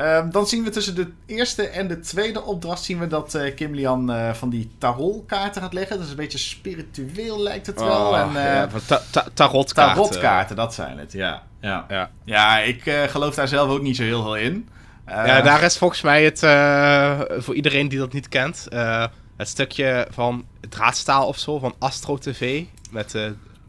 Ehm, 0.01 0.31
dan 0.31 0.47
zien 0.47 0.65
we 0.65 0.71
tussen 0.71 0.95
de 0.95 1.11
eerste 1.27 1.69
en 1.69 1.89
de 1.89 2.01
tweede 2.01 2.43
opdracht 2.43 2.83
zien 2.83 2.99
we 2.99 3.07
dat 3.07 3.35
eh, 3.35 3.55
Kim 3.55 3.75
Lian 3.75 4.13
eh, 4.13 4.33
van 4.33 4.51
die 4.51 4.71
tarotkaarten 4.79 5.63
gaat 5.63 5.73
leggen. 5.73 5.97
Dat 5.97 6.05
is 6.05 6.11
een 6.11 6.17
beetje 6.17 6.39
spiritueel 6.39 7.43
lijkt 7.43 7.67
het 7.67 7.81
wel. 7.81 8.09
Oh, 8.09 8.19
en, 8.19 8.37
eh, 8.37 8.55
ja, 8.55 8.71
van 8.71 8.81
ta 8.87 9.03
ta 9.11 9.25
tarotkaarten. 9.35 10.03
tarotkaarten, 10.03 10.57
dat 10.57 10.75
zijn 10.75 10.99
het. 10.99 11.13
Ja, 11.13 11.43
ja. 11.61 11.85
Ja. 11.89 12.11
ja 12.25 12.59
ik 12.59 12.83
geloof 13.07 13.35
daar 13.35 13.49
zelf 13.49 13.71
ook 13.71 13.83
niet 13.83 13.97
zo 13.97 14.03
heel 14.03 14.23
veel 14.23 14.37
in. 14.37 14.69
Ja, 15.07 15.41
daar 15.41 15.63
is 15.63 15.79
volgens 15.79 16.01
mij 16.01 16.25
het, 16.25 16.39
voor 17.45 17.55
iedereen 17.55 17.89
die 17.89 17.99
dat 17.99 18.13
niet 18.13 18.29
kent, 18.29 18.67
het 19.37 19.49
stukje 19.49 20.07
van 20.11 20.45
draadstaal 20.69 21.27
of 21.27 21.39
zo, 21.39 21.59
van 21.59 21.75
Astro 21.79 22.19
TV, 22.19 22.65
met 22.91 23.15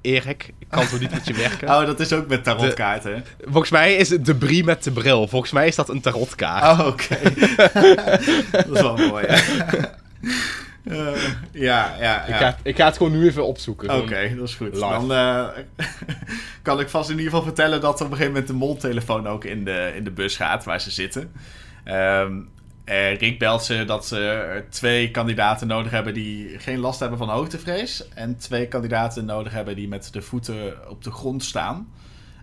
Erik. 0.01 0.53
Ik 0.60 0.67
kan 0.70 0.84
zo 0.86 0.98
niet 0.98 1.12
met 1.12 1.27
je 1.27 1.34
werken. 1.34 1.67
Oh, 1.79 1.86
dat 1.86 2.00
is 2.00 2.13
ook 2.13 2.27
met 2.27 2.43
tarotkaarten. 2.43 3.24
Volgens 3.41 3.72
mij 3.72 3.96
is 3.96 4.10
het 4.10 4.25
de 4.25 4.36
brie 4.36 4.63
met 4.63 4.84
de 4.84 4.91
bril. 4.91 5.27
Volgens 5.27 5.51
mij 5.51 5.67
is 5.67 5.75
dat 5.75 5.89
een 5.89 6.01
tarotkaart. 6.01 6.79
Oh, 6.79 6.88
oké. 6.88 7.17
dat 8.51 8.75
is 8.75 8.81
wel 8.81 8.98
mooi. 8.98 9.25
hè? 9.27 9.39
Eh, 10.84 11.08
Ja, 11.51 11.96
ja, 12.00 12.22
Ik, 12.24 12.27
ja. 12.29 12.38
ga, 12.38 12.58
ik 12.63 12.75
ga 12.75 12.86
het 12.86 12.98
gewoon 12.98 13.12
nu 13.12 13.27
even 13.27 13.46
opzoeken. 13.46 13.89
Oké, 14.01 14.36
dat 14.38 14.48
is 14.48 14.55
goed. 14.55 14.74
live. 14.74 14.79
Dan 14.89 15.12
eh, 15.13 15.48
kan 16.62 16.79
ik 16.79 16.89
vast 16.89 17.10
in 17.10 17.15
ieder 17.17 17.29
geval 17.31 17.46
vertellen 17.46 17.81
dat 17.81 17.93
op 17.93 18.00
een 18.00 18.05
gegeven 18.08 18.27
moment 18.27 18.48
de 18.48 18.53
moltelefoon 18.53 19.27
ook 19.27 19.43
in 19.46 19.65
de, 19.65 19.91
in 19.96 20.03
de 20.03 20.12
bus 20.12 20.36
gaat 20.36 20.63
waar 20.63 20.81
ze 20.81 20.91
zitten. 20.91 21.31
Ehm 21.84 22.34
en 22.91 23.15
Rick 23.15 23.39
belt 23.39 23.63
ze 23.63 23.86
dat 23.86 24.07
ze 24.07 24.63
twee 24.69 25.12
kandidaten 25.12 25.67
nodig 25.67 25.91
hebben 25.91 26.13
die 26.13 26.60
geen 26.60 26.79
last 26.79 27.00
hebben 27.00 27.17
van 27.17 27.29
hoogtevrees. 27.29 28.07
En 28.10 28.38
twee 28.38 28.67
kandidaten 28.67 29.25
nodig 29.25 29.53
hebben 29.53 29.75
die 29.75 29.88
met 29.88 30.13
de 30.13 30.21
voeten 30.21 30.89
op 30.89 31.03
de 31.03 31.12
grond 31.12 31.43
staan. 31.43 31.91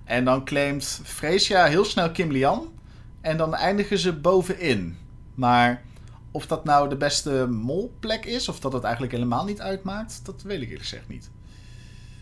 En 0.04 0.24
dan 0.24 0.44
claimt 0.44 1.00
Freesia 1.04 1.64
heel 1.64 1.84
snel 1.84 2.10
Kim 2.10 2.30
Lian. 2.30 2.72
En 3.20 3.36
dan 3.36 3.54
eindigen 3.54 3.98
ze 3.98 4.12
bovenin. 4.12 4.96
Maar 5.34 5.82
of 6.30 6.46
dat 6.46 6.64
nou 6.64 6.88
de 6.88 6.96
beste 6.96 7.46
molplek 7.50 8.24
is, 8.24 8.48
of 8.48 8.60
dat 8.60 8.72
het 8.72 8.82
eigenlijk 8.82 9.12
helemaal 9.12 9.44
niet 9.44 9.60
uitmaakt, 9.60 10.20
dat 10.24 10.42
weet 10.42 10.56
ik 10.56 10.62
eerlijk 10.62 10.82
gezegd 10.82 11.08
niet. 11.08 11.30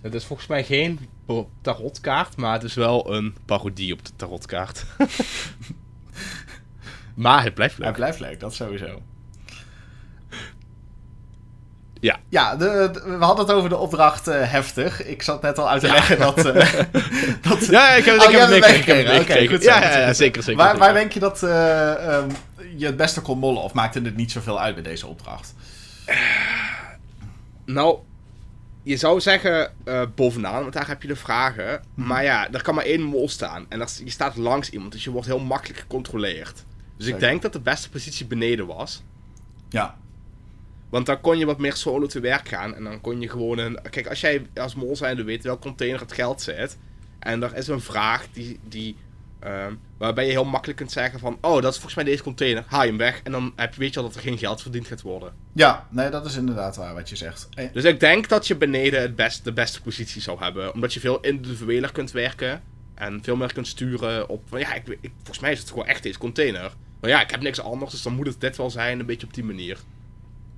Het 0.00 0.14
is 0.14 0.24
volgens 0.24 0.48
mij 0.48 0.64
geen 0.64 0.98
tarotkaart, 1.60 2.36
maar 2.36 2.52
het 2.52 2.62
is 2.62 2.74
wel 2.74 3.14
een 3.14 3.36
parodie 3.44 3.92
op 3.92 4.04
de 4.04 4.12
tarotkaart. 4.16 4.84
maar 7.16 7.42
het 7.42 7.54
blijft 7.54 7.76
Hij 7.76 7.86
leuk. 7.86 7.94
blijft 7.96 8.20
leuk, 8.20 8.40
dat 8.40 8.54
sowieso. 8.54 9.02
Ja. 12.00 12.18
Ja, 12.28 12.56
de, 12.56 12.90
de- 12.92 13.16
we 13.18 13.24
hadden 13.24 13.46
het 13.46 13.54
over 13.54 13.68
de 13.68 13.76
opdracht 13.76 14.28
eh, 14.28 14.50
heftig. 14.50 15.04
Ik 15.04 15.22
zat 15.22 15.42
net 15.42 15.58
al 15.58 15.70
uit 15.70 15.80
te 15.80 15.86
leggen 15.90 16.18
dat... 16.18 16.44
eh, 16.44 16.72
dat 17.48 17.66
Ja, 17.66 17.88
ik 17.94 18.04
heb, 18.04 18.18
Oh, 18.20 18.24
ik 18.30 18.36
heb 18.36 18.48
het 18.48 18.60
meegekregen. 18.60 19.14
Het 19.14 19.48
goed 19.50 19.62
zo, 19.62 19.70
Ja, 19.70 19.82
ja, 19.82 19.98
ja, 19.98 20.12
zeker, 20.12 20.42
zeker. 20.42 20.62
waar, 20.64 20.76
waar 20.78 20.92
denk 20.92 21.12
je 21.12 21.20
dat 21.20 21.42
eh, 21.42 22.14
ehm, 22.16 22.28
je 22.76 22.86
het 22.86 22.96
beste 22.96 23.20
kon 23.20 23.38
mollen? 23.38 23.62
Of 23.62 23.72
maakte 23.72 24.00
het 24.00 24.16
niet 24.16 24.32
zoveel 24.32 24.60
uit 24.60 24.74
bij 24.74 24.82
deze 24.84 25.06
opdracht? 25.06 25.54
Nou, 27.64 27.98
je 28.82 28.96
zou 28.96 29.20
zeggen 29.20 29.70
eh, 29.84 30.02
bovenaan, 30.14 30.60
want 30.60 30.72
daar 30.72 30.86
heb 30.88 31.02
je 31.02 31.08
de 31.08 31.16
vragen. 31.16 31.80
Mhm. 31.94 32.06
Maar 32.08 32.22
ja, 32.24 32.48
er 32.52 32.62
kan 32.62 32.74
maar 32.74 32.84
één 32.84 33.02
mol 33.02 33.28
staan. 33.28 33.66
En 33.68 33.78
dat 33.78 34.00
je 34.04 34.10
staat 34.10 34.36
langs 34.36 34.70
iemand, 34.70 34.92
dus 34.92 35.04
je 35.04 35.10
wordt 35.10 35.26
heel 35.26 35.38
makkelijk 35.38 35.78
gecontroleerd. 35.80 36.64
Dus 36.96 37.06
ik 37.06 37.18
denk 37.20 37.42
dat 37.42 37.52
de 37.52 37.60
beste 37.60 37.90
positie 37.90 38.26
beneden 38.26 38.66
was. 38.66 39.02
Ja, 39.68 39.96
Want 40.88 41.06
dan 41.06 41.20
kon 41.20 41.38
je 41.38 41.46
wat 41.46 41.58
meer 41.58 41.74
solo 41.76 42.06
te 42.06 42.20
werk 42.20 42.48
gaan. 42.48 42.74
En 42.74 42.84
dan 42.84 43.00
kon 43.00 43.20
je 43.20 43.28
gewoon 43.30 43.58
een... 43.58 43.78
Kijk, 43.90 44.06
als 44.08 44.20
jij 44.20 44.46
als 44.54 44.74
mol 44.74 44.96
zijnde 44.96 45.24
weet 45.24 45.42
welk 45.44 45.60
container 45.60 46.00
het 46.00 46.12
geld 46.12 46.42
zit. 46.42 46.76
En 47.18 47.42
er 47.42 47.56
is 47.56 47.68
een 47.68 47.80
vraag 47.80 48.26
die... 48.32 48.58
die 48.68 48.96
ehm, 49.38 49.74
waarbij 49.98 50.24
je 50.24 50.30
heel 50.30 50.44
makkelijk 50.44 50.78
kunt 50.78 50.92
zeggen 50.92 51.18
van... 51.18 51.38
Oh, 51.40 51.54
dat 51.62 51.64
is 51.72 51.74
volgens 51.74 51.94
mij 51.94 52.04
deze 52.04 52.22
container. 52.22 52.64
Haal 52.66 52.82
je 52.82 52.88
hem 52.88 52.98
weg. 52.98 53.20
En 53.22 53.32
dan 53.32 53.52
heb 53.56 53.74
je, 53.74 53.80
weet 53.80 53.94
je 53.94 54.00
al 54.00 54.06
dat 54.06 54.14
er 54.14 54.20
geen 54.20 54.38
geld 54.38 54.62
verdiend 54.62 54.86
gaat 54.86 55.02
worden. 55.02 55.32
ja 55.52 55.86
nee, 55.90 56.10
dat 56.10 56.26
is 56.26 56.36
inderdaad 56.36 56.76
waar 56.76 56.94
wat 56.94 57.08
je 57.08 57.16
zegt. 57.16 57.48
Eh, 57.54 57.68
Dus 57.72 57.84
ik 57.84 58.00
denk 58.00 58.28
dat 58.28 58.46
je 58.46 58.56
beneden 58.56 59.00
het 59.00 59.16
best, 59.16 59.44
de 59.44 59.52
beste 59.52 59.82
positie 59.82 60.22
zou 60.22 60.38
hebben. 60.42 60.74
Omdat 60.74 60.94
je 60.94 61.00
veel 61.00 61.20
individueler 61.20 61.92
kunt 61.92 62.10
werken. 62.10 62.62
En 62.94 63.22
veel 63.22 63.36
meer 63.36 63.52
kunt 63.52 63.66
sturen 63.66 64.28
op... 64.28 64.42
Van, 64.48 64.58
ja, 64.58 64.74
ik, 64.74 64.98
ik, 65.00 65.10
volgens 65.16 65.38
mij 65.38 65.52
is 65.52 65.58
het 65.58 65.68
gewoon 65.68 65.86
echt 65.86 66.02
deze 66.02 66.18
container. 66.18 66.72
Maar 67.00 67.10
ja, 67.10 67.20
ik 67.22 67.30
heb 67.30 67.40
niks 67.40 67.60
anders. 67.60 67.90
Dus 67.90 68.02
dan 68.02 68.14
moet 68.14 68.26
het 68.26 68.40
dit 68.40 68.56
wel 68.56 68.70
zijn. 68.70 69.00
Een 69.00 69.06
beetje 69.06 69.26
op 69.26 69.34
die 69.34 69.44
manier. 69.44 69.78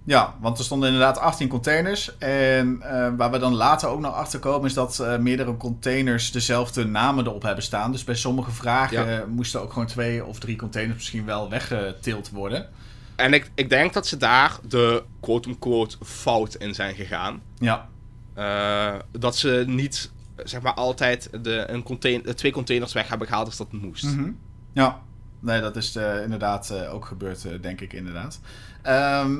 Ja, 0.05 0.35
want 0.41 0.59
er 0.59 0.65
stonden 0.65 0.89
inderdaad 0.89 1.19
18 1.19 1.49
containers. 1.49 2.19
En 2.19 2.83
eh, 2.83 3.09
waar 3.17 3.31
we 3.31 3.39
dan 3.39 3.55
later 3.55 3.89
ook 3.89 4.01
nog 4.01 4.15
achter 4.15 4.39
komen, 4.39 4.67
is 4.67 4.75
dat 4.75 4.99
eh, 5.01 5.19
meerdere 5.19 5.57
containers 5.57 6.33
dezelfde 6.33 6.85
namen 6.85 7.27
erop 7.27 7.43
hebben 7.43 7.65
staan. 7.65 7.93
Dus 7.93 8.05
bij 8.05 8.15
sommige 8.15 8.51
vragen 8.51 9.09
Ja. 9.11 9.25
moesten 9.27 9.61
ook 9.63 9.73
gewoon 9.73 9.87
twee 9.89 10.25
of 10.25 10.39
drie 10.39 10.57
containers 10.57 10.97
misschien 10.97 11.25
wel 11.25 11.51
weggetild 11.51 12.31
worden. 12.31 12.69
En 13.17 13.33
ik, 13.33 13.51
ik 13.55 13.69
denk 13.71 13.93
dat 13.93 14.07
ze 14.07 14.17
daar 14.17 14.59
de 14.69 15.03
quote-unquote 15.21 15.97
fout 16.05 16.55
in 16.55 16.75
zijn 16.75 16.95
gegaan. 16.95 17.43
Ja, 17.59 17.89
Eh, 18.35 18.95
dat 19.19 19.37
ze 19.37 19.65
niet, 19.67 20.11
zeg 20.37 20.61
maar, 20.63 20.75
altijd 20.75 21.31
de, 21.43 21.65
een 21.69 21.83
contain- 21.83 22.23
de 22.23 22.35
twee 22.35 22.53
containers 22.53 22.93
weg 22.93 23.09
hebben 23.09 23.27
gehaald 23.29 23.47
als 23.47 23.57
dat 23.57 23.73
moest. 23.73 24.05
Mhm. 24.05 24.31
ja. 24.73 25.01
Nee, 25.41 25.61
dat 25.61 25.77
is 25.77 25.97
eh, 25.97 26.23
inderdaad 26.23 26.71
eh, 26.71 26.95
ook 26.95 27.05
gebeurd, 27.05 27.45
eh, 27.45 27.53
denk 27.61 27.81
ik 27.81 27.93
inderdaad. 27.93 28.41
Ehm, 28.83 29.37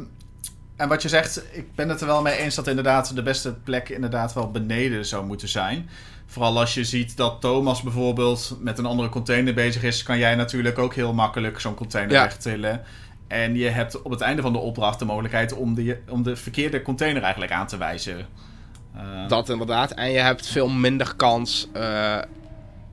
en 0.77 0.89
wat 0.89 1.03
je 1.03 1.09
zegt, 1.09 1.43
ik 1.53 1.75
ben 1.75 1.89
het 1.89 2.01
er 2.01 2.07
wel 2.07 2.23
mee 2.23 2.37
eens 2.37 2.55
dat 2.55 2.67
inderdaad 2.67 3.15
de 3.15 3.23
beste 3.23 3.55
plek 3.55 3.89
inderdaad 3.89 4.33
wel 4.33 4.51
beneden 4.51 5.07
zou 5.07 5.27
moeten 5.27 5.49
zijn. 5.49 5.89
Vooral 6.27 6.59
als 6.59 6.75
je 6.75 6.85
ziet 6.85 7.17
dat 7.17 7.41
Thomas 7.41 7.83
bijvoorbeeld 7.83 8.57
met 8.61 8.79
een 8.79 8.87
andere 8.87 9.09
container 9.09 9.55
bezig 9.55 9.83
is, 9.83 10.03
kan 10.03 10.19
jij 10.19 10.35
natuurlijk 10.35 10.79
ook 10.79 10.95
heel 10.95 11.13
makkelijk 11.15 11.61
zo'n 11.61 11.75
container 11.75 12.13
Ja. 12.15 12.23
wegtillen. 12.23 12.83
En 13.27 13.55
je 13.57 13.69
hebt 13.69 14.03
op 14.03 14.11
het 14.11 14.21
einde 14.21 14.43
van 14.43 14.53
de 14.53 14.59
opdracht 14.59 14.99
de 14.99 15.05
mogelijkheid 15.05 15.53
om 15.53 15.75
de, 15.75 15.99
om 16.09 16.23
de 16.23 16.37
verkeerde 16.37 16.83
container 16.83 17.23
eigenlijk 17.23 17.53
aan 17.53 17.67
te 17.67 17.77
wijzen. 17.77 18.27
Eh, 18.97 19.29
Dat 19.29 19.49
inderdaad. 19.49 19.91
En 19.91 20.11
je 20.11 20.19
hebt 20.19 20.47
veel 20.47 20.69
minder 20.69 21.15
kans. 21.17 21.69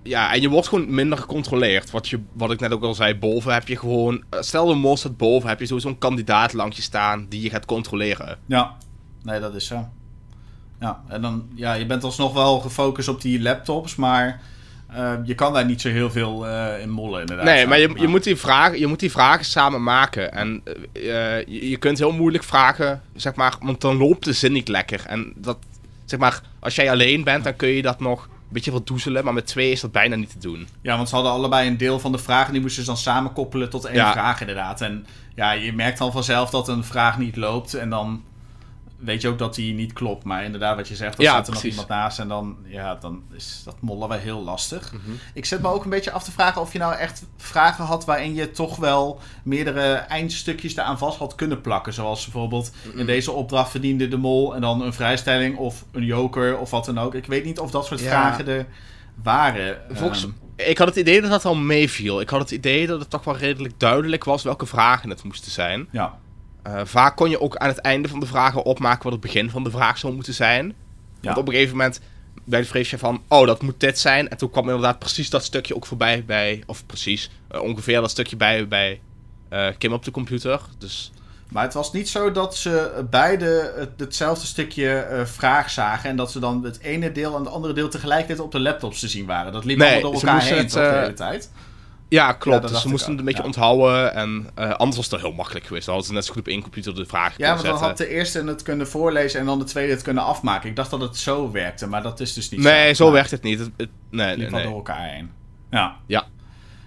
Ja, 0.06 0.34
en 0.34 0.42
je 0.42 0.50
wordt 0.50 0.68
gewoon 0.68 0.94
minder 0.94 1.18
gecontroleerd. 1.18 1.92
Wat, 1.92 2.10
je, 2.10 2.20
wat 2.34 2.52
ik 2.52 2.60
net 2.60 2.72
ook 2.72 2.84
al 2.84 2.94
zei, 2.94 3.16
boven 3.16 3.54
heb 3.54 3.68
je 3.68 3.78
gewoon... 3.78 4.24
eh, 4.30 4.42
Stel 4.42 4.66
de 4.66 4.74
mol 4.74 4.98
staat 4.98 5.18
boven, 5.18 5.50
heb 5.50 5.60
je 5.60 5.66
sowieso 5.66 5.88
een 5.88 5.98
kandidaat 5.98 6.54
langs 6.54 6.76
je 6.76 6.82
staan 6.82 7.26
die 7.30 7.42
je 7.42 7.50
gaat 7.50 7.66
controleren. 7.66 8.38
Ja, 8.46 8.76
nee, 9.24 9.40
dat 9.40 9.56
is 9.56 9.68
zo. 9.68 9.88
Ja, 10.80 11.04
en 11.08 11.22
dan, 11.22 11.48
ja, 11.56 11.74
je 11.74 11.86
bent 11.86 12.04
alsnog 12.04 12.34
wel 12.34 12.60
gefocust 12.60 13.08
op 13.08 13.22
die 13.22 13.42
laptops, 13.42 13.96
maar 13.96 14.42
eh, 14.88 15.14
je 15.24 15.36
kan 15.36 15.54
daar 15.54 15.66
niet 15.66 15.82
zo 15.82 15.90
heel 15.90 16.12
veel 16.12 16.48
eh, 16.48 16.82
in 16.82 16.90
mollen, 16.90 17.20
inderdaad. 17.20 17.46
Nee, 17.46 17.68
maar 17.68 17.80
je, 17.80 17.92
je, 17.96 18.08
moet 18.08 18.24
die 18.24 18.36
vragen, 18.36 18.80
je 18.80 18.88
moet 18.88 19.00
die 19.00 19.12
vragen 19.12 19.46
samen 19.46 19.84
maken. 19.84 20.32
En 20.32 20.64
je, 20.94 21.46
je 21.48 21.78
kunt 21.78 21.98
heel 21.98 22.12
moeilijk 22.12 22.44
vragen, 22.44 23.02
zeg 23.16 23.36
maar, 23.36 23.56
want 23.62 23.82
dan 23.82 23.98
loopt 23.98 24.26
de 24.26 24.34
zin 24.34 24.52
niet 24.52 24.68
lekker. 24.68 25.04
En 25.08 25.34
dat, 25.36 25.58
zeg 26.06 26.20
maar, 26.20 26.42
als 26.60 26.76
jij 26.76 26.92
alleen 26.92 27.24
bent, 27.24 27.44
dan 27.44 27.56
kun 27.56 27.70
je 27.70 27.82
dat 27.82 28.00
nog 28.00 28.30
een 28.48 28.54
beetje 28.54 28.72
verdoezelen. 28.72 29.24
Maar 29.24 29.34
met 29.34 29.48
twee 29.48 29.72
is 29.72 29.82
dat 29.82 29.92
bijna 29.92 30.16
niet 30.16 30.30
te 30.30 30.40
doen. 30.40 30.68
Ja, 30.82 30.96
want 30.96 31.10
ze 31.10 31.16
hadden 31.16 31.34
allebei 31.34 31.68
een 31.68 31.78
deel 31.78 32.00
van 32.00 32.12
de 32.12 32.18
vragen, 32.18 32.52
die 32.54 32.62
moesten 32.62 32.82
ze 32.84 32.88
dan 32.90 32.98
samen 32.98 33.34
koppelen 33.34 33.70
tot 33.70 33.86
één 33.86 33.96
Ja. 33.96 34.12
vraag, 34.12 34.40
inderdaad. 34.40 34.82
En 34.82 35.06
ja, 35.36 35.52
je 35.52 35.74
merkt 35.74 35.98
dan 35.98 36.12
vanzelf 36.12 36.50
dat 36.50 36.68
een 36.68 36.84
vraag 36.84 37.18
niet 37.18 37.36
loopt 37.36 37.74
en 37.74 37.90
dan 37.90 38.24
weet 39.06 39.22
je 39.22 39.28
ook 39.28 39.38
dat 39.40 39.56
die 39.56 39.74
niet 39.74 39.94
klopt. 39.94 40.24
Maar 40.24 40.44
inderdaad, 40.44 40.76
wat 40.76 40.88
je 40.88 40.96
zegt, 40.96 41.18
dan 41.18 41.26
Ja, 41.26 41.32
staat 41.32 41.48
er 41.48 41.52
precies. 41.54 41.76
nog 41.76 41.84
iemand 41.86 42.02
naast 42.02 42.20
en 42.20 42.28
dan, 42.28 42.58
ja, 42.66 42.96
dan 42.96 43.24
is 43.34 43.62
dat 43.66 43.76
mollen 43.80 44.10
wel 44.10 44.18
heel 44.18 44.44
lastig. 44.44 44.92
Mhm. 44.94 45.02
Ik 45.34 45.46
zet 45.46 45.62
me 45.62 45.68
ook 45.68 45.84
een 45.84 45.90
beetje 45.90 46.12
af 46.12 46.24
te 46.24 46.32
vragen 46.32 46.62
of 46.62 46.74
je 46.74 46.80
nou 46.80 46.96
echt 46.96 47.26
vragen 47.38 47.86
had 47.86 48.06
waarin 48.06 48.36
je 48.36 48.52
toch 48.52 48.76
wel 48.76 49.20
meerdere 49.44 49.94
eindstukjes 49.94 50.76
eraan 50.76 50.98
vast 50.98 51.18
had 51.18 51.36
kunnen 51.36 51.62
plakken. 51.62 51.94
Zoals 51.94 52.24
bijvoorbeeld 52.24 52.72
in 52.96 53.06
deze 53.06 53.32
opdracht 53.32 53.72
verdiende 53.72 54.08
de 54.08 54.18
mol 54.18 54.56
en 54.56 54.62
dan 54.62 54.82
een 54.82 54.94
vrijstelling 54.94 55.58
of 55.58 55.86
een 55.92 56.06
joker 56.06 56.58
of 56.58 56.70
wat 56.72 56.86
dan 56.86 56.98
ook. 57.00 57.14
Ik 57.16 57.26
weet 57.26 57.46
niet 57.46 57.60
of 57.60 57.72
dat 57.72 57.86
soort 57.86 58.00
Ja. 58.00 58.08
vragen 58.10 58.48
er 58.48 58.66
waren. 59.24 59.78
Volgens, 59.92 60.24
Ehm, 60.24 60.70
ik 60.70 60.78
had 60.78 60.88
het 60.88 60.96
idee 60.98 61.22
dat 61.22 61.30
dat 61.30 61.46
al 61.46 61.56
meeviel. 61.56 62.22
Ik 62.22 62.30
had 62.30 62.40
het 62.40 62.52
idee 62.52 62.88
dat 62.88 63.00
het 63.00 63.10
toch 63.10 63.24
wel 63.24 63.38
redelijk 63.38 63.74
duidelijk 63.80 64.24
was 64.24 64.44
welke 64.44 64.66
vragen 64.66 65.10
het 65.10 65.24
moesten 65.24 65.52
zijn. 65.52 65.88
ja. 65.92 66.18
Eh, 66.66 66.82
vaak 66.84 67.16
kon 67.16 67.30
je 67.30 67.42
ook 67.42 67.56
aan 67.56 67.68
het 67.68 67.78
einde 67.78 68.08
van 68.08 68.20
de 68.20 68.26
vragen 68.26 68.64
opmaken 68.64 69.04
wat 69.04 69.12
het 69.12 69.22
begin 69.22 69.50
van 69.50 69.64
de 69.64 69.72
vraag 69.72 69.98
zou 69.98 70.14
moeten 70.14 70.34
zijn. 70.34 70.66
Ja. 70.66 70.74
Want 71.22 71.38
op 71.38 71.48
een 71.48 71.54
gegeven 71.54 71.78
moment 71.78 72.00
bij 72.44 72.60
de 72.60 72.66
vrees 72.66 72.90
je 72.90 72.98
van, 72.98 73.22
oh, 73.28 73.48
dat 73.48 73.62
moet 73.62 73.80
dit 73.80 74.00
zijn. 74.00 74.30
En 74.30 74.38
toen 74.38 74.50
kwam 74.50 74.64
inderdaad 74.64 75.00
precies 75.00 75.30
dat 75.30 75.44
stukje 75.44 75.76
ook 75.76 75.86
voorbij 75.86 76.24
bij, 76.26 76.64
of 76.66 76.86
precies, 76.86 77.30
eh, 77.48 77.62
ongeveer 77.62 78.02
dat 78.02 78.10
stukje 78.10 78.36
bij, 78.36 78.68
bij 78.68 79.02
eh, 79.50 79.68
Kim 79.78 79.94
op 79.94 80.04
de 80.04 80.12
computer. 80.12 80.62
Dus 80.78 81.12
Maar 81.50 81.64
het 81.64 81.74
was 81.74 81.94
niet 81.94 82.10
zo 82.10 82.32
dat 82.32 82.56
ze 82.56 83.06
beide 83.10 83.74
het, 83.76 83.90
hetzelfde 83.98 84.46
stukje 84.46 84.90
eh, 84.90 85.26
vraag 85.26 85.70
zagen. 85.70 86.10
En 86.10 86.16
dat 86.16 86.32
ze 86.32 86.40
dan 86.40 86.64
het 86.64 86.80
ene 86.80 87.12
deel 87.12 87.36
en 87.36 87.40
het 87.44 87.54
andere 87.54 87.74
deel 87.74 87.90
tegelijkertijd 87.90 88.40
op 88.40 88.52
de 88.52 88.60
laptops 88.60 89.00
te 89.00 89.08
zien 89.08 89.26
waren. 89.26 89.54
Dat 89.54 89.66
liep 89.66 89.78
Nee, 89.78 89.92
allemaal 89.92 90.12
door 90.12 90.22
elkaar 90.22 90.44
heen 90.44 90.58
het, 90.58 90.72
de 90.72 90.80
hele 90.80 91.14
tijd. 91.14 91.52
Ja, 92.16 92.32
klopt. 92.34 92.68
dus 92.68 92.82
ze 92.82 92.90
moesten 92.90 93.10
het 93.10 93.20
een 93.20 93.26
beetje 93.26 93.42
ja. 93.42 93.46
onthouden. 93.48 94.14
En 94.14 94.50
eh, 94.56 94.72
anders 94.72 94.98
was 94.98 95.12
het 95.12 95.22
heel 95.22 95.32
makkelijk 95.34 95.66
geweest. 95.66 95.86
Dan 95.86 95.94
hadden 95.96 96.12
ze 96.14 96.18
net 96.18 96.26
zo 96.28 96.34
goed 96.34 96.42
op 96.42 96.48
één 96.48 96.62
computer 96.62 96.96
de 96.96 97.06
vraag 97.06 97.38
Ja, 97.38 97.48
want 97.50 97.58
dan 97.62 97.68
zetten. 97.72 97.88
had 97.88 97.98
de 97.98 98.08
eerste 98.08 98.44
het 98.44 98.64
kunnen 98.64 98.88
voorlezen 98.88 99.40
en 99.40 99.46
dan 99.46 99.60
de 99.60 99.66
tweede 99.66 99.94
het 99.94 100.02
kunnen 100.02 100.24
afmaken. 100.24 100.70
Ik 100.70 100.76
dacht 100.76 100.90
dat 100.92 101.02
het 101.02 101.18
zo 101.18 101.52
werkte, 101.52 101.88
maar 101.88 102.04
dat 102.04 102.20
is 102.20 102.34
dus 102.34 102.50
niet 102.50 102.64
zo. 102.64 102.70
Nee, 102.70 102.94
zo 102.94 103.12
werkt 103.12 103.32
het 103.32 103.42
niet. 103.44 103.60
Het, 103.60 103.70
het- 103.78 103.90
nee, 104.10 104.28
Het 104.28 104.38
nee, 104.38 104.50
nee. 104.50 104.64
door 104.64 104.74
elkaar 104.76 105.10
heen. 105.10 105.32
Ja. 105.70 105.96
Ja. 106.06 106.24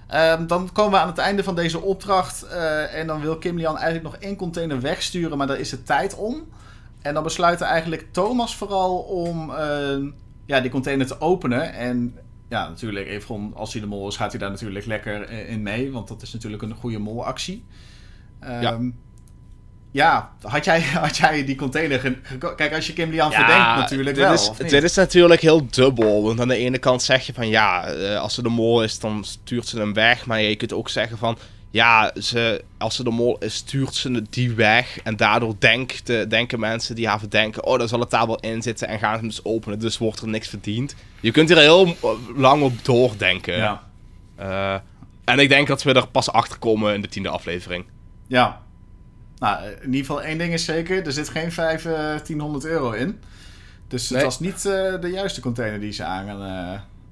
Ehm, 0.09 0.47
dan 0.47 0.71
komen 0.73 0.93
we 0.93 0.99
aan 0.99 1.09
het 1.09 1.19
einde 1.19 1.43
van 1.45 1.55
deze 1.55 1.81
opdracht. 1.81 2.43
eh, 2.43 2.95
en 2.95 3.07
dan 3.07 3.21
wil 3.21 3.37
Kim 3.39 3.57
Lian 3.57 3.77
eigenlijk 3.77 4.05
nog 4.05 4.17
één 4.17 4.37
container 4.37 4.81
wegsturen, 4.81 5.39
maar 5.39 5.47
daar 5.47 5.59
is 5.59 5.71
de 5.71 5.83
tijd 5.83 6.15
om. 6.15 6.49
En 7.03 7.15
dan 7.15 7.23
besluit 7.23 7.61
eigenlijk 7.61 8.07
Thomas 8.13 8.57
vooral 8.57 8.97
om 8.99 9.51
eh, 9.55 9.97
ja, 10.47 10.61
die 10.61 10.71
container 10.71 11.07
te 11.07 11.21
openen. 11.21 11.73
En 11.73 12.15
ja, 12.49 12.69
natuurlijk, 12.69 13.07
Evron, 13.07 13.53
als 13.55 13.73
hij 13.73 13.83
de 13.83 13.89
mol 13.89 14.09
is, 14.09 14.17
gaat 14.17 14.31
hij 14.31 14.41
daar 14.41 14.51
natuurlijk 14.51 14.87
lekker 14.87 15.23
eh, 15.23 15.51
in 15.51 15.63
mee. 15.63 15.93
Want 15.93 16.09
dat 16.09 16.23
is 16.23 16.33
natuurlijk 16.33 16.63
een 16.63 16.75
goede 16.75 16.99
molactie. 16.99 17.65
Ehm, 18.41 18.63
Ja. 18.63 18.79
ja, 19.91 20.33
had 20.43 20.65
jij, 20.65 20.81
had 21.07 21.17
jij 21.17 21.45
die 21.45 21.57
container... 21.57 22.19
Kijk, 22.57 22.75
als 22.75 22.87
je 22.87 22.93
Kim 22.93 23.11
Lian 23.11 23.31
Ja, 23.31 23.37
verdenkt 23.37 23.77
natuurlijk 23.77 24.17
dit 24.17 24.25
wel, 24.25 24.33
Is, 24.33 24.51
dit 24.57 24.83
is 24.83 24.95
natuurlijk 24.95 25.41
heel 25.41 25.67
dubbel. 25.71 26.23
Want 26.23 26.41
aan 26.41 26.49
de 26.49 26.57
ene 26.57 26.79
kant 26.79 27.03
zeg 27.03 27.27
je 27.27 27.33
van 27.33 27.49
ja, 27.49 27.85
eh, 27.87 28.21
als 28.21 28.35
ze 28.35 28.43
de 28.43 28.49
mol 28.49 28.83
is, 28.83 28.99
dan 28.99 29.25
stuurt 29.25 29.67
ze 29.67 29.79
hem 29.79 29.93
weg. 29.93 30.27
Maar 30.27 30.41
je 30.41 30.57
kunt 30.57 30.73
ook 30.73 30.89
zeggen 30.89 31.19
van 31.19 31.39
ja, 31.71 32.13
ze, 32.21 32.65
als 32.79 32.97
ze 32.97 33.05
de 33.05 33.11
mol 33.11 33.39
is, 33.39 33.55
stuurt 33.55 33.95
ze 33.95 34.23
die 34.31 34.53
weg. 34.53 34.99
En 35.03 35.17
daardoor 35.17 35.55
denkt, 35.59 36.09
eh, 36.09 36.29
denken 36.29 36.61
mensen 36.61 36.95
die 36.95 37.09
haar 37.09 37.19
verdenken... 37.19 37.65
oh, 37.65 37.79
dan 37.79 37.89
zal 37.89 38.01
het 38.01 38.11
daar 38.11 38.27
wel 38.27 38.41
in 38.41 38.63
zitten 38.63 38.89
en 38.89 38.99
gaan 38.99 39.13
ze 39.13 39.19
hem 39.19 39.29
dus 39.29 39.45
openen. 39.45 39.79
Dus 39.79 39.99
wordt 39.99 40.21
er 40.21 40.29
niks 40.29 40.49
verdiend. 40.49 40.95
Je 41.21 41.31
kunt 41.31 41.49
hier 41.49 41.59
heel 41.59 41.87
eh, 41.87 42.11
lang 42.37 42.63
op 42.63 42.85
doordenken. 42.85 43.57
Ja. 43.57 43.83
Eh, 44.37 44.75
en 45.25 45.39
ik 45.39 45.49
denk 45.49 45.67
dat 45.69 45.83
we 45.83 45.93
er 45.93 46.09
pas 46.09 46.33
achter 46.33 46.59
komen 46.59 46.95
in 46.95 47.01
de 47.01 47.09
tiende 47.09 47.29
aflevering. 47.29 47.85
Ja. 48.27 48.63
Nou, 49.39 49.65
in 49.65 49.85
ieder 49.85 50.01
geval 50.01 50.23
één 50.23 50.39
ding 50.39 50.53
is 50.53 50.65
zeker. 50.65 51.07
Er 51.07 51.13
zit 51.13 51.29
geen 51.29 51.53
1500 51.55 52.65
euro 52.65 52.91
in. 52.91 53.21
Dus 53.89 54.09
het 54.09 54.23
was 54.23 54.41
niet 54.41 54.67
eh, 54.67 55.01
de 55.01 55.11
juiste 55.13 55.41
container 55.41 55.81
die 55.81 55.93
ze, 55.93 56.05
aan, 56.05 56.27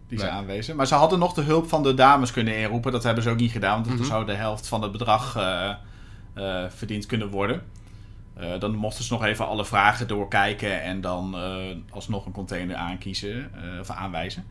die 0.08 0.18
ze 0.18 0.28
aanwezen. 0.28 0.76
Maar 0.76 0.86
ze 0.86 0.94
hadden 0.94 1.18
nog 1.18 1.32
de 1.32 1.42
hulp 1.42 1.68
van 1.68 1.82
de 1.82 1.94
dames 1.94 2.32
kunnen 2.32 2.56
inroepen. 2.56 2.92
Dat 2.92 3.02
hebben 3.02 3.22
ze 3.22 3.30
ook 3.30 3.36
niet 3.36 3.50
gedaan. 3.50 3.84
Want 3.84 3.98
dan 3.98 4.06
zou 4.06 4.26
de 4.26 4.34
helft 4.34 4.68
van 4.68 4.82
het 4.82 4.92
bedrag 4.92 5.36
eh, 5.36 6.64
verdiend 6.68 7.06
kunnen 7.06 7.28
worden. 7.30 7.62
Eh, 8.34 8.58
dan 8.58 8.74
mochten 8.74 9.04
ze 9.04 9.12
nog 9.12 9.24
even 9.24 9.46
alle 9.46 9.64
vragen 9.64 10.08
doorkijken. 10.08 10.82
En 10.82 11.00
dan 11.00 11.36
alsnog 11.90 12.26
een 12.26 12.32
container 12.32 12.76
aankiezen. 12.76 13.50
of 13.80 13.90
aanwijzen. 13.90 14.44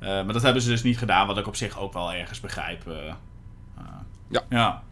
Maar 0.00 0.32
dat 0.32 0.42
hebben 0.42 0.62
ze 0.62 0.68
dus 0.68 0.82
niet 0.82 0.98
gedaan. 0.98 1.26
Wat 1.26 1.38
ik 1.38 1.46
op 1.46 1.56
zich 1.56 1.78
ook 1.78 1.92
wel 1.92 2.12
ergens 2.12 2.40
begrijp. 2.40 2.82
Ja. 4.28 4.42
ja. 4.48 4.82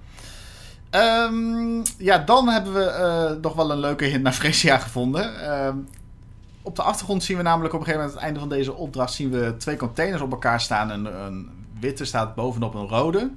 Ehm, 0.90 1.84
ja, 1.98 2.18
dan 2.18 2.48
hebben 2.48 2.72
we 2.72 3.38
nog 3.42 3.54
wel 3.54 3.70
een 3.70 3.78
leuke 3.80 4.04
hint 4.04 4.22
naar 4.22 4.32
Fresia 4.32 4.78
gevonden. 4.78 5.34
Op 6.66 6.76
de 6.76 6.82
achtergrond 6.82 7.24
zien 7.24 7.36
we 7.36 7.42
namelijk 7.42 7.74
op 7.74 7.80
een 7.80 7.86
gegeven 7.86 8.06
moment... 8.06 8.22
aan 8.24 8.28
het 8.28 8.38
einde 8.38 8.54
van 8.54 8.58
deze 8.58 8.74
opdracht 8.74 9.12
zien 9.12 9.30
we 9.30 9.54
twee 9.56 9.76
containers 9.76 10.22
op 10.22 10.30
elkaar 10.30 10.60
staan. 10.60 10.90
Een, 10.90 11.04
een 11.04 11.50
witte 11.80 12.04
staat 12.04 12.34
bovenop 12.34 12.74
een 12.74 12.88
rode. 12.88 13.30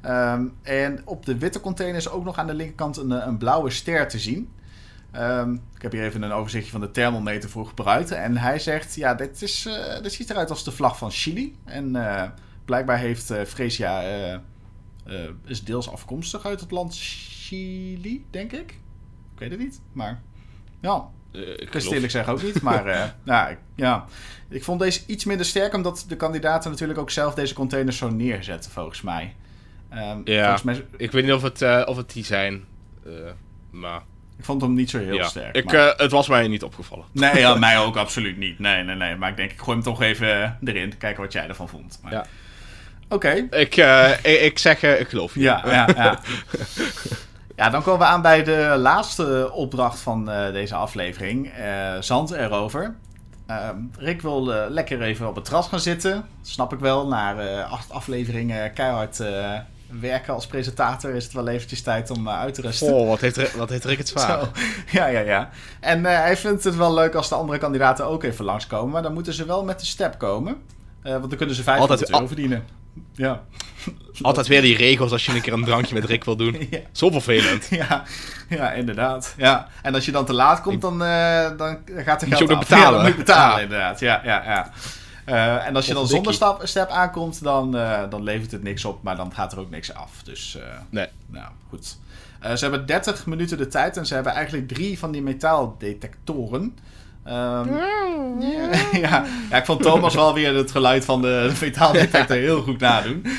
Ehm, 0.00 0.46
en 0.62 1.02
op 1.04 1.26
de 1.26 1.38
witte 1.38 1.60
container 1.60 1.96
is 1.96 2.08
ook 2.08 2.24
nog 2.24 2.38
aan 2.38 2.46
de 2.46 2.54
linkerkant 2.54 2.96
een, 2.96 3.10
een 3.10 3.38
blauwe 3.38 3.70
ster 3.70 4.08
te 4.08 4.18
zien. 4.18 4.50
Ehm, 5.10 5.52
ik 5.74 5.82
heb 5.82 5.92
hier 5.92 6.02
even 6.02 6.22
een 6.22 6.32
overzichtje 6.32 6.70
van 6.70 6.80
de 6.80 6.90
thermometer 6.90 7.50
voor 7.50 7.66
gebruikt. 7.66 8.10
En 8.10 8.36
hij 8.36 8.58
zegt, 8.58 8.94
ja, 8.94 9.14
dit, 9.14 9.42
is, 9.42 9.66
eh, 9.66 10.02
dit 10.02 10.12
ziet 10.12 10.30
eruit 10.30 10.50
als 10.50 10.64
de 10.64 10.72
vlag 10.72 10.98
van 10.98 11.10
Chili. 11.10 11.56
En 11.64 11.96
eh, 11.96 12.28
blijkbaar 12.64 12.98
heeft 12.98 13.30
eh 13.30 13.44
Fresia... 13.44 14.02
is 15.44 15.64
deels 15.64 15.90
afkomstig 15.90 16.44
uit 16.44 16.60
het 16.60 16.70
land 16.70 16.94
Chili, 16.96 18.26
denk 18.30 18.52
ik. 18.52 18.70
Ik 19.32 19.38
weet 19.38 19.50
het 19.50 19.60
niet, 19.60 19.80
maar... 19.92 20.22
Ja, 20.80 21.08
ik 21.32 21.60
ik 21.60 21.70
kan 21.70 21.80
eerlijk 21.80 22.10
zeggen 22.12 22.32
ook 22.32 22.42
niet, 22.42 22.62
maar 22.62 22.86
eh, 22.86 23.04
ja, 23.24 23.48
ik, 23.52 23.58
ja. 23.74 24.04
Ik 24.48 24.64
vond 24.64 24.80
deze 24.80 25.00
iets 25.06 25.24
minder 25.24 25.46
sterk, 25.46 25.74
omdat 25.74 26.04
de 26.08 26.16
kandidaten 26.16 26.70
natuurlijk 26.70 26.98
ook 26.98 27.10
zelf 27.10 27.34
deze 27.34 27.54
containers 27.54 27.96
zo 27.96 28.08
neerzetten, 28.10 28.70
volgens 28.70 29.02
mij. 29.02 29.34
Ehm, 29.90 30.18
Ja. 30.24 30.42
volgens 30.42 30.62
mij 30.62 30.84
Ik 30.96 31.12
weet 31.12 31.24
niet 31.24 31.32
of 31.32 31.42
het, 31.42 31.62
eh, 31.62 31.82
of 31.86 31.96
het 31.96 32.12
die 32.12 32.24
zijn. 32.24 32.64
eh, 33.06 33.12
maar 33.70 34.00
ik 34.38 34.44
vond 34.44 34.60
hem 34.62 34.74
niet 34.74 34.90
zo 34.90 34.98
heel 34.98 35.14
ja, 35.14 35.24
sterk. 35.28 35.56
ik, 35.56 35.64
maar- 35.64 35.74
eh, 35.88 35.98
het 35.98 36.10
was 36.10 36.28
mij 36.28 36.48
niet 36.48 36.62
opgevallen. 36.62 37.04
Nee, 37.12 37.38
ja, 37.38 37.54
mij 37.68 37.78
ook 37.78 37.96
absoluut 37.96 38.36
niet. 38.36 38.58
Nee, 38.58 38.82
nee, 38.84 38.96
nee. 38.96 39.16
Maar 39.16 39.30
ik 39.30 39.36
denk, 39.36 39.50
ik 39.50 39.58
gooi 39.58 39.72
hem 39.76 39.82
toch 39.84 40.02
even 40.02 40.42
eh, 40.42 40.50
erin. 40.64 40.96
Kijken 40.98 41.22
wat 41.22 41.32
jij 41.32 41.48
ervan 41.48 41.68
vond. 41.68 41.98
Maar... 42.02 42.12
Ja. 42.12 42.26
Oké. 43.08 43.46
Ik, 43.50 43.76
eh, 43.76 44.10
ik, 44.22 44.40
ik 44.40 44.58
zeg, 44.58 44.82
eh, 44.82 45.00
ik 45.00 45.08
geloof 45.08 45.34
je. 45.34 45.40
Ja, 45.40 45.62
ja, 45.66 45.88
ja. 45.96 46.20
ja, 47.60 47.70
dan 47.70 47.82
komen 47.82 48.00
we 48.00 48.12
aan 48.12 48.22
bij 48.22 48.44
de 48.44 48.74
laatste 48.78 49.50
opdracht 49.52 49.98
van 49.98 50.30
eh, 50.30 50.52
deze 50.52 50.74
aflevering. 50.74 51.48
eh, 51.52 51.92
zand 52.00 52.30
erover. 52.30 52.94
Ehm, 53.46 53.76
Rick 53.98 54.22
wil 54.22 54.52
eh, 54.54 54.70
lekker 54.70 55.02
even 55.02 55.28
op 55.28 55.34
het 55.34 55.44
terras 55.44 55.68
gaan 55.68 55.80
zitten. 55.80 56.24
Snap 56.42 56.72
ik 56.72 56.78
wel. 56.78 57.06
Na 57.06 57.34
acht 57.64 57.90
afleveringen 57.92 58.72
keihard 58.72 59.22
werken 60.00 60.34
als 60.34 60.46
presentator 60.46 61.10
is 61.14 61.24
het 61.24 61.32
wel 61.32 61.48
eventjes 61.48 61.82
tijd 61.82 62.10
om 62.10 62.28
uit 62.28 62.54
te 62.54 62.60
rusten. 62.60 62.94
Oh, 62.94 63.08
wat 63.08 63.20
heeft, 63.20 63.56
wat 63.56 63.68
heeft 63.70 63.84
Rick 63.84 63.98
het 63.98 64.08
zwaar. 64.08 64.40
Zo. 64.40 64.48
Ja, 64.98 65.06
ja, 65.06 65.20
ja. 65.20 65.48
En 65.80 66.04
hij 66.04 66.36
vindt 66.36 66.64
het 66.64 66.76
wel 66.76 66.94
leuk 66.94 67.14
als 67.14 67.28
de 67.28 67.34
andere 67.34 67.58
kandidaten 67.58 68.06
ook 68.06 68.22
even 68.22 68.44
langskomen. 68.44 68.90
Maar 68.92 69.02
dan 69.02 69.12
moeten 69.12 69.32
ze 69.34 69.44
wel 69.44 69.64
met 69.64 69.80
de 69.80 69.86
step 69.86 70.18
komen. 70.18 70.56
Want 71.02 71.28
dan 71.28 71.36
kunnen 71.36 71.54
ze 71.54 71.62
500 71.62 71.90
Altijd- 72.00 72.10
euro 72.16 72.26
verdienen. 72.26 72.64
Ja. 73.14 73.42
Altijd 74.22 74.46
weer 74.46 74.62
die 74.62 74.76
regels 74.76 75.12
als 75.12 75.26
je 75.26 75.34
een 75.34 75.40
keer 75.40 75.52
een 75.52 75.64
drankje 75.64 75.94
met 75.94 76.04
Rick 76.04 76.24
wil 76.24 76.36
doen. 76.36 76.56
Ja. 76.70 76.78
Zo 76.92 77.10
vervelend. 77.10 77.66
Ja, 77.70 78.02
ja, 78.48 78.72
inderdaad. 78.72 79.34
Ja. 79.36 79.68
En 79.82 79.94
als 79.94 80.04
je 80.04 80.12
dan 80.12 80.24
te 80.24 80.32
laat 80.32 80.60
komt, 80.60 80.80
dan, 80.80 81.02
eh, 81.04 81.50
dan 81.56 81.78
gaat 81.86 82.20
de 82.20 82.26
geld 82.26 82.38
je 82.38 82.44
ook 82.44 82.50
nog 82.50 82.58
betalen. 82.68 82.84
Ja, 82.86 82.90
dan 82.90 83.00
moet 83.02 83.10
je 83.10 83.16
betalen, 83.16 83.56
Ja. 83.56 83.62
inderdaad. 83.62 84.00
Ja, 84.00 84.20
ja, 84.24 84.42
ja. 84.44 84.70
Eh, 85.24 85.66
en 85.66 85.76
als 85.76 85.86
je 85.86 85.92
Of 85.92 85.98
dan 85.98 86.08
zonder 86.08 86.34
stap, 86.34 86.60
step 86.64 86.88
aankomt, 86.88 87.42
dan, 87.42 87.76
eh, 87.76 88.02
dan 88.10 88.22
levert 88.22 88.50
het 88.50 88.62
niks 88.62 88.84
op, 88.84 89.02
maar 89.02 89.16
dan 89.16 89.32
gaat 89.34 89.52
er 89.52 89.58
ook 89.60 89.70
niks 89.70 89.94
af. 89.94 90.10
Dus, 90.24 90.58
Nee. 90.90 91.06
nou, 91.26 91.46
goed. 91.68 91.96
Ze 92.42 92.58
hebben 92.58 92.86
30 92.86 93.26
minuten 93.26 93.58
de 93.58 93.66
tijd 93.68 93.96
en 93.96 94.06
ze 94.06 94.14
hebben 94.14 94.32
eigenlijk 94.32 94.68
drie 94.68 94.98
van 94.98 95.10
die 95.12 95.22
metaaldetectoren. 95.22 96.76
Ehm, 97.24 97.68
ja, 98.40 98.70
ja. 98.92 99.24
ja, 99.50 99.56
ik 99.58 99.64
vond 99.64 99.82
Thomas 99.82 100.14
wel 100.14 100.34
weer 100.34 100.54
het 100.54 100.70
geluid 100.70 101.04
van 101.04 101.22
de, 101.22 101.50
de 101.52 101.64
metaaldetector 101.64 102.36
heel 102.36 102.62
goed 102.62 102.80
nadoen. 102.80 103.24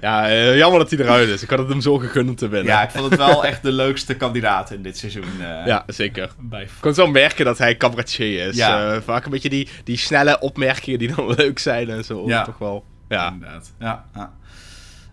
Ja, 0.00 0.28
eh, 0.28 0.56
jammer 0.56 0.78
dat 0.78 0.90
hij 0.90 0.98
eruit 0.98 1.28
is. 1.28 1.42
Ik 1.42 1.50
had 1.50 1.58
het 1.58 1.68
hem 1.68 1.80
zo 1.80 1.98
gegund 1.98 2.28
om 2.28 2.34
te 2.36 2.48
winnen. 2.48 2.72
Ja, 2.72 2.82
ik 2.82 2.90
vond 2.90 3.10
het 3.10 3.18
wel 3.18 3.44
echt 3.44 3.62
de 3.62 3.72
leukste 3.72 4.14
kandidaat 4.16 4.70
in 4.70 4.82
dit 4.82 4.98
seizoen. 4.98 5.24
eh, 5.40 5.66
Ja, 5.66 5.84
zeker. 5.86 6.30
Bij 6.38 6.62
Ik 6.62 6.68
kon 6.80 6.94
zo 6.94 7.06
merken 7.06 7.44
dat 7.44 7.58
hij 7.58 7.76
cabaretier 7.76 8.46
is. 8.46 8.56
Ja. 8.56 8.92
Eh, 8.94 9.00
vaak 9.04 9.24
een 9.24 9.30
beetje 9.30 9.48
die, 9.48 9.68
die 9.84 9.96
snelle 9.96 10.38
opmerkingen 10.40 10.98
die 10.98 11.14
dan 11.14 11.34
leuk 11.36 11.58
zijn 11.58 11.90
en 11.90 12.04
zo. 12.04 12.26
Ja. 12.26 12.44
Toch 12.44 12.58
wel. 12.58 12.84
Ja. 13.08 13.28
Inderdaad. 13.30 13.72
Ja, 13.78 14.04
ja. 14.14 14.32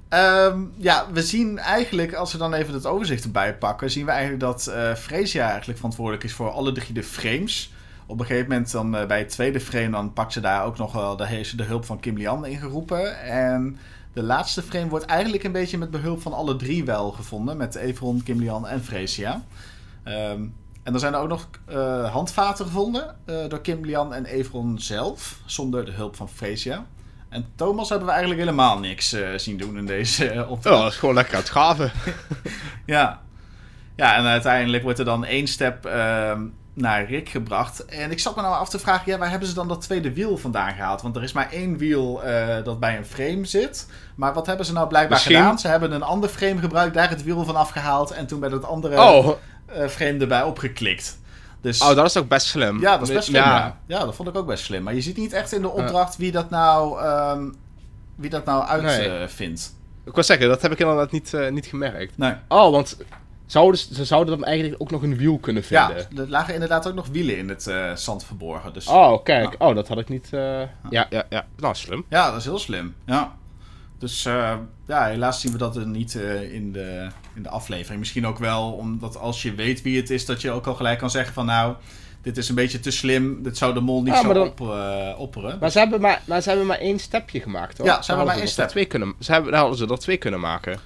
Ehm, 0.10 0.60
ja, 0.78 1.06
we 1.14 1.22
zien 1.24 1.58
eigenlijk, 1.60 2.14
als 2.14 2.32
we 2.32 2.38
dan 2.38 2.54
even 2.54 2.74
het 2.74 2.86
overzicht 2.86 3.24
erbij 3.24 3.56
pakken, 3.56 3.92
zien 3.92 4.06
we 4.06 4.12
eigenlijk 4.12 4.42
dat 4.42 4.68
eh 4.68 4.94
Freesia 4.94 5.46
eigenlijk 5.48 5.78
verantwoordelijk 5.78 6.24
is 6.24 6.34
voor 6.34 6.50
alle 6.50 6.72
drie 6.72 6.94
de 6.94 7.04
frames. 7.04 7.72
Op 8.08 8.20
een 8.20 8.26
gegeven 8.26 8.50
moment 8.50 8.72
dan 8.72 8.96
eh, 8.96 9.08
bij 9.08 9.20
het 9.20 9.30
tweede 9.30 9.60
frame, 9.60 9.90
dan 9.90 10.14
pakt 10.14 10.34
ze 10.34 10.40
daar 10.40 10.66
ook 10.66 10.78
nog 10.78 10.94
wel 10.94 11.24
heeft 11.24 11.50
ze 11.50 11.56
de 11.56 11.64
hulp 11.64 11.86
van 11.86 12.00
Kim 12.00 12.18
Lian 12.18 12.46
ingeroepen. 12.46 13.22
En 13.22 13.78
de 14.14 14.24
laatste 14.24 14.62
frame 14.62 14.88
wordt 14.88 15.06
eigenlijk 15.06 15.44
een 15.44 15.52
beetje 15.52 15.78
met 15.78 15.92
behulp 15.92 16.22
van 16.22 16.34
alle 16.34 16.56
drie 16.56 16.86
wel 16.86 17.12
gevonden. 17.12 17.58
Met 17.58 17.76
Evron, 17.76 18.24
Kim 18.24 18.40
Lian 18.40 18.68
en 18.68 18.84
Freesia. 18.84 19.44
Ehm, 20.04 20.42
en 20.84 20.94
dan 20.94 21.00
zijn 21.00 21.14
er 21.14 21.20
ook 21.20 21.28
nog 21.28 21.48
eh, 21.66 22.12
handvaten 22.12 22.66
gevonden 22.66 23.16
eh, 23.26 23.36
door 23.48 23.62
Kim 23.62 23.86
Lian 23.86 24.14
en 24.14 24.26
Evron 24.26 24.80
zelf, 24.80 25.40
zonder 25.46 25.86
de 25.86 25.92
hulp 25.92 26.16
van 26.16 26.30
Freesia. 26.30 26.86
En 27.30 27.46
Thomas 27.56 27.90
hebben 27.90 28.08
we 28.08 28.14
eigenlijk 28.14 28.44
helemaal 28.44 28.80
niks 28.80 29.14
eh, 29.14 29.30
zien 29.36 29.58
doen 29.58 29.78
in 29.78 29.86
deze 29.86 30.34
uh, 30.34 30.52
opdracht. 30.52 30.76
Ja, 30.76 30.84
dat 30.84 30.92
is 30.92 30.98
gewoon 30.98 31.16
lekker 31.16 31.34
aan 31.34 31.40
het 31.40 31.50
gaven. 31.50 31.92
Ja. 32.86 33.22
ja, 33.96 34.16
en 34.16 34.24
uiteindelijk 34.26 34.84
wordt 34.84 35.00
er 35.00 35.06
dan 35.06 35.26
één 35.26 35.48
step 35.48 35.86
ehm, 35.86 36.46
naar 36.78 37.06
Rick 37.06 37.30
gebracht. 37.30 37.86
En 37.86 38.12
ik 38.12 38.20
zat 38.20 38.36
me 38.36 38.42
nou 38.42 38.56
af 38.56 38.70
te 38.70 38.80
vragen, 38.80 39.12
ja, 39.12 39.18
waar 39.18 39.30
hebben 39.30 39.48
ze 39.48 39.54
dan 39.54 39.68
dat 39.68 39.82
tweede 39.82 40.14
wiel 40.14 40.38
vandaan 40.38 40.74
gehaald? 40.74 41.02
Want 41.02 41.16
er 41.16 41.24
is 41.24 41.32
maar 41.32 41.52
één 41.52 41.78
wiel 41.78 42.24
eh, 42.24 42.64
dat 42.64 42.80
bij 42.80 42.98
een 42.98 43.06
frame 43.06 43.46
zit. 43.46 43.88
Maar 44.16 44.34
wat 44.34 44.46
hebben 44.46 44.66
ze 44.66 44.74
nou 44.74 44.88
blijkbaar 44.88 45.18
Misschien- 45.18 45.36
gedaan? 45.36 45.60
Ze 45.60 45.68
hebben 45.68 45.92
een 45.92 46.02
ander 46.04 46.30
frame 46.30 46.60
gebruikt, 46.60 46.94
daar 46.94 47.10
het 47.10 47.24
wiel 47.24 47.44
van 47.46 47.56
afgehaald... 47.56 48.12
en 48.12 48.28
toen 48.28 48.40
bij 48.40 48.50
dat 48.50 48.64
andere 48.66 49.02
Oh, 49.02 49.30
eh, 49.66 49.88
frame 49.88 50.18
erbij 50.18 50.44
opgeklikt. 50.44 51.20
Dus, 51.62 51.82
oh, 51.82 51.96
dat 51.96 52.06
is 52.06 52.12
toch 52.14 52.28
best 52.28 52.48
slim. 52.48 52.80
ja, 52.82 52.98
dat 52.98 53.08
is 53.08 53.14
best 53.14 53.28
slim. 53.28 53.42
Ja. 53.42 53.58
Ja. 53.58 53.78
Ja. 53.86 54.06
dat 54.06 54.16
vond 54.16 54.30
ik 54.30 54.36
ook 54.36 54.48
best 54.48 54.64
slim. 54.64 54.84
Maar 54.84 54.94
je 54.94 55.02
ziet 55.02 55.18
niet 55.18 55.34
echt 55.34 55.52
in 55.52 55.62
de 55.62 55.70
opdracht 55.70 56.18
wie 56.18 56.32
dat 56.32 56.50
nou, 56.50 57.02
ehm, 57.02 57.50
wie 58.16 58.30
dat 58.30 58.46
nou 58.46 58.82
Nee. 58.82 59.10
uitvindt. 59.10 59.76
Ik 60.06 60.12
wou 60.14 60.26
zeggen, 60.26 60.48
dat 60.48 60.62
heb 60.62 60.72
ik 60.72 60.80
inderdaad 60.80 61.12
niet, 61.12 61.34
eh, 61.34 61.52
niet 61.52 61.66
gemerkt. 61.66 62.18
nee. 62.18 62.34
Oh, 62.48 62.72
want 62.72 62.98
zouden, 63.48 63.80
ze 63.80 64.06
zouden 64.06 64.38
dan 64.38 64.48
eigenlijk 64.48 64.82
ook 64.82 64.92
nog 64.92 65.02
een 65.02 65.18
wiel 65.18 65.38
kunnen 65.38 65.64
Ja, 65.70 65.88
vinden. 65.88 66.24
er 66.26 66.30
lagen 66.30 66.54
inderdaad 66.54 66.88
ook 66.88 66.94
nog 66.96 67.08
wielen 67.12 67.38
in 67.38 67.50
het 67.50 67.68
eh, 67.68 67.96
zand 67.96 68.26
verborgen. 68.26 68.74
Dus 68.74 68.88
Oh, 68.88 69.24
kijk. 69.24 69.56
Oh, 69.58 69.76
dat 69.76 69.88
had 69.88 69.98
ik 69.98 70.10
niet... 70.10 70.28
eh, 70.34 70.62
Ja, 70.90 71.08
ja, 71.10 71.24
ja. 71.30 71.46
Nou, 71.58 71.76
slim. 71.76 72.06
ja, 72.10 72.30
dat 72.32 72.40
is 72.40 72.46
heel 72.46 72.60
slim. 72.60 72.96
Ja. 73.06 73.36
Dus 74.00 74.26
eh, 74.26 74.54
ja, 74.88 75.06
helaas 75.06 75.42
zien 75.42 75.52
we 75.52 75.58
dat 75.58 75.76
er 75.76 75.88
niet 75.88 76.14
in, 76.52 76.72
de, 76.72 77.08
in 77.36 77.44
de 77.44 77.50
aflevering. 77.50 78.00
Misschien 78.00 78.28
ook 78.28 78.38
wel 78.38 78.72
omdat 78.72 79.18
als 79.18 79.42
je 79.42 79.56
weet 79.56 79.82
wie 79.82 79.98
het 79.98 80.10
is, 80.10 80.26
dat 80.26 80.42
je 80.42 80.52
ook 80.52 80.68
al 80.68 80.74
gelijk 80.76 81.00
kan 81.00 81.10
zeggen 81.10 81.34
van 81.34 81.46
nou, 81.46 81.76
dit 82.22 82.38
is 82.38 82.50
een 82.50 82.56
beetje 82.56 82.80
te 82.80 82.92
slim. 82.92 83.44
Dit 83.44 83.58
zou 83.58 83.74
de 83.74 83.80
mol 83.80 84.02
niet 84.04 84.14
Ja, 84.14 84.22
zo 84.22 84.34
dan- 84.34 84.48
op, 84.48 84.60
opperen. 85.18 85.58
Maar 85.60 85.70
ze 85.72 85.80
hebben 85.80 86.02
maar, 86.02 86.22
maar 86.26 86.42
ze 86.42 86.50
hebben 86.50 86.68
maar 86.68 86.78
één 86.80 87.00
stepje 87.00 87.40
gemaakt, 87.42 87.76
toch? 87.76 87.86
Ja, 87.86 88.02
ze 88.02 88.08
hebben 88.12 88.26
maar 88.28 88.38
één 88.44 88.58
er 88.58 88.68
Twee 88.68 88.86
kunnen, 88.86 89.14
ze 89.20 89.32
hebben, 89.32 89.54
hadden 89.54 89.78
ze 89.78 89.88
er 89.88 90.00
twee 90.00 90.18
kunnen 90.18 90.40
maken. 90.40 90.80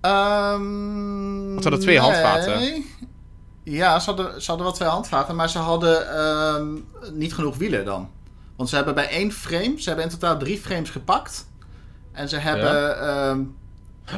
Ehm, 0.00 1.48
Want 1.48 1.62
ze 1.62 1.68
hadden 1.68 1.80
twee 1.80 1.98
handvaten. 1.98 2.84
Ja, 3.64 3.98
ze 3.98 4.06
hadden, 4.06 4.40
ze 4.42 4.46
hadden 4.46 4.66
wel 4.66 4.74
twee 4.76 4.88
handvaten, 4.88 5.36
maar 5.36 5.48
ze 5.48 5.58
hadden 5.58 6.16
ehm, 6.16 6.66
niet 7.12 7.34
genoeg 7.34 7.56
wielen 7.56 7.84
dan. 7.84 8.10
Want 8.56 8.68
ze 8.68 8.76
hebben 8.76 8.94
bij 8.94 9.08
één 9.08 9.32
frame, 9.32 9.74
ze 9.78 9.88
hebben 9.88 10.04
in 10.04 10.10
totaal 10.10 10.38
drie 10.38 10.58
frames 10.58 10.90
gepakt. 10.90 11.46
En 12.12 12.28
ze 12.28 12.36
hebben... 12.36 13.00
ehm, 13.00 13.40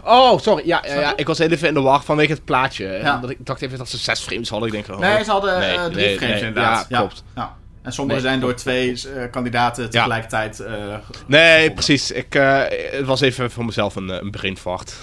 Oh, 0.05 0.39
sorry. 0.39 0.67
Ja, 0.67 0.85
ja, 0.87 1.01
ja, 1.01 1.17
ik 1.17 1.27
was 1.27 1.39
even 1.39 1.69
in 1.69 1.75
de 1.75 1.81
war 1.81 2.03
vanwege 2.03 2.33
het 2.33 2.45
plaatje. 2.45 2.87
Ja. 2.87 3.17
Dat 3.17 3.31
ik 3.31 3.47
dacht 3.47 3.63
even 3.63 3.79
dat 3.79 3.89
ze 3.89 3.97
zes 3.97 4.21
frames 4.21 4.49
hadden. 4.49 4.69
Ik 4.69 4.75
denk, 4.75 4.89
oh, 4.89 4.99
nee, 4.99 5.25
ze 5.25 5.31
hadden 5.31 5.59
nee, 5.59 5.77
eh, 5.77 5.85
drie 5.85 6.07
nee, 6.07 6.17
frames 6.17 6.41
nee. 6.41 6.49
inderdaad. 6.49 6.87
Ja, 6.89 6.99
klopt. 6.99 7.23
Ja. 7.35 7.57
En 7.83 7.93
sommige 7.93 8.21
zijn 8.21 8.41
door 8.41 8.55
twee 8.55 9.03
eh, 9.15 9.31
kandidaten 9.31 9.91
tegelijkertijd... 9.91 10.57
ge- 10.57 11.01
Nee, 11.27 11.73
precies. 11.73 12.11
Ik, 12.11 12.33
het 12.33 13.07
was 13.07 13.21
even 13.21 13.51
voor 13.51 13.65
mezelf 13.65 13.97
een, 13.97 14.09
een. 14.09 14.31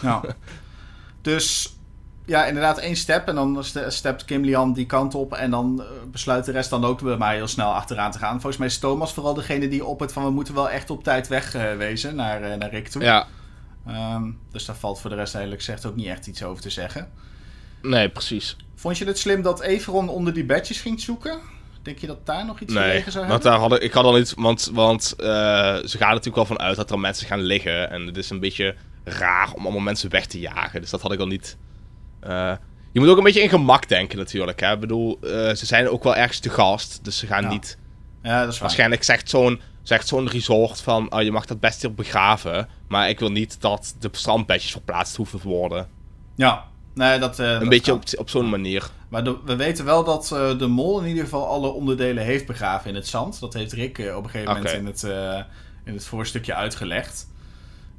Ja. 0.01 0.21
Dus 1.33 1.75
ja, 2.25 2.45
inderdaad 2.45 2.77
één 2.77 2.95
step. 2.95 3.27
En 3.27 3.35
dan 3.35 3.63
ste- 3.63 3.89
stept 3.89 4.25
Kim 4.25 4.43
Lian 4.43 4.73
die 4.73 4.85
kant 4.85 5.15
op. 5.15 5.33
En 5.33 5.51
dan 5.51 5.81
eh, 5.81 5.87
besluit 6.11 6.45
de 6.45 6.51
rest 6.51 6.69
dan 6.69 6.85
ook 6.85 7.01
bij 7.01 7.17
mij 7.17 7.35
heel 7.35 7.47
snel 7.47 7.73
achteraan 7.73 8.11
te 8.11 8.17
gaan. 8.17 8.31
Volgens 8.31 8.57
mij 8.57 8.67
is 8.67 8.77
Thomas 8.79 9.13
vooral 9.13 9.33
degene 9.33 9.67
die 9.67 9.85
op 9.85 9.99
het 9.99 10.11
van... 10.13 10.23
we 10.23 10.29
moeten 10.31 10.53
wel 10.53 10.69
echt 10.69 10.89
op 10.89 11.03
tijd 11.03 11.27
wegwezen 11.27 12.15
naar, 12.15 12.41
eh, 12.41 12.57
naar 12.57 12.69
Rick 12.69 12.87
toe. 12.87 13.03
Ja, 13.03 13.27
Ehm, 13.87 14.23
dus 14.51 14.65
daar 14.65 14.75
valt 14.75 14.99
voor 15.01 15.09
de 15.09 15.15
rest 15.15 15.33
eigenlijk 15.35 15.63
gezegd 15.65 15.85
ook 15.85 15.95
niet 15.95 16.07
echt 16.07 16.27
iets 16.27 16.43
over 16.43 16.61
te 16.61 16.69
zeggen. 16.69 17.09
nee, 17.81 18.09
precies. 18.09 18.55
Vond 18.75 18.97
je 18.97 19.05
het 19.05 19.17
slim 19.19 19.41
dat 19.41 19.61
Everon 19.61 20.09
onder 20.09 20.33
die 20.33 20.45
badges 20.45 20.81
ging 20.81 21.01
zoeken? 21.01 21.39
Denk 21.81 21.97
je 21.97 22.07
dat 22.07 22.25
daar 22.25 22.45
nog 22.45 22.59
iets 22.59 22.73
Nee, 22.73 22.83
gelegen 22.83 23.11
zou 23.11 23.27
want 23.27 23.43
hebben? 23.43 23.59
daar 23.61 23.69
had 23.69 23.81
ik, 23.83 23.91
had 23.91 24.03
al 24.05 24.13
niet, 24.13 24.33
want, 24.37 24.69
want 24.73 25.13
eh, 25.17 25.25
ze 25.75 25.97
gaan 25.97 26.07
er 26.07 26.13
natuurlijk 26.13 26.35
wel 26.35 26.45
van 26.45 26.59
uit 26.59 26.75
dat 26.75 26.91
er 26.91 26.99
mensen 26.99 27.27
gaan 27.27 27.41
liggen. 27.41 27.89
En 27.91 28.05
het 28.05 28.17
is 28.17 28.29
een 28.29 28.39
beetje 28.39 28.75
raar 29.10 29.52
om 29.54 29.63
allemaal 29.63 29.82
mensen 29.82 30.10
weg 30.10 30.26
te 30.26 30.39
jagen. 30.39 30.82
Dus 30.82 30.89
dat 30.89 31.02
had 31.02 31.12
ik 31.12 31.20
al 31.20 31.28
niet. 31.28 31.58
eh, 32.20 32.54
je 32.91 33.00
moet 33.00 33.10
ook 33.10 33.17
een 33.17 33.24
beetje 33.24 33.41
in 33.41 33.50
gemak 33.50 33.88
denken 33.89 34.17
natuurlijk. 34.17 34.60
Hè? 34.60 34.74
Ik 34.74 34.80
bedoel, 34.80 35.20
eh, 35.22 35.30
ze 35.56 35.65
zijn 35.65 35.89
ook 35.89 36.04
wel 36.04 36.15
ergens 36.15 36.39
te 36.39 36.50
gast. 36.50 37.00
Dus 37.04 37.17
ze 37.17 37.28
gaan 37.28 37.43
Ja. 37.43 37.50
niet... 37.50 37.78
Ja, 38.24 38.39
dat 38.39 38.48
is 38.48 38.54
waar. 38.54 38.62
Waarschijnlijk 38.62 39.04
zegt 39.04 39.30
zo'n 39.30 39.62
zegt 39.84 40.08
zo'n 40.08 40.28
resort 40.30 40.82
van... 40.82 41.12
Oh, 41.13 41.22
je 41.22 41.32
mag 41.32 41.46
dat 41.46 41.60
best 41.60 41.82
hier 41.82 41.93
begraven. 41.93 42.67
Maar 42.88 43.10
ik 43.10 43.20
wil 43.20 43.32
niet 43.32 43.62
dat 43.62 43.96
de 44.00 44.10
strandbedjes 44.12 44.72
verplaatst 44.72 45.15
hoeven 45.15 45.39
te 45.39 45.48
worden. 45.48 45.88
Ja, 46.36 46.63
nee, 46.93 47.20
dat... 47.20 47.39
eh, 47.39 47.52
Een 47.52 47.60
dat 47.60 47.70
beetje 47.70 47.91
kan. 47.91 48.02
op, 48.02 48.20
op 48.20 48.30
zo'n 48.30 48.50
manier. 48.50 48.89
Maar 49.10 49.24
de- 49.24 49.38
we 49.46 49.56
weten 49.56 49.86
wel 49.86 50.04
dat 50.04 50.28
de 50.60 50.67
mol 50.67 51.00
in 51.02 51.08
ieder 51.08 51.24
geval 51.24 51.48
alle 51.48 51.67
onderdelen 51.72 52.24
heeft 52.24 52.46
begraven 52.46 52.89
in 52.89 52.96
het 52.96 53.08
zand. 53.08 53.39
Dat 53.39 53.54
heeft 53.54 53.74
Rick 53.74 53.98
op 54.15 54.24
een 54.24 54.30
gegeven 54.30 54.54
moment 54.54 54.74
in 54.76 54.86
het, 54.86 55.04
in 55.86 55.93
het 55.93 56.06
voorstukje 56.06 56.54
uitgelegd. 56.54 57.28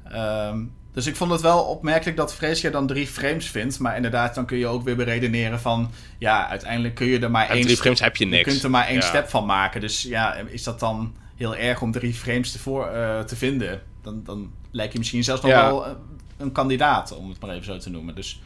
Ehm, 0.03 0.63
dus 0.99 1.07
ik 1.07 1.15
vond 1.15 1.31
het 1.31 1.41
wel 1.41 1.59
opmerkelijk 1.63 2.17
dat 2.17 2.33
Freesia 2.33 2.69
dan 2.69 2.87
drie 2.87 3.07
frames 3.07 3.47
vindt. 3.49 3.79
Maar 3.79 3.95
inderdaad, 3.95 4.35
dan 4.35 4.45
kun 4.45 4.57
je 4.57 4.67
ook 4.67 4.83
weer 4.83 4.95
beredeneren 4.95 5.59
van... 5.59 5.91
Ja, 6.17 6.47
uiteindelijk 6.49 6.95
kun 6.95 7.07
je 7.07 7.19
er 7.19 7.31
maar 7.31 7.47
En 7.49 7.55
één... 7.55 7.63
drie 7.65 7.77
frames 7.77 7.99
heb 7.99 8.15
je 8.15 8.23
je 8.25 8.29
niks. 8.31 8.43
kunt 8.49 8.63
er 8.63 8.69
maar 8.69 8.85
één 8.87 8.95
Ja. 8.95 9.01
step 9.01 9.29
van 9.29 9.45
maken. 9.45 9.81
Dus 9.81 10.01
ja, 10.01 10.33
is 10.35 10.63
dat 10.63 10.79
dan 10.79 11.15
heel 11.35 11.55
erg 11.55 11.81
om 11.81 11.91
drie 11.91 12.13
frames 12.13 12.51
te, 12.51 12.59
voor, 12.59 12.87
eh, 12.87 13.19
te 13.19 13.35
vinden? 13.35 13.81
Dan, 14.01 14.21
dan 14.23 14.51
lijkt 14.71 14.91
je 14.93 14.99
misschien 14.99 15.23
zelfs 15.23 15.41
nog 15.41 15.51
Ja. 15.51 15.65
wel 15.65 15.85
eh, 15.85 15.91
een 16.37 16.51
kandidaat, 16.51 17.17
om 17.17 17.29
het 17.29 17.39
maar 17.41 17.49
even 17.49 17.65
zo 17.65 17.77
te 17.77 17.89
noemen. 17.89 18.15
Dus 18.15 18.41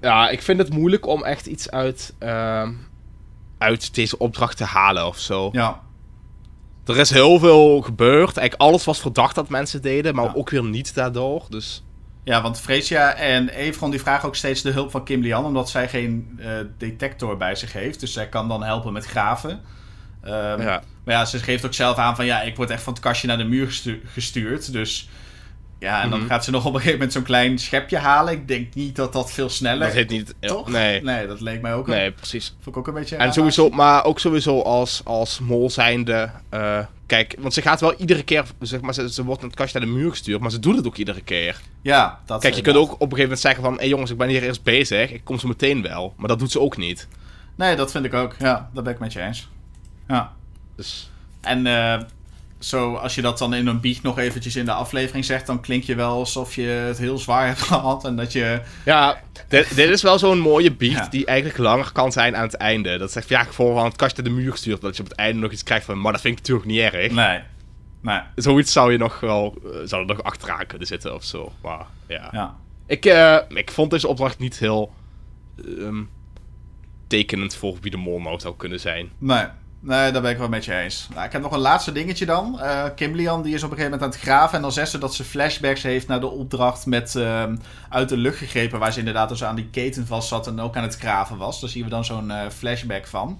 Ja, 0.00 0.28
ik 0.28 0.42
vind 0.42 0.58
het 0.58 0.70
moeilijk 0.72 1.06
om 1.06 1.24
echt 1.24 1.46
iets 1.46 1.70
uit, 1.70 2.14
ehm, 2.18 2.72
uit 3.58 3.94
deze 3.94 4.18
opdracht 4.18 4.56
te 4.56 4.64
halen 4.64 5.06
of 5.06 5.18
zo. 5.18 5.48
ja, 5.52 5.84
Er 6.86 6.96
is 6.98 7.10
heel 7.10 7.38
veel 7.38 7.80
gebeurd. 7.80 8.36
Eigenlijk 8.36 8.60
alles 8.60 8.84
was 8.84 9.00
verdacht 9.00 9.34
dat 9.34 9.48
mensen 9.48 9.82
deden, 9.82 10.14
maar 10.14 10.24
Ja. 10.24 10.32
ook 10.34 10.50
weer 10.50 10.64
niet 10.64 10.94
daardoor. 10.94 11.44
Dus 11.48 11.84
Ja, 12.26 12.42
want 12.42 12.60
Freesia 12.60 13.14
en 13.14 13.48
Evron 13.48 13.90
die 13.90 14.00
vragen 14.00 14.28
ook 14.28 14.36
steeds 14.36 14.62
de 14.62 14.70
hulp 14.70 14.90
van 14.90 15.04
Kim 15.04 15.20
Lian, 15.20 15.44
omdat 15.44 15.70
zij 15.70 15.88
geen 15.88 16.38
eh, 16.42 16.48
detector 16.78 17.36
bij 17.36 17.54
zich 17.54 17.72
heeft. 17.72 18.00
Dus 18.00 18.12
zij 18.12 18.28
kan 18.28 18.48
dan 18.48 18.62
helpen 18.62 18.92
met 18.92 19.06
graven. 19.06 19.60
Ehm, 20.22 20.60
ja. 20.62 20.82
Maar 21.04 21.14
ja, 21.14 21.24
ze 21.24 21.38
geeft 21.38 21.64
ook 21.66 21.74
zelf 21.74 21.96
aan 21.96 22.16
van 22.16 22.24
ja, 22.26 22.42
ik 22.42 22.56
word 22.56 22.70
echt 22.70 22.82
van 22.82 22.92
het 22.92 23.02
kastje 23.02 23.26
naar 23.26 23.38
de 23.38 23.44
muur 23.44 23.66
gestu- 23.66 24.02
gestuurd. 24.06 24.72
Dus 24.72 25.08
ja, 25.78 26.02
en 26.02 26.10
dan 26.10 26.18
Mhm. 26.18 26.28
gaat 26.28 26.44
ze 26.44 26.50
nog 26.50 26.60
op 26.64 26.66
een 26.72 26.74
gegeven 26.74 26.92
moment 26.98 27.12
zo'n 27.12 27.22
klein 27.22 27.58
schepje 27.58 27.96
halen. 27.98 28.32
Ik 28.32 28.48
denk 28.48 28.74
niet 28.74 28.96
dat 28.96 29.12
dat 29.12 29.32
veel 29.32 29.48
sneller... 29.48 29.86
dat 29.86 29.96
heet 29.96 30.10
niet. 30.10 30.34
Toch? 30.40 30.68
Nee. 30.68 31.02
Nee, 31.02 31.26
dat 31.26 31.40
leek 31.40 31.60
mij 31.62 31.74
ook 31.74 31.86
Nee, 31.86 32.12
precies. 32.12 32.54
Vond 32.60 32.76
ik 32.76 32.76
ook 32.76 32.86
een 32.88 32.94
beetje... 32.94 33.16
En 33.16 33.32
sowieso, 33.32 33.68
maar 33.70 34.04
ook 34.04 34.18
sowieso 34.20 34.60
als, 34.60 35.00
als 35.04 35.38
mol 35.40 35.70
zijnde. 35.70 36.30
eh, 36.48 36.78
kijk, 37.06 37.36
want 37.38 37.54
ze 37.54 37.62
gaat 37.62 37.80
wel 37.80 37.94
iedere 37.94 38.22
keer, 38.22 38.44
zeg 38.60 38.80
maar, 38.80 38.94
ze, 38.94 39.12
ze 39.12 39.24
wordt 39.24 39.40
naar 39.40 39.50
het 39.50 39.58
kastje 39.58 39.78
naar 39.78 39.88
de 39.88 39.94
muur 39.94 40.10
gestuurd, 40.10 40.40
maar 40.40 40.50
ze 40.50 40.58
doet 40.58 40.76
het 40.76 40.86
ook 40.86 40.96
iedere 40.96 41.20
keer. 41.22 41.60
Ja, 41.82 42.20
dat 42.26 42.40
Kijk, 42.40 42.54
je 42.54 42.62
kunt 42.62 42.76
ook 42.76 42.84
op 42.84 42.92
een 42.92 42.98
gegeven 42.98 43.22
moment 43.22 43.40
zeggen 43.40 43.62
van, 43.62 43.72
hé 43.72 43.78
hey 43.78 43.88
jongens, 43.88 44.10
ik 44.10 44.16
ben 44.16 44.28
hier 44.28 44.42
eerst 44.42 44.62
bezig, 44.62 45.12
ik 45.12 45.24
kom 45.24 45.38
zo 45.38 45.48
meteen 45.48 45.82
wel. 45.82 46.14
Maar 46.16 46.28
dat 46.28 46.38
doet 46.38 46.50
ze 46.50 46.60
ook 46.60 46.76
niet. 46.76 47.08
Nee, 47.56 47.76
dat 47.76 47.90
vind 47.90 48.04
ik 48.04 48.14
ook. 48.14 48.34
Ja, 48.38 48.70
dat 48.74 48.84
ben 48.84 48.92
ik 48.92 48.98
met 48.98 49.12
je 49.12 49.20
eens. 49.20 49.48
Ja. 50.08 50.32
Dus 50.76 51.10
En 51.40 51.66
eh, 51.66 52.00
zo, 52.58 52.94
als 52.94 53.14
je 53.14 53.22
dat 53.22 53.38
dan 53.38 53.54
in 53.54 53.66
een 53.66 53.80
biecht 53.80 54.02
nog 54.02 54.18
eventjes 54.18 54.56
in 54.56 54.64
de 54.64 54.72
aflevering 54.72 55.24
zegt, 55.24 55.46
dan 55.46 55.60
klink 55.60 55.82
je 55.84 55.94
wel 55.94 56.10
alsof 56.10 56.54
je 56.54 56.62
het 56.62 56.98
heel 56.98 57.18
zwaar 57.18 57.46
hebt 57.46 57.62
gehad. 57.72 58.04
En 58.04 58.16
dat 58.16 58.32
je. 58.32 58.60
Ja, 58.84 59.20
dit, 59.48 59.74
dit 59.76 59.90
is 59.90 60.02
wel 60.02 60.18
zo'n 60.18 60.38
mooie 60.38 60.72
beat 60.72 60.92
Ja. 60.92 61.08
die 61.08 61.26
eigenlijk 61.26 61.58
langer 61.58 61.92
kan 61.92 62.12
zijn 62.12 62.36
aan 62.36 62.42
het 62.42 62.54
einde. 62.54 62.98
Dat 62.98 63.12
zegt, 63.12 63.28
ja, 63.28 63.40
ik 63.42 63.48
het 63.56 63.96
kastje 63.96 64.22
de 64.22 64.30
muur 64.30 64.50
gestuurd, 64.50 64.80
dat 64.80 64.96
je 64.96 65.02
op 65.02 65.08
het 65.08 65.18
einde 65.18 65.40
nog 65.40 65.52
iets 65.52 65.62
krijgt 65.62 65.84
van, 65.84 66.00
maar 66.00 66.12
dat 66.12 66.20
vind 66.20 66.38
ik 66.38 66.40
natuurlijk 66.40 66.68
niet 66.68 66.92
erg. 66.92 67.12
Nee. 67.12 67.40
Nee. 68.00 68.20
Zoiets 68.34 68.72
zou 68.72 68.92
je 68.92 68.98
nog 68.98 69.20
wel, 69.20 69.54
eh, 69.64 69.70
zou 69.84 70.00
er 70.02 70.08
nog 70.08 70.22
achteraan 70.22 70.66
kunnen 70.66 70.86
zitten 70.86 71.14
of 71.14 71.24
zo. 71.24 71.52
Maar 71.62 71.86
ja. 72.08 72.28
Ja. 72.32 72.56
Ik, 72.86 73.04
eh, 73.04 73.36
ik 73.48 73.70
vond 73.70 73.90
deze 73.90 74.08
opdracht 74.08 74.38
niet 74.38 74.58
heel 74.58 74.92
ehm, 75.78 76.02
tekenend 77.06 77.54
voor 77.54 77.76
wie 77.80 77.90
de 77.90 77.96
mol 77.96 78.20
nou 78.20 78.40
zou 78.40 78.56
kunnen 78.56 78.80
zijn. 78.80 79.10
Nee. 79.18 79.44
Nee, 79.80 80.12
daar 80.12 80.22
ben 80.22 80.30
ik 80.30 80.38
wel 80.38 80.48
met 80.48 80.64
je 80.64 80.74
eens. 80.74 81.08
Nou, 81.14 81.26
ik 81.26 81.32
heb 81.32 81.42
nog 81.42 81.52
een 81.52 81.58
laatste 81.58 81.92
dingetje 81.92 82.26
dan. 82.26 82.60
Kim 82.94 83.14
Lian 83.14 83.42
die 83.42 83.54
is 83.54 83.62
op 83.62 83.70
een 83.70 83.76
gegeven 83.76 83.98
moment 83.98 84.02
aan 84.14 84.20
het 84.20 84.28
graven. 84.28 84.56
En 84.56 84.62
dan 84.62 84.72
zegt 84.72 84.90
ze 84.90 84.98
dat 84.98 85.14
ze 85.14 85.24
flashbacks 85.24 85.82
heeft 85.82 86.06
naar 86.06 86.20
de 86.20 86.26
opdracht 86.30 86.86
met 86.86 87.16
ehm, 87.16 87.56
uit 87.88 88.08
de 88.08 88.16
lucht 88.16 88.38
gegrepen. 88.38 88.78
Waar 88.78 88.92
ze 88.92 88.98
inderdaad 88.98 89.28
dus 89.28 89.44
aan 89.44 89.54
die 89.56 89.68
keten 89.70 90.06
vast 90.06 90.28
zat 90.28 90.46
en 90.46 90.60
ook 90.60 90.76
aan 90.76 90.82
het 90.82 90.96
graven 90.96 91.36
was. 91.36 91.60
Daar 91.60 91.70
zien 91.70 91.84
we 91.84 91.90
dan 91.90 92.04
zo'n 92.04 92.30
eh, 92.30 92.48
flashback 92.48 93.06
van. 93.06 93.38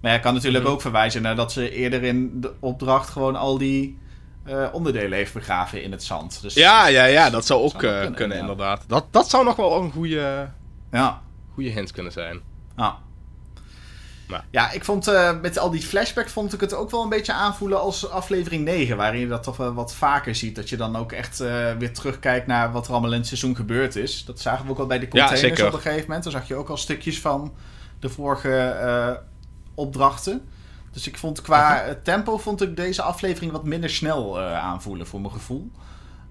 Maar 0.00 0.10
hij 0.10 0.20
kan 0.20 0.34
natuurlijk 0.34 0.64
Mhm. 0.64 0.72
ook 0.72 0.80
verwijzen 0.80 1.22
naar 1.22 1.36
dat 1.36 1.52
ze 1.52 1.70
eerder 1.70 2.02
in 2.02 2.40
de 2.40 2.52
opdracht 2.60 3.08
gewoon 3.10 3.36
al 3.36 3.58
die 3.58 3.98
eh, 4.44 4.66
onderdelen 4.72 5.18
heeft 5.18 5.32
begraven 5.34 5.82
in 5.82 5.92
het 5.92 6.04
zand. 6.04 6.42
Dus, 6.42 6.54
Ja, 6.54 6.86
ja, 6.86 7.04
ja, 7.04 7.30
dat 7.30 7.46
zou 7.46 7.60
ook 7.62 7.70
Zou 7.70 7.82
kunnen, 7.82 8.14
kunnen, 8.14 8.36
ja. 8.36 8.42
inderdaad. 8.42 8.84
Dat, 8.86 9.04
dat 9.10 9.30
zou 9.30 9.44
nog 9.44 9.56
wel 9.56 9.82
een 9.82 9.90
goede, 9.92 10.48
Ja. 10.92 11.20
goede 11.54 11.68
hint 11.70 11.90
kunnen 11.92 12.12
zijn. 12.12 12.40
Ja. 12.76 12.82
Maar- 12.82 12.96
Ja, 14.50 14.70
ik 14.70 14.84
vond 14.84 15.08
eh, 15.08 15.40
met 15.40 15.58
al 15.58 15.70
die 15.70 15.82
flashbacks 15.82 16.32
vond 16.32 16.52
ik 16.52 16.60
het 16.60 16.74
ook 16.74 16.90
wel 16.90 17.02
een 17.02 17.08
beetje 17.08 17.32
aanvoelen 17.32 17.80
als 17.80 18.10
aflevering 18.10 18.64
9. 18.64 18.96
Waarin 18.96 19.20
je 19.20 19.28
dat 19.28 19.42
toch 19.42 19.56
wel 19.56 19.72
wat 19.74 19.94
vaker 19.94 20.34
ziet. 20.34 20.56
Dat 20.56 20.68
je 20.68 20.76
dan 20.76 20.96
ook 20.96 21.12
echt 21.12 21.40
eh, 21.40 21.72
weer 21.78 21.92
terugkijkt 21.92 22.46
naar 22.46 22.72
wat 22.72 22.86
er 22.86 22.92
allemaal 22.92 23.12
in 23.12 23.18
het 23.18 23.26
seizoen 23.26 23.56
gebeurd 23.56 23.96
is. 23.96 24.24
Dat 24.24 24.40
zagen 24.40 24.64
we 24.64 24.70
ook 24.70 24.78
al 24.78 24.86
bij 24.86 24.98
de 24.98 25.08
containers 25.08 25.40
zeker. 25.40 25.66
op 25.66 25.72
een 25.72 25.80
gegeven 25.80 26.04
moment. 26.06 26.22
Dan 26.22 26.32
zag 26.32 26.48
je 26.48 26.54
ook 26.54 26.68
al 26.68 26.76
stukjes 26.76 27.20
van 27.20 27.52
de 28.00 28.08
vorige 28.08 28.56
eh, 28.58 29.12
opdrachten. 29.74 30.48
Dus 30.92 31.06
ik 31.08 31.18
vond 31.18 31.42
qua 31.42 31.82
Mhm. 31.86 31.94
tempo 32.02 32.38
vond 32.38 32.62
ik 32.62 32.76
deze 32.76 33.02
aflevering 33.02 33.52
wat 33.52 33.64
minder 33.64 33.90
snel 33.90 34.40
aanvoelen 34.40 35.06
voor 35.06 35.20
mijn 35.20 35.32
gevoel. 35.32 35.70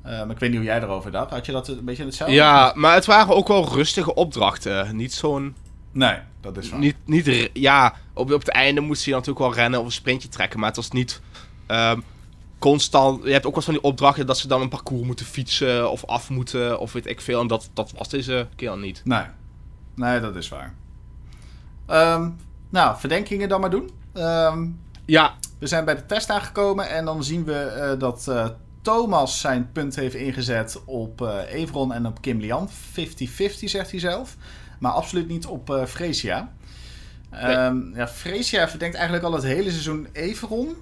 Maar 0.03 0.29
ik 0.29 0.39
weet 0.39 0.49
niet 0.49 0.59
hoe 0.59 0.67
jij 0.67 0.81
erover 0.81 1.11
dacht. 1.11 1.29
Had 1.31 1.45
je 1.45 1.51
dat 1.51 1.67
een 1.67 1.85
beetje 1.85 2.05
hetzelfde? 2.05 2.35
Ja, 2.35 2.71
maar 2.75 2.93
het 2.93 3.05
waren 3.05 3.35
ook 3.35 3.47
wel 3.47 3.69
rustige 3.73 4.13
opdrachten. 4.13 4.95
Niet 4.95 5.13
zo'n... 5.13 5.55
Nee, 5.91 6.17
dat 6.41 6.57
is 6.57 6.69
waar. 6.69 6.79
Niet, 6.79 6.95
niet, 7.05 7.49
ja, 7.53 7.93
op, 8.13 8.31
op 8.31 8.39
het 8.39 8.49
einde 8.49 8.81
moest 8.81 9.05
je 9.05 9.11
natuurlijk 9.11 9.39
wel 9.39 9.53
rennen 9.53 9.79
of 9.79 9.85
een 9.85 9.91
sprintje 9.91 10.29
trekken. 10.29 10.59
Maar 10.59 10.67
het 10.67 10.77
was 10.77 10.91
niet 10.91 11.21
ehm, 11.67 11.99
constant... 12.59 13.23
Je 13.23 13.31
hebt 13.31 13.45
ook 13.45 13.55
wel 13.55 13.63
eens 13.63 13.65
van 13.65 13.73
die 13.73 13.83
opdrachten 13.83 14.25
dat 14.25 14.37
ze 14.37 14.47
dan 14.47 14.61
een 14.61 14.69
parcours 14.69 15.05
moeten 15.05 15.25
fietsen 15.25 15.91
of 15.91 16.05
af 16.05 16.29
moeten 16.29 16.79
of 16.79 16.93
weet 16.93 17.07
ik 17.07 17.21
veel. 17.21 17.41
En 17.41 17.47
dat, 17.47 17.69
dat 17.73 17.91
was 17.97 18.09
deze 18.09 18.47
keer 18.55 18.77
niet. 18.77 19.01
Nee. 19.03 19.23
Nee, 19.95 20.19
dat 20.19 20.35
is 20.35 20.49
waar. 20.49 20.73
Ehm, 21.85 22.29
nou, 22.69 22.99
verdenkingen 22.99 23.49
dan 23.49 23.61
maar 23.61 23.69
doen. 23.69 23.89
Ehm, 24.13 24.67
Ja, 25.05 25.33
we 25.59 25.67
zijn 25.67 25.85
bij 25.85 25.95
de 25.95 26.05
test 26.05 26.29
aangekomen 26.29 26.89
en 26.89 27.05
dan 27.05 27.23
zien 27.23 27.43
we 27.43 27.53
eh, 27.55 27.99
dat 27.99 28.27
eh, 28.27 28.47
Thomas 28.81 29.39
zijn 29.39 29.69
punt 29.71 29.95
heeft 29.95 30.15
ingezet 30.15 30.81
op 30.85 31.21
eh 31.21 31.53
Evron 31.53 31.93
en 31.93 32.05
op 32.05 32.21
Kim 32.21 32.39
Lian. 32.39 32.69
50-50 32.69 32.71
zegt 33.63 33.91
hij 33.91 33.99
zelf. 33.99 34.35
Maar 34.79 34.91
absoluut 34.91 35.27
niet 35.27 35.45
op 35.45 35.69
eh 35.69 35.85
Freesia. 35.85 36.51
Ehm, 37.31 37.95
ja, 37.95 38.07
Freesia 38.07 38.69
verdenkt 38.69 38.95
eigenlijk 38.95 39.25
al 39.25 39.33
het 39.33 39.43
hele 39.43 39.69
seizoen 39.69 40.07
Everon. 40.11 40.75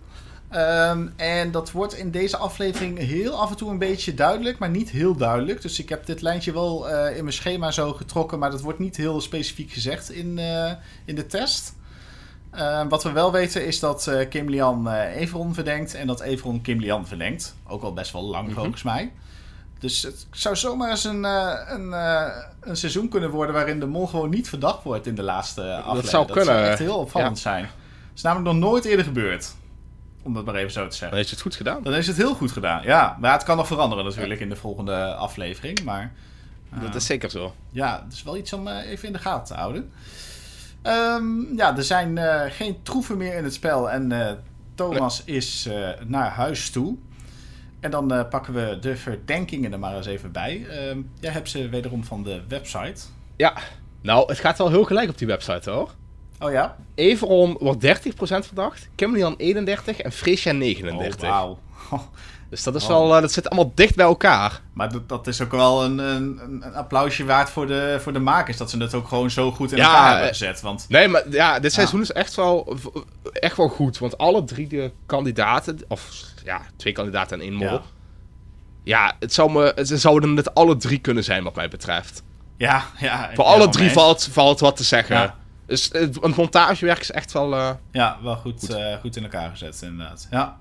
Ehm, 0.50 1.08
en 1.16 1.52
dat 1.52 1.72
wordt 1.72 1.94
in 1.98 2.12
deze 2.12 2.38
aflevering 2.38 2.98
heel 2.98 3.34
af 3.42 3.50
en 3.50 3.56
toe 3.58 3.70
een 3.72 3.78
beetje 3.78 4.14
duidelijk, 4.14 4.58
maar 4.58 4.70
niet 4.70 4.90
heel 4.90 5.16
duidelijk. 5.16 5.62
Dus 5.62 5.80
ik 5.80 5.90
heb 5.90 6.06
dit 6.06 6.22
lijntje 6.22 6.54
wel 6.54 6.90
eh, 6.90 7.16
in 7.18 7.24
mijn 7.24 7.36
schema 7.36 7.72
zo 7.72 7.94
getrokken, 7.94 8.40
maar 8.40 8.52
dat 8.52 8.62
wordt 8.62 8.80
niet 8.80 8.98
heel 8.98 9.22
specifiek 9.22 9.72
gezegd 9.72 10.12
in, 10.12 10.40
eh, 10.40 10.72
in 11.06 11.16
de 11.16 11.26
test. 11.26 11.76
Ehm, 12.52 12.88
wat 12.88 13.04
we 13.04 13.12
wel 13.12 13.32
weten 13.32 13.66
is 13.66 13.80
dat 13.80 14.12
Kim 14.30 14.50
Lian 14.50 14.92
Everon 14.92 15.54
verdenkt 15.54 15.94
en 15.94 16.08
dat 16.08 16.22
Everon 16.22 16.62
Kim 16.62 16.80
Lian 16.80 17.08
verdenkt. 17.08 17.56
Ook 17.68 17.84
al 17.84 17.94
best 17.94 18.12
wel 18.12 18.24
lang 18.24 18.48
Mhm. 18.48 18.56
volgens 18.56 18.84
mij. 18.84 19.12
Dus 19.80 20.02
het 20.02 20.28
zou 20.32 20.56
zomaar 20.56 20.90
eens 20.90 21.04
een, 21.04 21.26
eh, 21.26 21.54
een, 21.68 21.94
eh, 21.94 22.28
een 22.62 22.78
seizoen 22.78 23.10
kunnen 23.10 23.30
worden 23.30 23.56
waarin 23.56 23.80
de 23.80 23.86
mol 23.86 24.08
gewoon 24.08 24.30
niet 24.30 24.50
verdacht 24.50 24.84
wordt 24.84 25.08
in 25.08 25.16
de 25.16 25.24
laatste 25.24 25.62
aflevering. 25.76 26.08
zou 26.10 26.26
Dat 26.28 26.36
kunnen. 26.36 26.54
zou 26.56 26.68
echt 26.68 26.80
heel 26.80 26.98
opvallend 26.98 27.40
zijn. 27.40 27.62
Dat 27.64 27.72
is 28.16 28.22
namelijk 28.22 28.50
nog 28.56 28.70
nooit 28.70 28.86
eerder 28.86 29.06
gebeurd. 29.06 29.54
Om 30.24 30.34
dat 30.34 30.46
maar 30.46 30.56
even 30.56 30.72
zo 30.72 30.80
te 30.80 30.88
dan 30.88 30.98
zeggen. 30.98 31.18
heeft 31.18 31.30
je 31.30 31.36
het 31.36 31.44
goed 31.44 31.56
gedaan. 31.56 31.84
Dan 31.84 31.94
is 31.94 32.08
het 32.08 32.18
heel 32.18 32.34
goed 32.36 32.52
gedaan, 32.52 32.84
ja. 32.84 33.18
Maar 33.20 33.32
het 33.34 33.44
kan 33.44 33.58
nog 33.58 33.68
veranderen 33.68 34.06
natuurlijk 34.06 34.40
in 34.40 34.50
de 34.50 34.56
volgende 34.56 35.14
aflevering. 35.14 35.84
Maar 35.84 36.12
eh, 36.74 36.82
Dat 36.82 36.96
is 36.96 37.06
zeker 37.06 37.30
zo. 37.30 37.54
ja, 37.70 38.02
het 38.04 38.14
is 38.14 38.24
wel 38.24 38.38
iets 38.38 38.54
om 38.54 38.68
even 38.68 39.08
in 39.08 39.14
de 39.14 39.20
gaten 39.20 39.46
te 39.56 39.62
houden. 39.62 39.92
Ehm, 40.82 41.56
ja, 41.56 41.78
er 41.78 41.84
zijn 41.84 42.20
geen 42.52 42.78
troeven 42.84 43.18
meer 43.18 43.34
in 43.38 43.44
het 43.44 43.54
spel. 43.54 43.92
En 43.92 44.12
Thomas 44.76 45.22
is 45.26 45.70
naar 46.06 46.30
huis 46.32 46.70
toe. 46.70 46.98
En 47.80 47.92
dan 47.92 48.14
eh, 48.14 48.30
pakken 48.30 48.54
we 48.54 48.78
de 48.82 48.96
verdenkingen 48.96 49.72
er 49.72 49.80
maar 49.80 49.96
eens 49.96 50.06
even 50.06 50.32
bij. 50.32 50.66
Ehm, 50.70 51.02
jij 51.20 51.32
hebt 51.32 51.50
ze 51.50 51.70
wederom 51.70 52.04
van 52.04 52.24
de 52.24 52.42
website. 52.48 53.02
Ja, 53.36 53.54
nou, 54.02 54.28
het 54.28 54.40
gaat 54.40 54.58
wel 54.58 54.70
heel 54.70 54.84
gelijk 54.84 55.10
op 55.10 55.18
die 55.18 55.28
website 55.28 55.70
hoor. 55.70 55.94
Oh 56.40 56.52
ja? 56.52 56.76
Everon 56.96 57.58
wordt 57.60 57.86
30% 57.86 58.46
verdacht, 58.46 58.90
Kimberly 58.96 59.34
31 59.38 60.00
en 60.00 60.12
Freesia 60.12 60.52
39. 60.52 61.22
Oh, 61.24 61.30
wauw. 61.30 61.60
Dus 62.50 62.64
dat 62.64 62.76
is 62.76 62.84
Oh. 62.84 62.90
wel, 62.90 63.16
eh, 63.16 63.22
dat 63.22 63.32
zit 63.32 63.50
allemaal 63.50 63.72
dicht 63.76 63.96
bij 63.96 64.06
elkaar. 64.06 64.62
Maar 64.74 64.92
dat, 64.92 65.10
dat 65.10 65.28
is 65.28 65.42
ook 65.42 65.52
wel 65.52 65.84
een, 65.84 65.98
een, 65.98 66.40
een 66.62 66.74
applausje 66.76 67.26
waard 67.26 67.50
voor 67.50 67.68
de, 67.68 67.98
voor 68.02 68.14
de 68.14 68.20
makers. 68.20 68.58
Dat 68.58 68.70
ze 68.70 68.78
het 68.78 68.94
ook 68.94 69.08
gewoon 69.08 69.32
zo 69.32 69.52
goed 69.52 69.72
in 69.72 69.78
Ja, 69.78 69.84
elkaar 69.84 70.06
hebben 70.08 70.22
eh, 70.24 70.28
gezet. 70.30 70.62
Want 70.62 70.86
Nee, 70.90 71.08
maar 71.08 71.24
ja, 71.30 71.60
dit 71.60 71.74
seizoen 71.74 72.02
is 72.02 72.12
echt 72.12 72.36
wel, 72.36 72.78
echt 73.34 73.58
wel 73.58 73.68
goed. 73.70 73.98
Want 73.98 74.18
alle 74.18 74.44
drie 74.44 74.68
de 74.68 74.92
kandidaten, 75.06 75.80
of 75.88 76.10
ja, 76.44 76.62
twee 76.76 76.94
kandidaten 76.94 77.38
en 77.40 77.44
één 77.46 77.54
mol. 77.54 77.68
Ja. 77.72 77.82
Ja, 78.84 79.16
het 79.20 79.34
zou 79.34 79.52
me, 79.52 79.82
ze 79.86 79.98
zouden 79.98 80.36
het 80.36 80.54
alle 80.54 80.78
drie 80.78 81.00
kunnen 81.00 81.24
zijn 81.24 81.44
wat 81.44 81.56
mij 81.56 81.68
betreft. 81.70 82.24
ja, 82.58 82.84
ja. 83.00 83.30
Voor 83.34 83.44
alle 83.44 83.70
drie 83.70 83.92
valt, 83.92 84.28
valt 84.32 84.60
wat 84.60 84.76
te 84.76 84.84
zeggen. 84.84 85.34
Dus 85.66 85.90
het, 85.92 86.18
het 86.22 86.36
montagewerk 86.36 87.00
is 87.00 87.12
echt 87.12 87.32
wel... 87.32 87.56
eh, 87.56 87.70
Ja, 87.92 88.18
wel 88.24 88.36
goed, 88.36 88.60
goed. 88.60 88.78
goed 89.02 89.16
in 89.16 89.24
elkaar 89.24 89.50
gezet, 89.50 89.82
inderdaad. 89.82 90.28
Ja. 90.32 90.58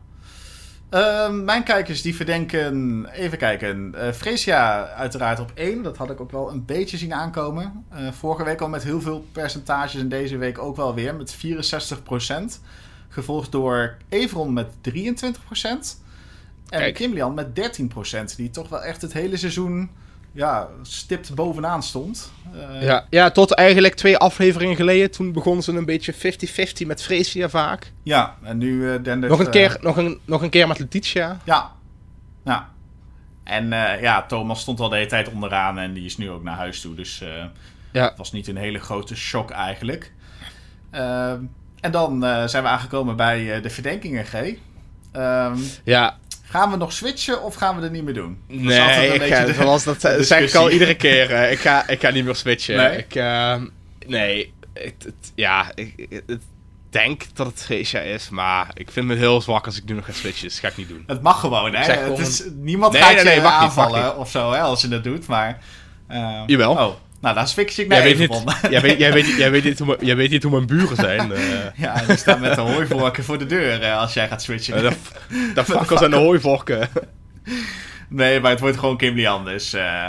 Ehm, 0.88 1.44
mijn 1.44 1.62
kijkers 1.62 2.02
die 2.02 2.16
verdenken, 2.16 3.06
even 3.12 3.38
kijken, 3.38 3.94
Freesia 4.14 4.86
uiteraard 4.86 5.40
op 5.40 5.52
1. 5.54 5.82
Dat 5.82 5.96
had 5.96 6.10
ik 6.10 6.20
ook 6.20 6.30
wel 6.30 6.50
een 6.50 6.64
beetje 6.64 6.96
zien 6.96 7.14
aankomen. 7.14 7.84
Eh, 7.90 8.12
vorige 8.12 8.44
week 8.44 8.60
al 8.60 8.68
met 8.68 8.82
heel 8.82 9.00
veel 9.00 9.26
percentages 9.32 10.00
en 10.00 10.08
deze 10.08 10.36
week 10.36 10.58
ook 10.58 10.76
wel 10.76 10.94
weer 10.94 11.14
met 11.14 11.34
64%. 11.34 12.60
Gevolgd 13.08 13.52
door 13.52 13.96
Everon 14.08 14.52
met 14.52 14.66
23%. 14.80 16.00
En 16.68 16.78
Kijk. 16.78 16.94
Kimlian 16.94 17.34
met 17.34 17.54
13%. 17.54 18.36
Die 18.36 18.50
toch 18.50 18.68
wel 18.68 18.82
echt 18.82 19.02
het 19.02 19.12
hele 19.12 19.36
seizoen 19.36 19.90
ja, 20.36 20.68
stipt 20.82 21.34
bovenaan 21.34 21.82
stond. 21.82 22.32
Eh, 22.54 22.82
ja, 22.82 23.06
ja, 23.10 23.30
tot 23.30 23.54
eigenlijk 23.54 23.94
twee 23.94 24.16
afleveringen 24.16 24.76
geleden. 24.76 25.10
Toen 25.10 25.32
begonnen 25.32 25.62
ze 25.64 25.72
een 25.72 25.84
beetje 25.84 26.14
50-50 26.14 26.86
met 26.86 27.02
Freesia 27.02 27.48
vaak. 27.48 27.92
ja, 28.02 28.34
en 28.42 28.58
nu 28.58 28.92
eh 28.92 29.02
dendert, 29.02 29.30
Nog 29.32 29.40
een, 29.40 29.46
eh, 29.46 29.52
keer, 29.52 29.76
nog, 29.80 29.96
een, 29.96 30.18
nog 30.24 30.42
een 30.42 30.50
keer 30.50 30.68
met 30.68 30.78
Letitia. 30.78 31.38
Ja. 31.44 31.72
Ja. 32.44 32.68
En 33.44 33.68
ja, 34.00 34.26
Thomas 34.26 34.60
stond 34.60 34.80
al 34.80 34.88
de 34.88 34.96
hele 34.96 35.08
tijd 35.08 35.28
onderaan 35.32 35.78
en 35.78 35.92
die 35.92 36.04
is 36.04 36.16
nu 36.16 36.30
ook 36.30 36.42
naar 36.42 36.56
huis 36.56 36.80
toe. 36.80 36.94
Dus 36.94 37.22
Ja. 37.92 38.04
het 38.08 38.18
was 38.18 38.32
niet 38.32 38.48
een 38.48 38.56
hele 38.56 38.78
grote 38.78 39.16
shock 39.16 39.50
eigenlijk. 39.50 40.12
Ehm, 40.90 41.40
en 41.80 41.90
dan 41.90 42.20
zijn 42.48 42.62
we 42.62 42.68
aangekomen 42.68 43.16
bij 43.16 43.60
de 43.60 43.70
verdenkingen, 43.70 44.24
G. 44.24 44.34
Ehm, 45.12 45.56
Ja, 45.84 46.16
gaan 46.48 46.70
we 46.70 46.76
nog 46.76 46.92
switchen 46.92 47.42
of 47.42 47.54
gaan 47.54 47.76
we 47.78 47.84
er 47.84 47.90
niet 47.90 48.04
meer 48.04 48.14
doen? 48.14 48.38
Dat 48.48 48.58
nee, 48.58 49.08
een 49.08 49.22
ik 49.26 49.32
ga, 49.34 49.44
de- 49.44 49.54
zoals 49.54 49.84
dat 49.84 50.00
de 50.00 50.24
zeg 50.24 50.48
ik 50.48 50.54
al 50.54 50.70
iedere 50.70 50.94
keer. 50.94 51.30
eh, 51.34 51.52
ik, 51.52 51.58
ga, 51.58 51.86
ik 51.88 52.00
ga 52.00 52.10
niet 52.10 52.24
meer 52.24 52.34
switchen. 52.34 52.76
Nee? 52.76 52.96
Ik, 52.98 53.14
eh, 53.14 53.56
nee, 54.06 54.52
het, 54.74 54.94
het- 55.04 55.32
ja, 55.34 55.70
ik, 55.74 56.06
het 56.26 56.42
denk 56.90 57.22
dat 57.34 57.46
het 57.46 57.62
Freesia 57.62 58.00
is, 58.00 58.28
maar 58.28 58.70
ik 58.74 58.90
vind 58.90 59.06
me 59.06 59.14
heel 59.14 59.40
zwak 59.40 59.66
als 59.66 59.76
ik 59.76 59.84
nu 59.84 59.94
nog 59.94 60.04
ga 60.04 60.12
switchen. 60.12 60.42
Dus 60.44 60.52
dat 60.52 60.60
ga 60.64 60.68
ik 60.68 60.76
niet 60.76 60.88
doen. 60.88 61.04
Het 61.06 61.22
mag 61.22 61.40
gewoon, 61.40 61.74
hè? 61.74 61.92
Het 61.92 62.18
is, 62.18 62.42
niemand 62.54 62.92
Nee, 62.92 63.02
gaat 63.02 63.10
nee, 63.14 63.34
je 63.34 63.40
nee, 63.40 63.40
aanvallen 63.48 64.04
niet. 64.04 64.12
of 64.14 64.30
zo, 64.30 64.52
hè, 64.52 64.60
als 64.60 64.80
je 64.80 64.88
dat 64.88 65.04
doet. 65.04 65.26
Maar, 65.26 65.58
eh, 66.08 66.42
Jawel. 66.46 66.70
Oh, 66.72 66.94
nou, 67.26 67.38
dan 67.38 67.48
switch 67.48 67.78
ik 67.78 67.88
naar 67.88 67.98
Jij 68.08 68.16
weet, 68.16 68.28
niet, 68.30 68.42
jij, 68.70 68.80
weet, 68.80 68.98
jij, 68.98 69.12
weet, 69.12 69.26
jij, 69.36 69.50
weet 69.50 69.64
niet 69.64 69.78
hoe, 69.78 69.86
mijn- 69.86 70.04
jij 70.06 70.16
weet 70.16 70.30
niet 70.30 70.42
hoe 70.42 70.52
mijn 70.52 70.66
buren 70.66 70.96
zijn. 70.96 71.32
eh 71.32 71.40
Ja, 71.74 72.02
die 72.06 72.16
staan 72.16 72.40
met 72.40 72.54
de 72.54 72.60
hooivorken 72.60 73.24
voor 73.24 73.38
de 73.38 73.46
deur 73.46 73.82
eh, 73.82 73.98
als 73.98 74.14
jij 74.14 74.28
gaat 74.28 74.42
switchen. 74.42 74.74
Eh, 74.76 74.82
de, 75.54 75.64
fakkels 75.64 76.00
en 76.02 76.10
de 76.10 76.16
hooivorken. 76.16 76.88
Nee, 78.08 78.40
maar 78.40 78.50
het 78.50 78.60
wordt 78.60 78.78
gewoon 78.78 78.96
Kim 78.96 79.14
Lian, 79.14 79.44
dus... 79.44 79.72
eh, 79.72 80.08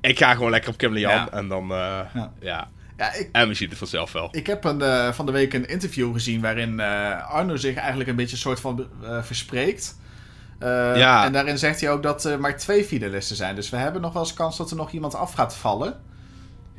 Ik 0.00 0.18
ga 0.18 0.34
gewoon 0.34 0.50
lekker 0.50 0.70
op 0.70 0.76
Kim 0.76 0.92
Lian 0.92 1.12
Ja. 1.12 1.28
en 1.30 1.48
dan, 1.48 1.66
Ja. 1.68 2.10
ja. 2.40 2.68
ja, 2.96 3.12
ik, 3.14 3.28
En 3.32 3.48
we 3.48 3.54
zien 3.54 3.68
het 3.68 3.78
vanzelf 3.78 4.12
wel. 4.12 4.28
ik 4.32 4.46
heb 4.46 4.64
een, 4.64 5.14
van 5.14 5.26
de 5.26 5.32
week 5.32 5.54
een 5.54 5.68
interview 5.68 6.12
gezien 6.12 6.40
waarin 6.40 6.80
Arno 7.28 7.56
zich 7.56 7.74
eigenlijk 7.76 8.08
een 8.10 8.16
beetje 8.16 8.36
soort 8.36 8.60
van 8.60 8.86
verspreekt. 9.22 9.98
Ja. 10.94 11.24
En 11.24 11.32
daarin 11.32 11.58
zegt 11.58 11.80
hij 11.80 11.90
ook 11.90 12.02
dat 12.02 12.24
er 12.24 12.40
maar 12.40 12.56
twee 12.58 12.84
finalisten 12.84 13.36
zijn. 13.36 13.54
Dus 13.54 13.70
we 13.70 13.76
hebben 13.76 14.02
nog 14.02 14.12
wel 14.12 14.22
eens 14.22 14.34
kans 14.34 14.56
dat 14.56 14.70
er 14.70 14.76
nog 14.76 14.90
iemand 14.92 15.14
af 15.14 15.32
gaat 15.32 15.56
vallen. 15.56 16.00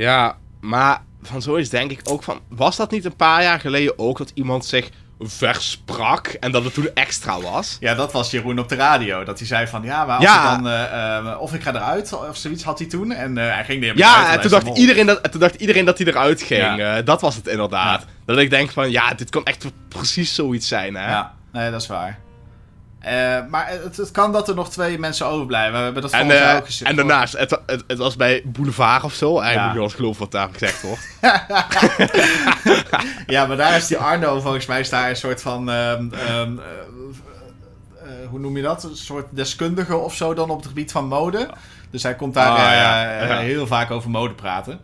Ja, 0.01 0.37
maar 0.61 1.01
van 1.21 1.41
zo 1.41 1.55
is 1.55 1.69
denk 1.69 1.91
ik 1.91 1.99
ook 2.03 2.23
van... 2.23 2.39
Was 2.49 2.75
dat 2.77 2.91
niet 2.91 3.05
een 3.05 3.15
paar 3.15 3.43
jaar 3.43 3.59
geleden 3.59 3.99
ook 3.99 4.17
dat 4.17 4.31
iemand 4.33 4.65
zich 4.65 4.89
versprak 5.19 6.27
en 6.27 6.51
dat 6.51 6.63
het 6.63 6.73
toen 6.73 6.89
extra 6.93 7.41
was? 7.41 7.77
Ja, 7.79 7.93
dat 7.95 8.11
was 8.11 8.31
Jeroen 8.31 8.59
op 8.59 8.69
de 8.69 8.75
radio. 8.75 9.23
Dat 9.23 9.37
hij 9.37 9.47
zei 9.47 9.67
van, 9.67 9.83
ja, 9.83 10.05
maar 10.05 10.15
als 10.15 10.25
Ja. 10.25 10.43
ik 10.43 10.49
dan... 10.63 10.67
eh, 10.71 11.17
eh, 11.17 11.41
of 11.41 11.53
ik 11.53 11.61
ga 11.63 11.73
eruit, 11.73 12.13
of 12.13 12.37
zoiets 12.37 12.63
had 12.63 12.79
hij 12.79 12.87
toen. 12.87 13.11
En 13.11 13.37
eh, 13.37 13.53
hij 13.53 13.65
ging 13.65 13.83
er 13.83 13.97
Ja, 13.97 14.31
en 14.33 14.41
toen 14.41 14.49
dacht, 14.49 14.77
iedereen 14.77 15.05
dat, 15.05 15.21
en 15.21 15.31
toen 15.31 15.39
dacht 15.39 15.55
iedereen 15.55 15.85
dat 15.85 15.97
hij 15.97 16.07
eruit 16.07 16.41
ging. 16.41 16.77
Ja. 16.77 17.01
Dat 17.01 17.21
was 17.21 17.35
het 17.35 17.47
inderdaad. 17.47 18.01
Ja. 18.01 18.07
Dat 18.25 18.37
ik 18.37 18.49
denk 18.49 18.71
van, 18.71 18.91
ja, 18.91 19.13
dit 19.13 19.29
kan 19.29 19.43
echt 19.45 19.65
precies 19.87 20.35
zoiets 20.35 20.67
zijn, 20.67 20.95
hè? 20.95 21.09
Ja, 21.09 21.33
nee, 21.51 21.71
dat 21.71 21.81
is 21.81 21.87
waar. 21.87 22.19
Eh, 23.01 23.39
maar 23.49 23.67
het, 23.69 23.97
het 23.97 24.11
kan 24.11 24.31
dat 24.31 24.49
er 24.49 24.55
nog 24.55 24.69
twee 24.69 24.99
mensen 24.99 25.25
overblijven. 25.27 25.77
We 25.77 25.83
hebben 25.83 26.01
dat 26.01 26.11
En, 26.11 26.55
ook 26.57 26.65
gezien. 26.65 26.87
en 26.87 26.95
daarnaast, 26.95 27.37
het, 27.37 27.59
het, 27.65 27.83
het 27.87 27.97
was 27.97 28.15
bij 28.15 28.41
Boulevard 28.45 29.03
of 29.03 29.13
zo. 29.13 29.39
Eigenlijk 29.39 29.75
Ja. 29.75 29.81
eens 29.81 29.93
geloven 29.93 30.19
wat 30.19 30.31
daar 30.31 30.49
gezegd 30.51 30.81
wordt. 30.81 31.07
Ja, 33.27 33.45
maar 33.45 33.57
daar 33.57 33.75
is 33.77 33.87
die 33.87 33.97
Arno 33.97 34.39
volgens 34.39 34.65
mij 34.65 34.79
is 34.79 34.89
daar 34.89 35.09
een 35.09 35.15
soort 35.15 35.41
van. 35.41 35.69
ehm, 35.69 36.13
ehm, 36.13 36.57
eh, 36.57 38.09
hoe 38.29 38.39
noem 38.39 38.55
je 38.57 38.63
dat? 38.63 38.83
Een 38.83 38.95
soort 38.95 39.25
deskundige 39.29 39.95
of 39.95 40.15
zo 40.15 40.33
dan 40.33 40.49
op 40.49 40.57
het 40.57 40.67
gebied 40.67 40.91
van 40.91 41.07
mode. 41.07 41.49
Dus 41.91 42.03
hij 42.03 42.15
komt 42.15 42.33
daar 42.33 42.49
Ah, 42.49 42.57
ja. 42.57 43.23
Ja. 43.25 43.39
heel 43.39 43.67
vaak 43.67 43.91
over 43.91 44.09
mode 44.09 44.33
praten. 44.33 44.79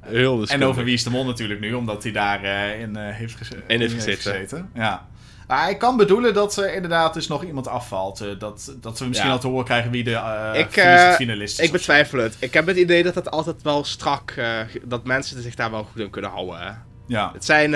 Heel 0.00 0.46
En 0.46 0.64
over 0.64 0.84
Wie 0.84 0.94
is 0.94 1.04
de 1.04 1.10
Mol 1.10 1.24
natuurlijk 1.24 1.60
nu, 1.60 1.72
omdat 1.74 2.02
hij 2.02 2.12
daar 2.12 2.44
in 2.78 2.96
heeft, 2.96 3.38
In 3.66 3.80
heeft 3.80 4.04
gezeten. 4.04 4.70
Ja. 4.74 5.06
Maar 5.52 5.62
hij 5.62 5.76
kan 5.76 5.96
bedoelen 5.96 6.34
dat 6.34 6.56
er 6.56 6.74
inderdaad 6.74 7.14
dus 7.14 7.28
nog 7.28 7.44
iemand 7.44 7.68
afvalt. 7.68 8.20
eh, 8.20 8.28
dat, 8.38 8.74
dat 8.80 8.98
we 8.98 9.04
misschien 9.06 9.28
Ja. 9.28 9.34
al 9.34 9.40
te 9.40 9.46
horen 9.46 9.64
krijgen 9.64 9.90
wie 9.90 10.04
de 10.04 10.10
Ik, 10.54 10.70
finalist- 10.70 11.16
finalist 11.16 11.58
is. 11.60 11.66
Ik 11.66 11.72
betwijfel 11.72 12.18
het. 12.18 12.36
Ik 12.38 12.52
heb 12.52 12.66
het 12.66 12.76
idee 12.76 13.02
dat 13.02 13.14
het 13.14 13.30
altijd 13.30 13.62
wel 13.62 13.84
strak... 13.84 14.30
ge- 14.30 14.80
dat 14.84 15.04
mensen 15.04 15.42
zich 15.42 15.54
daar 15.54 15.70
wel 15.70 15.84
goed 15.84 16.00
in 16.00 16.10
kunnen 16.10 16.30
houden, 16.30 16.58
hè? 16.60 16.70
Ja. 17.06 17.30
Het 17.32 17.44
zijn, 17.44 17.72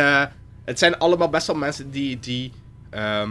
het 0.64 0.78
zijn 0.78 0.98
allemaal 0.98 1.28
best 1.28 1.46
wel 1.46 1.56
mensen 1.56 1.90
die, 1.90 2.18
die 2.20 2.52
ehm, 2.90 3.30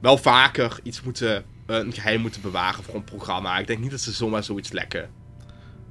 wel 0.00 0.16
vaker 0.18 0.78
iets 0.82 1.02
moeten... 1.02 1.44
een 1.66 1.92
geheim 1.92 2.20
moeten 2.20 2.40
bewaren 2.42 2.84
voor 2.84 2.94
een 2.94 3.04
programma. 3.04 3.58
Ik 3.58 3.66
denk 3.66 3.78
niet 3.78 3.90
dat 3.90 4.00
ze 4.00 4.12
zomaar 4.12 4.42
zoiets 4.44 4.72
lekken. 4.72 5.10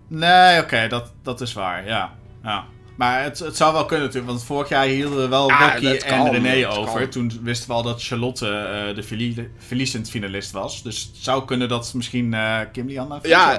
Nee, 0.08 0.62
oké, 0.62 0.88
dat, 0.88 1.14
dat 1.24 1.42
is 1.42 1.54
waar, 1.54 1.86
ja. 1.86 2.12
ja. 2.44 2.64
Maar 3.00 3.24
het, 3.24 3.40
het 3.40 3.58
zou 3.58 3.74
wel 3.74 3.86
kunnen 3.86 4.06
natuurlijk, 4.06 4.32
want 4.34 4.46
vorig 4.46 4.70
jaar 4.70 4.86
hielden 4.86 5.18
we 5.20 5.28
wel 5.28 5.48
Ja, 5.50 5.72
Rocky 5.74 5.86
en 5.88 6.18
kan, 6.18 6.30
René 6.30 6.68
over. 6.68 7.00
kan. 7.02 7.10
Toen 7.10 7.32
wisten 7.44 7.68
we 7.68 7.74
al 7.74 7.84
dat 7.84 8.04
Charlotte 8.04 8.48
eh, 8.48 8.96
de 8.96 9.04
verlie- 9.04 9.50
verliezend 9.58 10.10
finalist 10.10 10.52
was. 10.52 10.84
Dus 10.84 11.02
het 11.02 11.24
zou 11.24 11.46
kunnen 11.46 11.70
dat 11.70 11.94
misschien 11.94 12.34
eh 12.34 12.60
Kim 12.72 12.88
Lian 12.88 13.08
naar 13.08 13.28
Ja, 13.28 13.58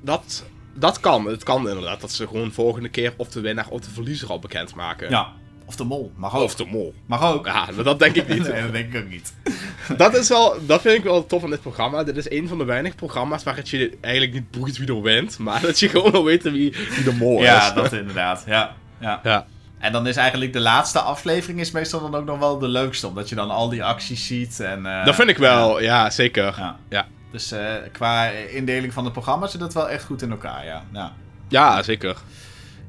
dat, 0.00 0.44
dat 0.74 1.00
kan. 1.00 1.24
Het 1.26 1.42
kan 1.42 1.68
inderdaad. 1.68 2.00
Dat 2.00 2.12
ze 2.12 2.26
gewoon 2.26 2.52
volgende 2.52 2.88
keer 2.88 3.14
of 3.16 3.28
de 3.28 3.40
winnaar 3.40 3.68
of 3.68 3.80
de 3.80 3.90
verliezer 3.90 4.28
al 4.28 4.38
bekendmaken. 4.38 5.10
Ja, 5.10 5.32
of 5.68 5.76
de 5.76 5.84
mol, 5.84 6.12
mag 6.16 6.34
ook. 6.36 6.42
Of 6.42 6.54
de 6.54 6.66
mol. 6.66 6.94
Mag 7.06 7.32
ook. 7.32 7.46
Ja, 7.46 7.68
maar 7.74 7.84
dat 7.84 7.98
denk 7.98 8.14
ik 8.14 8.28
niet. 8.28 8.48
nee, 8.52 8.62
dat 8.62 8.72
denk 8.72 8.94
ik 8.94 9.02
ook 9.02 9.08
niet. 9.10 9.32
Dat, 9.96 10.16
is 10.16 10.28
wel, 10.28 10.54
dat 10.66 10.80
vind 10.80 10.94
ik 10.94 11.04
wel 11.04 11.26
tof 11.26 11.44
aan 11.44 11.50
dit 11.50 11.60
programma. 11.60 12.04
Dit 12.04 12.16
is 12.16 12.30
een 12.30 12.48
van 12.48 12.58
de 12.58 12.64
weinige 12.64 12.94
programma's 12.94 13.42
waar 13.42 13.56
het 13.56 13.68
je 13.68 13.98
eigenlijk 14.00 14.34
niet 14.34 14.50
boeit 14.50 14.76
wie 14.78 14.88
er 14.88 15.02
wint. 15.02 15.38
Maar 15.38 15.60
dat 15.60 15.78
je 15.78 15.88
gewoon 15.88 16.10
wil 16.10 16.24
weten 16.24 16.52
wie, 16.52 16.74
wie 16.94 17.04
de 17.04 17.12
mol 17.12 17.42
Ja, 17.42 17.66
is. 17.66 17.74
dat 17.74 17.92
inderdaad, 18.02 18.42
ja. 18.46 18.74
ja. 19.00 19.20
Ja. 19.22 19.46
En 19.78 19.92
dan 19.92 20.06
is 20.06 20.16
eigenlijk 20.16 20.52
de 20.52 20.60
laatste 20.60 21.00
aflevering 21.00 21.60
is 21.60 21.70
meestal 21.70 22.00
dan 22.00 22.14
ook 22.14 22.24
nog 22.24 22.38
wel 22.38 22.58
de 22.58 22.68
leukste, 22.68 23.06
omdat 23.06 23.28
je 23.28 23.34
dan 23.34 23.50
al 23.50 23.68
die 23.68 23.84
acties 23.84 24.26
ziet. 24.26 24.60
En, 24.60 24.86
eh, 24.86 25.04
dat 25.04 25.14
vind 25.14 25.28
ik 25.28 25.38
wel, 25.38 25.80
ja, 25.80 26.10
zeker. 26.10 26.54
Ja. 26.56 26.76
Ja. 26.88 27.06
Dus 27.32 27.52
eh, 27.52 27.74
qua 27.92 28.28
indeling 28.30 28.92
van 28.92 29.04
het 29.04 29.12
programma 29.12 29.46
zit 29.46 29.60
het 29.60 29.74
wel 29.74 29.88
echt 29.88 30.04
goed 30.04 30.22
in 30.22 30.30
elkaar, 30.30 30.64
ja. 30.64 30.84
ja. 30.92 31.12
Ja, 31.48 31.82
zeker. 31.82 32.16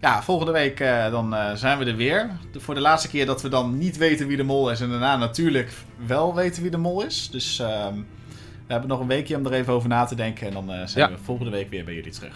Ja, 0.01 0.23
volgende 0.23 0.51
week 0.51 0.79
eh, 0.79 1.12
dan 1.12 1.35
eh, 1.35 1.53
zijn 1.53 1.77
we 1.77 1.85
er 1.85 1.95
weer. 1.95 2.29
De- 2.51 2.59
voor 2.59 2.73
de 2.75 2.81
laatste 2.81 3.07
keer 3.09 3.25
dat 3.25 3.41
we 3.41 3.49
dan 3.49 3.77
niet 3.77 3.97
weten 3.97 4.27
wie 4.27 4.38
de 4.38 4.43
mol 4.43 4.71
is. 4.71 4.81
En 4.81 4.89
daarna 4.89 5.17
natuurlijk 5.17 5.71
wel 6.05 6.35
weten 6.35 6.62
wie 6.62 6.71
de 6.71 6.77
mol 6.77 7.03
is. 7.05 7.29
Dus 7.31 7.59
ehm, 7.59 7.93
we 8.67 8.71
hebben 8.73 8.89
nog 8.89 8.99
een 8.99 9.07
weekje 9.07 9.35
om 9.38 9.45
er 9.45 9.53
even 9.53 9.73
over 9.73 9.89
na 9.89 10.06
te 10.06 10.15
denken. 10.15 10.47
En 10.47 10.54
dan 10.54 10.71
eh, 10.71 10.85
zijn 10.85 11.10
Ja. 11.10 11.15
we 11.17 11.23
volgende 11.23 11.52
week 11.52 11.69
weer 11.69 11.83
bij 11.85 11.93
jullie 11.93 12.12
terug. 12.12 12.35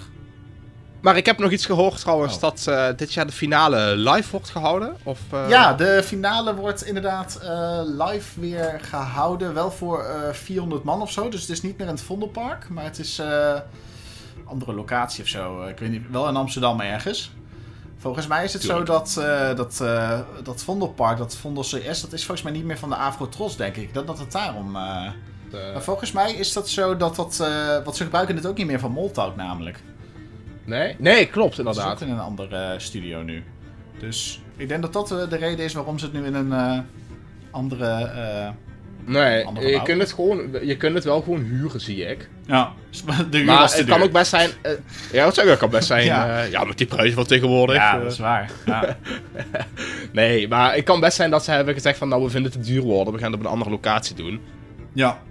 Maar 1.01 1.17
ik 1.17 1.25
heb 1.25 1.37
nog 1.37 1.51
iets 1.51 1.65
gehoord 1.65 1.99
trouwens 1.99 2.35
Oh. 2.35 2.41
dat 2.41 2.97
dit 2.97 3.13
jaar 3.13 3.25
de 3.25 3.31
finale 3.31 3.95
live 3.97 4.31
wordt 4.31 4.49
gehouden. 4.49 4.95
Of, 5.03 5.19
Ja, 5.47 5.73
de 5.73 6.01
finale 6.03 6.55
wordt 6.55 6.85
inderdaad 6.85 7.39
live 7.85 8.39
weer 8.39 8.79
gehouden. 8.81 9.53
Wel 9.53 9.71
voor 9.71 10.03
eh 10.03 10.33
400 10.33 10.83
man 10.83 11.01
of 11.01 11.11
zo. 11.11 11.29
Dus 11.29 11.41
het 11.41 11.49
is 11.49 11.61
niet 11.61 11.77
meer 11.77 11.87
in 11.87 11.93
het 11.93 12.01
Vondelpark. 12.03 12.69
Maar 12.69 12.83
het 12.83 12.99
is 12.99 13.21
andere 14.45 14.73
locatie 14.73 15.23
of 15.23 15.29
zo. 15.29 15.63
Ik 15.65 15.79
weet 15.79 15.89
niet, 15.91 16.03
wel 16.11 16.27
in 16.27 16.35
Amsterdam 16.35 16.79
ergens. 16.81 17.31
Volgens 18.03 18.27
mij 18.27 18.43
is 18.43 18.53
het 18.53 18.61
Tuurlijk. 18.61 18.87
zo 18.87 18.93
dat, 18.93 19.17
eh, 19.17 19.55
dat, 19.55 19.79
eh, 19.81 20.19
dat 20.43 20.63
Vondelpark, 20.63 21.17
dat 21.17 21.35
Vondel 21.35 21.63
CS, 21.63 22.01
dat 22.01 22.13
is 22.13 22.25
volgens 22.25 22.41
mij 22.41 22.51
niet 22.51 22.63
meer 22.65 22.77
van 22.77 22.89
de 22.89 22.95
Afro 22.95 23.29
Tros, 23.29 23.57
denk 23.57 23.75
ik. 23.75 23.93
Dat, 23.93 24.07
dat 24.07 24.19
het 24.19 24.31
daarom... 24.31 24.75
eh, 24.75 25.11
Maar 25.73 25.81
volgens 25.81 26.11
mij 26.11 26.33
is 26.33 26.53
dat 26.53 26.69
zo 26.69 26.97
dat 26.97 27.15
dat... 27.15 27.37
want 27.83 27.95
ze 27.95 28.03
gebruiken 28.03 28.35
het 28.35 28.45
ook 28.45 28.57
niet 28.57 28.67
meer 28.67 28.79
van 28.79 28.91
Moltalk 28.91 29.35
namelijk. 29.35 29.83
nee? 30.65 30.95
Nee, 30.99 31.25
klopt 31.27 31.55
Dat 31.55 31.65
is 31.65 31.71
inderdaad. 31.77 32.01
ook 32.03 32.07
in 32.07 32.13
een 32.13 32.19
andere 32.19 32.75
studio 32.77 33.21
nu. 33.21 33.43
Dus 33.99 34.41
ik 34.55 34.67
denk 34.67 34.81
dat 34.81 34.93
dat 34.93 35.07
de 35.29 35.35
reden 35.35 35.65
is 35.65 35.73
waarom 35.73 35.99
ze 35.99 36.05
het 36.05 36.13
nu 36.13 36.25
in 36.25 36.33
een 36.33 36.83
andere... 37.51 38.09
eh, 39.05 39.13
Nee, 39.13 39.71
je 39.71 39.81
kunt, 39.83 40.01
het 40.01 40.13
gewoon, 40.13 40.49
je 40.61 40.77
kunt 40.77 40.95
het 40.95 41.03
wel 41.03 41.21
gewoon 41.21 41.41
huren, 41.41 41.81
zie 41.81 42.05
ik. 42.05 42.29
ja, 42.45 42.71
de 43.29 43.37
huur 43.37 43.45
Maar 43.45 43.57
was 43.59 43.71
te 43.71 43.77
het 43.77 43.87
kan 43.87 44.01
ook 44.01 44.11
best 44.11 44.29
zijn... 44.29 44.49
eh, 44.61 44.71
ja, 45.11 45.31
zeg 45.31 45.43
ik? 45.43 45.49
Het 45.49 45.59
kan 45.59 45.69
best 45.69 45.87
zijn... 45.87 46.05
Ja. 46.13 46.25
Ja, 46.25 46.41
ja 46.43 46.63
met 46.63 46.77
die 46.77 46.87
prijzen 46.87 47.13
van 47.15 47.25
tegenwoordig. 47.25 47.75
Ja, 47.75 47.95
eh, 47.95 48.03
dat 48.03 48.11
is 48.11 48.19
waar. 48.19 48.51
Ja. 48.65 48.97
Nee, 50.11 50.47
maar 50.47 50.73
het 50.75 50.83
kan 50.83 50.99
best 50.99 51.15
zijn 51.15 51.29
dat 51.29 51.43
ze 51.43 51.51
hebben 51.51 51.73
gezegd 51.73 51.97
van... 51.97 52.07
Nou, 52.09 52.23
we 52.23 52.29
vinden 52.29 52.51
het 52.51 52.61
te 52.61 52.71
duur 52.71 52.81
worden. 52.81 53.13
We 53.13 53.19
gaan 53.19 53.31
het 53.31 53.39
op 53.39 53.45
een 53.45 53.51
andere 53.51 53.69
locatie 53.71 54.15
doen. 54.15 54.41
ja. 54.93 55.21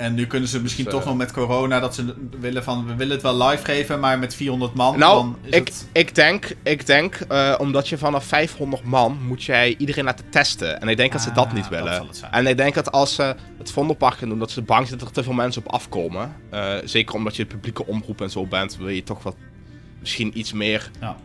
En 0.00 0.14
nu 0.14 0.26
kunnen 0.26 0.48
ze 0.48 0.60
misschien 0.62 0.84
Dus, 0.84 0.92
toch 0.92 1.02
eh, 1.02 1.08
nog 1.08 1.16
met 1.16 1.32
corona 1.32 1.80
dat 1.80 1.94
ze 1.94 2.14
willen 2.40 2.64
van... 2.64 2.86
We 2.86 2.94
willen 2.94 3.12
het 3.12 3.22
wel 3.22 3.42
live 3.48 3.64
geven, 3.64 4.00
maar 4.00 4.18
met 4.18 4.34
400 4.34 4.74
man. 4.74 4.98
Nou, 4.98 5.14
dan 5.22 5.36
is 5.42 5.56
ik, 5.56 5.66
het... 5.68 5.88
ik 5.92 6.14
denk, 6.14 6.54
ik 6.62 6.86
denk 6.86 7.14
eh, 7.14 7.54
omdat 7.58 7.88
je 7.88 7.98
vanaf 7.98 8.24
500 8.24 8.84
man 8.84 9.18
moet 9.26 9.42
jij 9.42 9.74
iedereen 9.78 10.04
laten 10.04 10.24
testen. 10.30 10.80
En 10.80 10.88
ik 10.88 10.96
denk 10.96 11.12
dat 11.12 11.20
ze 11.22 11.32
dat 11.32 11.46
Ah, 11.46 11.52
niet 11.52 11.68
willen. 11.68 12.06
en 12.30 12.46
ik 12.46 12.56
denk 12.56 12.74
dat 12.74 12.92
als 12.92 13.14
ze 13.14 13.34
het 13.58 13.70
Vondelpark 13.70 14.14
gaan 14.14 14.28
doen, 14.28 14.38
dat 14.38 14.50
ze 14.50 14.62
bang 14.62 14.86
zijn 14.86 14.98
dat 14.98 15.08
er 15.08 15.14
te 15.14 15.22
veel 15.22 15.32
mensen 15.32 15.64
op 15.64 15.72
afkomen. 15.72 16.34
Eh, 16.50 16.74
zeker 16.84 17.14
omdat 17.14 17.36
je 17.36 17.42
het 17.42 17.52
publieke 17.52 17.86
omroep 17.86 18.20
en 18.20 18.30
zo 18.30 18.46
bent, 18.46 18.76
wil 18.76 18.88
je 18.88 19.02
toch 19.02 19.22
wat 19.22 19.36
misschien 20.00 20.38
iets 20.38 20.52
meer 20.52 20.90
Ja. 21.00 21.16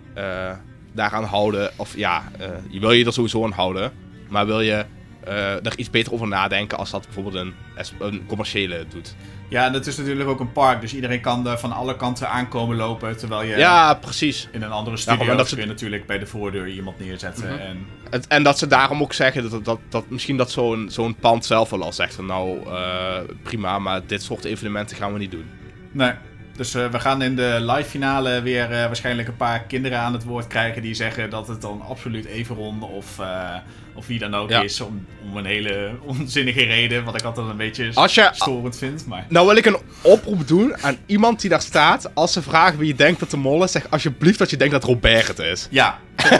daaraan 0.94 1.24
houden. 1.24 1.72
Of 1.76 1.98
ja, 1.98 2.24
je 2.70 2.80
wil 2.80 2.92
je 2.92 3.06
er 3.06 3.14
sowieso 3.14 3.44
aan 3.44 3.52
houden. 3.52 3.92
Maar 4.30 4.46
wil 4.46 4.62
je 4.62 4.86
eh, 5.26 5.66
er 5.66 5.78
iets 5.78 5.90
beter 5.90 6.14
over 6.14 6.28
nadenken 6.28 6.78
als 6.78 6.92
dat 6.92 7.04
bijvoorbeeld 7.06 7.36
een, 7.36 7.54
een 8.00 8.26
commerciële 8.28 8.86
doet. 8.90 9.16
Ja, 9.50 9.66
en 9.66 9.74
het 9.74 9.88
is 9.88 9.98
natuurlijk 9.98 10.30
ook 10.30 10.40
een 10.40 10.52
park, 10.52 10.82
dus 10.82 10.94
iedereen 10.96 11.22
kan 11.22 11.48
er 11.48 11.60
van 11.60 11.72
alle 11.72 11.96
kanten 11.96 12.30
aankomen 12.30 12.76
lopen. 12.76 13.18
Terwijl 13.18 13.44
je 13.44 13.58
Ja, 13.58 13.94
precies. 13.94 14.48
in 14.52 14.62
een 14.62 14.72
andere 14.72 14.98
studio 14.98 15.36
dat 15.36 15.48
ze- 15.50 15.56
kun 15.56 15.64
je 15.64 15.70
natuurlijk 15.70 16.06
bij 16.06 16.20
de 16.20 16.26
voordeur 16.28 16.68
iemand 16.68 17.00
neerzetten. 17.00 17.46
Mhm. 17.54 17.62
En 18.10 18.24
en 18.28 18.44
dat 18.44 18.58
ze 18.58 18.68
daarom 18.68 19.02
ook 19.02 19.14
zeggen 19.14 19.50
dat, 19.50 19.66
dat, 19.66 19.80
dat 19.90 20.10
misschien 20.10 20.38
dat 20.38 20.52
zo'n 20.52 20.88
zo'n 20.90 21.16
pand 21.16 21.46
zelf 21.46 21.70
wel 21.70 21.84
al 21.84 21.94
zegt 21.94 22.22
nou 22.22 22.66
eh, 22.70 23.18
prima, 23.44 23.80
maar 23.80 24.02
dit 24.06 24.24
soort 24.24 24.44
evenementen 24.46 24.98
gaan 24.98 25.14
we 25.14 25.20
niet 25.20 25.32
doen. 25.32 25.46
Nee. 25.92 26.12
Dus 26.56 26.74
eh, 26.74 26.88
we 26.88 27.00
gaan 27.00 27.22
in 27.22 27.36
de 27.36 27.58
live 27.62 27.90
finale 27.90 28.42
weer 28.42 28.64
eh, 28.64 28.70
waarschijnlijk 28.70 29.28
een 29.28 29.36
paar 29.36 29.64
kinderen 29.64 30.00
aan 30.00 30.14
het 30.14 30.24
woord 30.24 30.48
krijgen 30.48 30.82
die 30.82 30.94
zeggen 30.94 31.30
dat 31.30 31.48
het 31.48 31.62
dan 31.62 31.82
absoluut 31.82 32.26
Everon 32.26 32.82
of, 32.84 33.20
eh, 33.20 33.56
of 33.96 34.08
wie 34.08 34.20
dan 34.20 34.36
ook 34.36 34.50
Ja. 34.50 34.62
is. 34.62 34.82
Om, 34.82 35.06
om 35.24 35.38
een 35.38 35.46
hele 35.46 35.92
onzinnige 36.06 36.64
reden, 36.64 37.04
wat 37.04 37.16
ik 37.16 37.24
altijd 37.24 37.48
een 37.48 37.58
beetje 37.58 37.92
Als 37.94 38.16
je, 38.16 38.30
storend 38.32 38.78
vind. 38.78 39.06
Maar 39.06 39.26
nou 39.30 39.48
wil 39.48 39.56
ik 39.56 39.66
een 39.66 39.78
oproep 40.02 40.48
doen 40.48 40.84
aan 40.84 40.98
iemand 41.06 41.42
die 41.42 41.50
daar 41.50 41.62
staat. 41.62 42.10
Als 42.16 42.34
ze 42.34 42.42
vragen 42.42 42.78
wie 42.78 42.88
je 42.88 42.96
denkt 42.96 43.20
dat 43.20 43.30
de 43.32 43.38
mol 43.38 43.64
is, 43.64 43.72
zeg 43.72 43.86
alsjeblieft 43.90 44.40
dat 44.40 44.50
je 44.50 44.58
denkt 44.58 44.74
dat 44.74 44.84
Robert 44.84 45.28
het 45.28 45.40
is. 45.40 45.68
ja. 45.70 46.00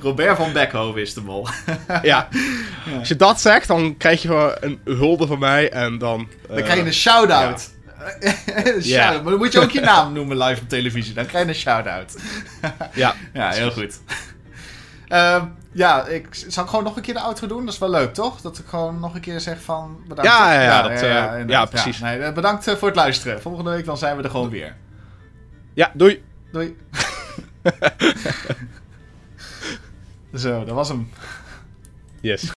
Robert 0.00 0.36
van 0.36 0.52
Beckhoven 0.52 1.00
is 1.00 1.14
de 1.14 1.20
mol. 1.20 1.46
Ja. 2.02 2.28
Als 2.98 3.08
je 3.08 3.16
dat 3.16 3.40
zegt, 3.40 3.68
dan 3.68 3.96
krijg 3.96 4.22
je 4.22 4.56
een 4.60 4.80
hulde 4.84 5.26
van 5.26 5.38
mij 5.38 5.70
en 5.70 5.98
dan... 5.98 6.28
Dan 6.48 6.62
krijg 6.62 6.78
je 6.78 6.84
een 6.86 6.92
shout-out. 6.94 7.70
Ja. 8.80 9.12
Maar 9.12 9.22
dan 9.22 9.36
moet 9.36 9.52
je 9.52 9.60
ook 9.60 9.70
je 9.70 9.80
naam 9.80 10.12
noemen 10.12 10.38
live 10.38 10.60
op 10.62 10.68
televisie. 10.68 11.14
Dan 11.14 11.26
krijg 11.26 11.44
je 11.44 11.50
een 11.50 11.56
shout-out. 11.58 12.14
Ja. 12.94 13.14
Ja, 13.32 13.50
heel 13.50 13.70
goed. 13.70 14.00
Ehm, 15.08 15.46
ja, 15.72 16.06
ik 16.06 16.26
zal 16.30 16.64
ik 16.64 16.70
gewoon 16.70 16.84
nog 16.84 16.96
een 16.96 17.02
keer 17.02 17.14
de 17.14 17.20
outro 17.20 17.46
doen. 17.46 17.64
Dat 17.64 17.74
is 17.74 17.80
wel 17.80 17.90
leuk, 17.90 18.14
toch? 18.14 18.40
Dat 18.40 18.58
ik 18.58 18.66
gewoon 18.66 19.00
nog 19.00 19.14
een 19.14 19.20
keer 19.20 19.40
zeg 19.40 19.62
van 19.62 19.98
bedankt. 20.08 20.30
Ja, 20.30 20.52
ja, 20.52 20.62
ja, 20.62 20.82
dat, 20.82 20.90
eh, 20.90 21.08
inderdaad. 21.08 21.48
ja, 21.48 21.64
precies. 21.64 22.00
nee, 22.00 22.18
eh, 22.18 22.32
bedankt 22.32 22.66
eh, 22.66 22.74
voor 22.74 22.88
het 22.88 22.96
luisteren. 22.96 23.42
Volgende 23.42 23.70
week 23.70 23.84
dan 23.84 23.98
zijn 23.98 24.16
we 24.16 24.22
er 24.22 24.30
gewoon 24.30 24.50
weer. 24.50 24.76
Ja, 25.74 25.90
doei. 25.94 26.24
Doei. 26.52 26.76
Zo, 30.34 30.64
dat 30.64 30.74
was 30.74 30.88
hem. 30.88 31.10
Yes. 32.20 32.52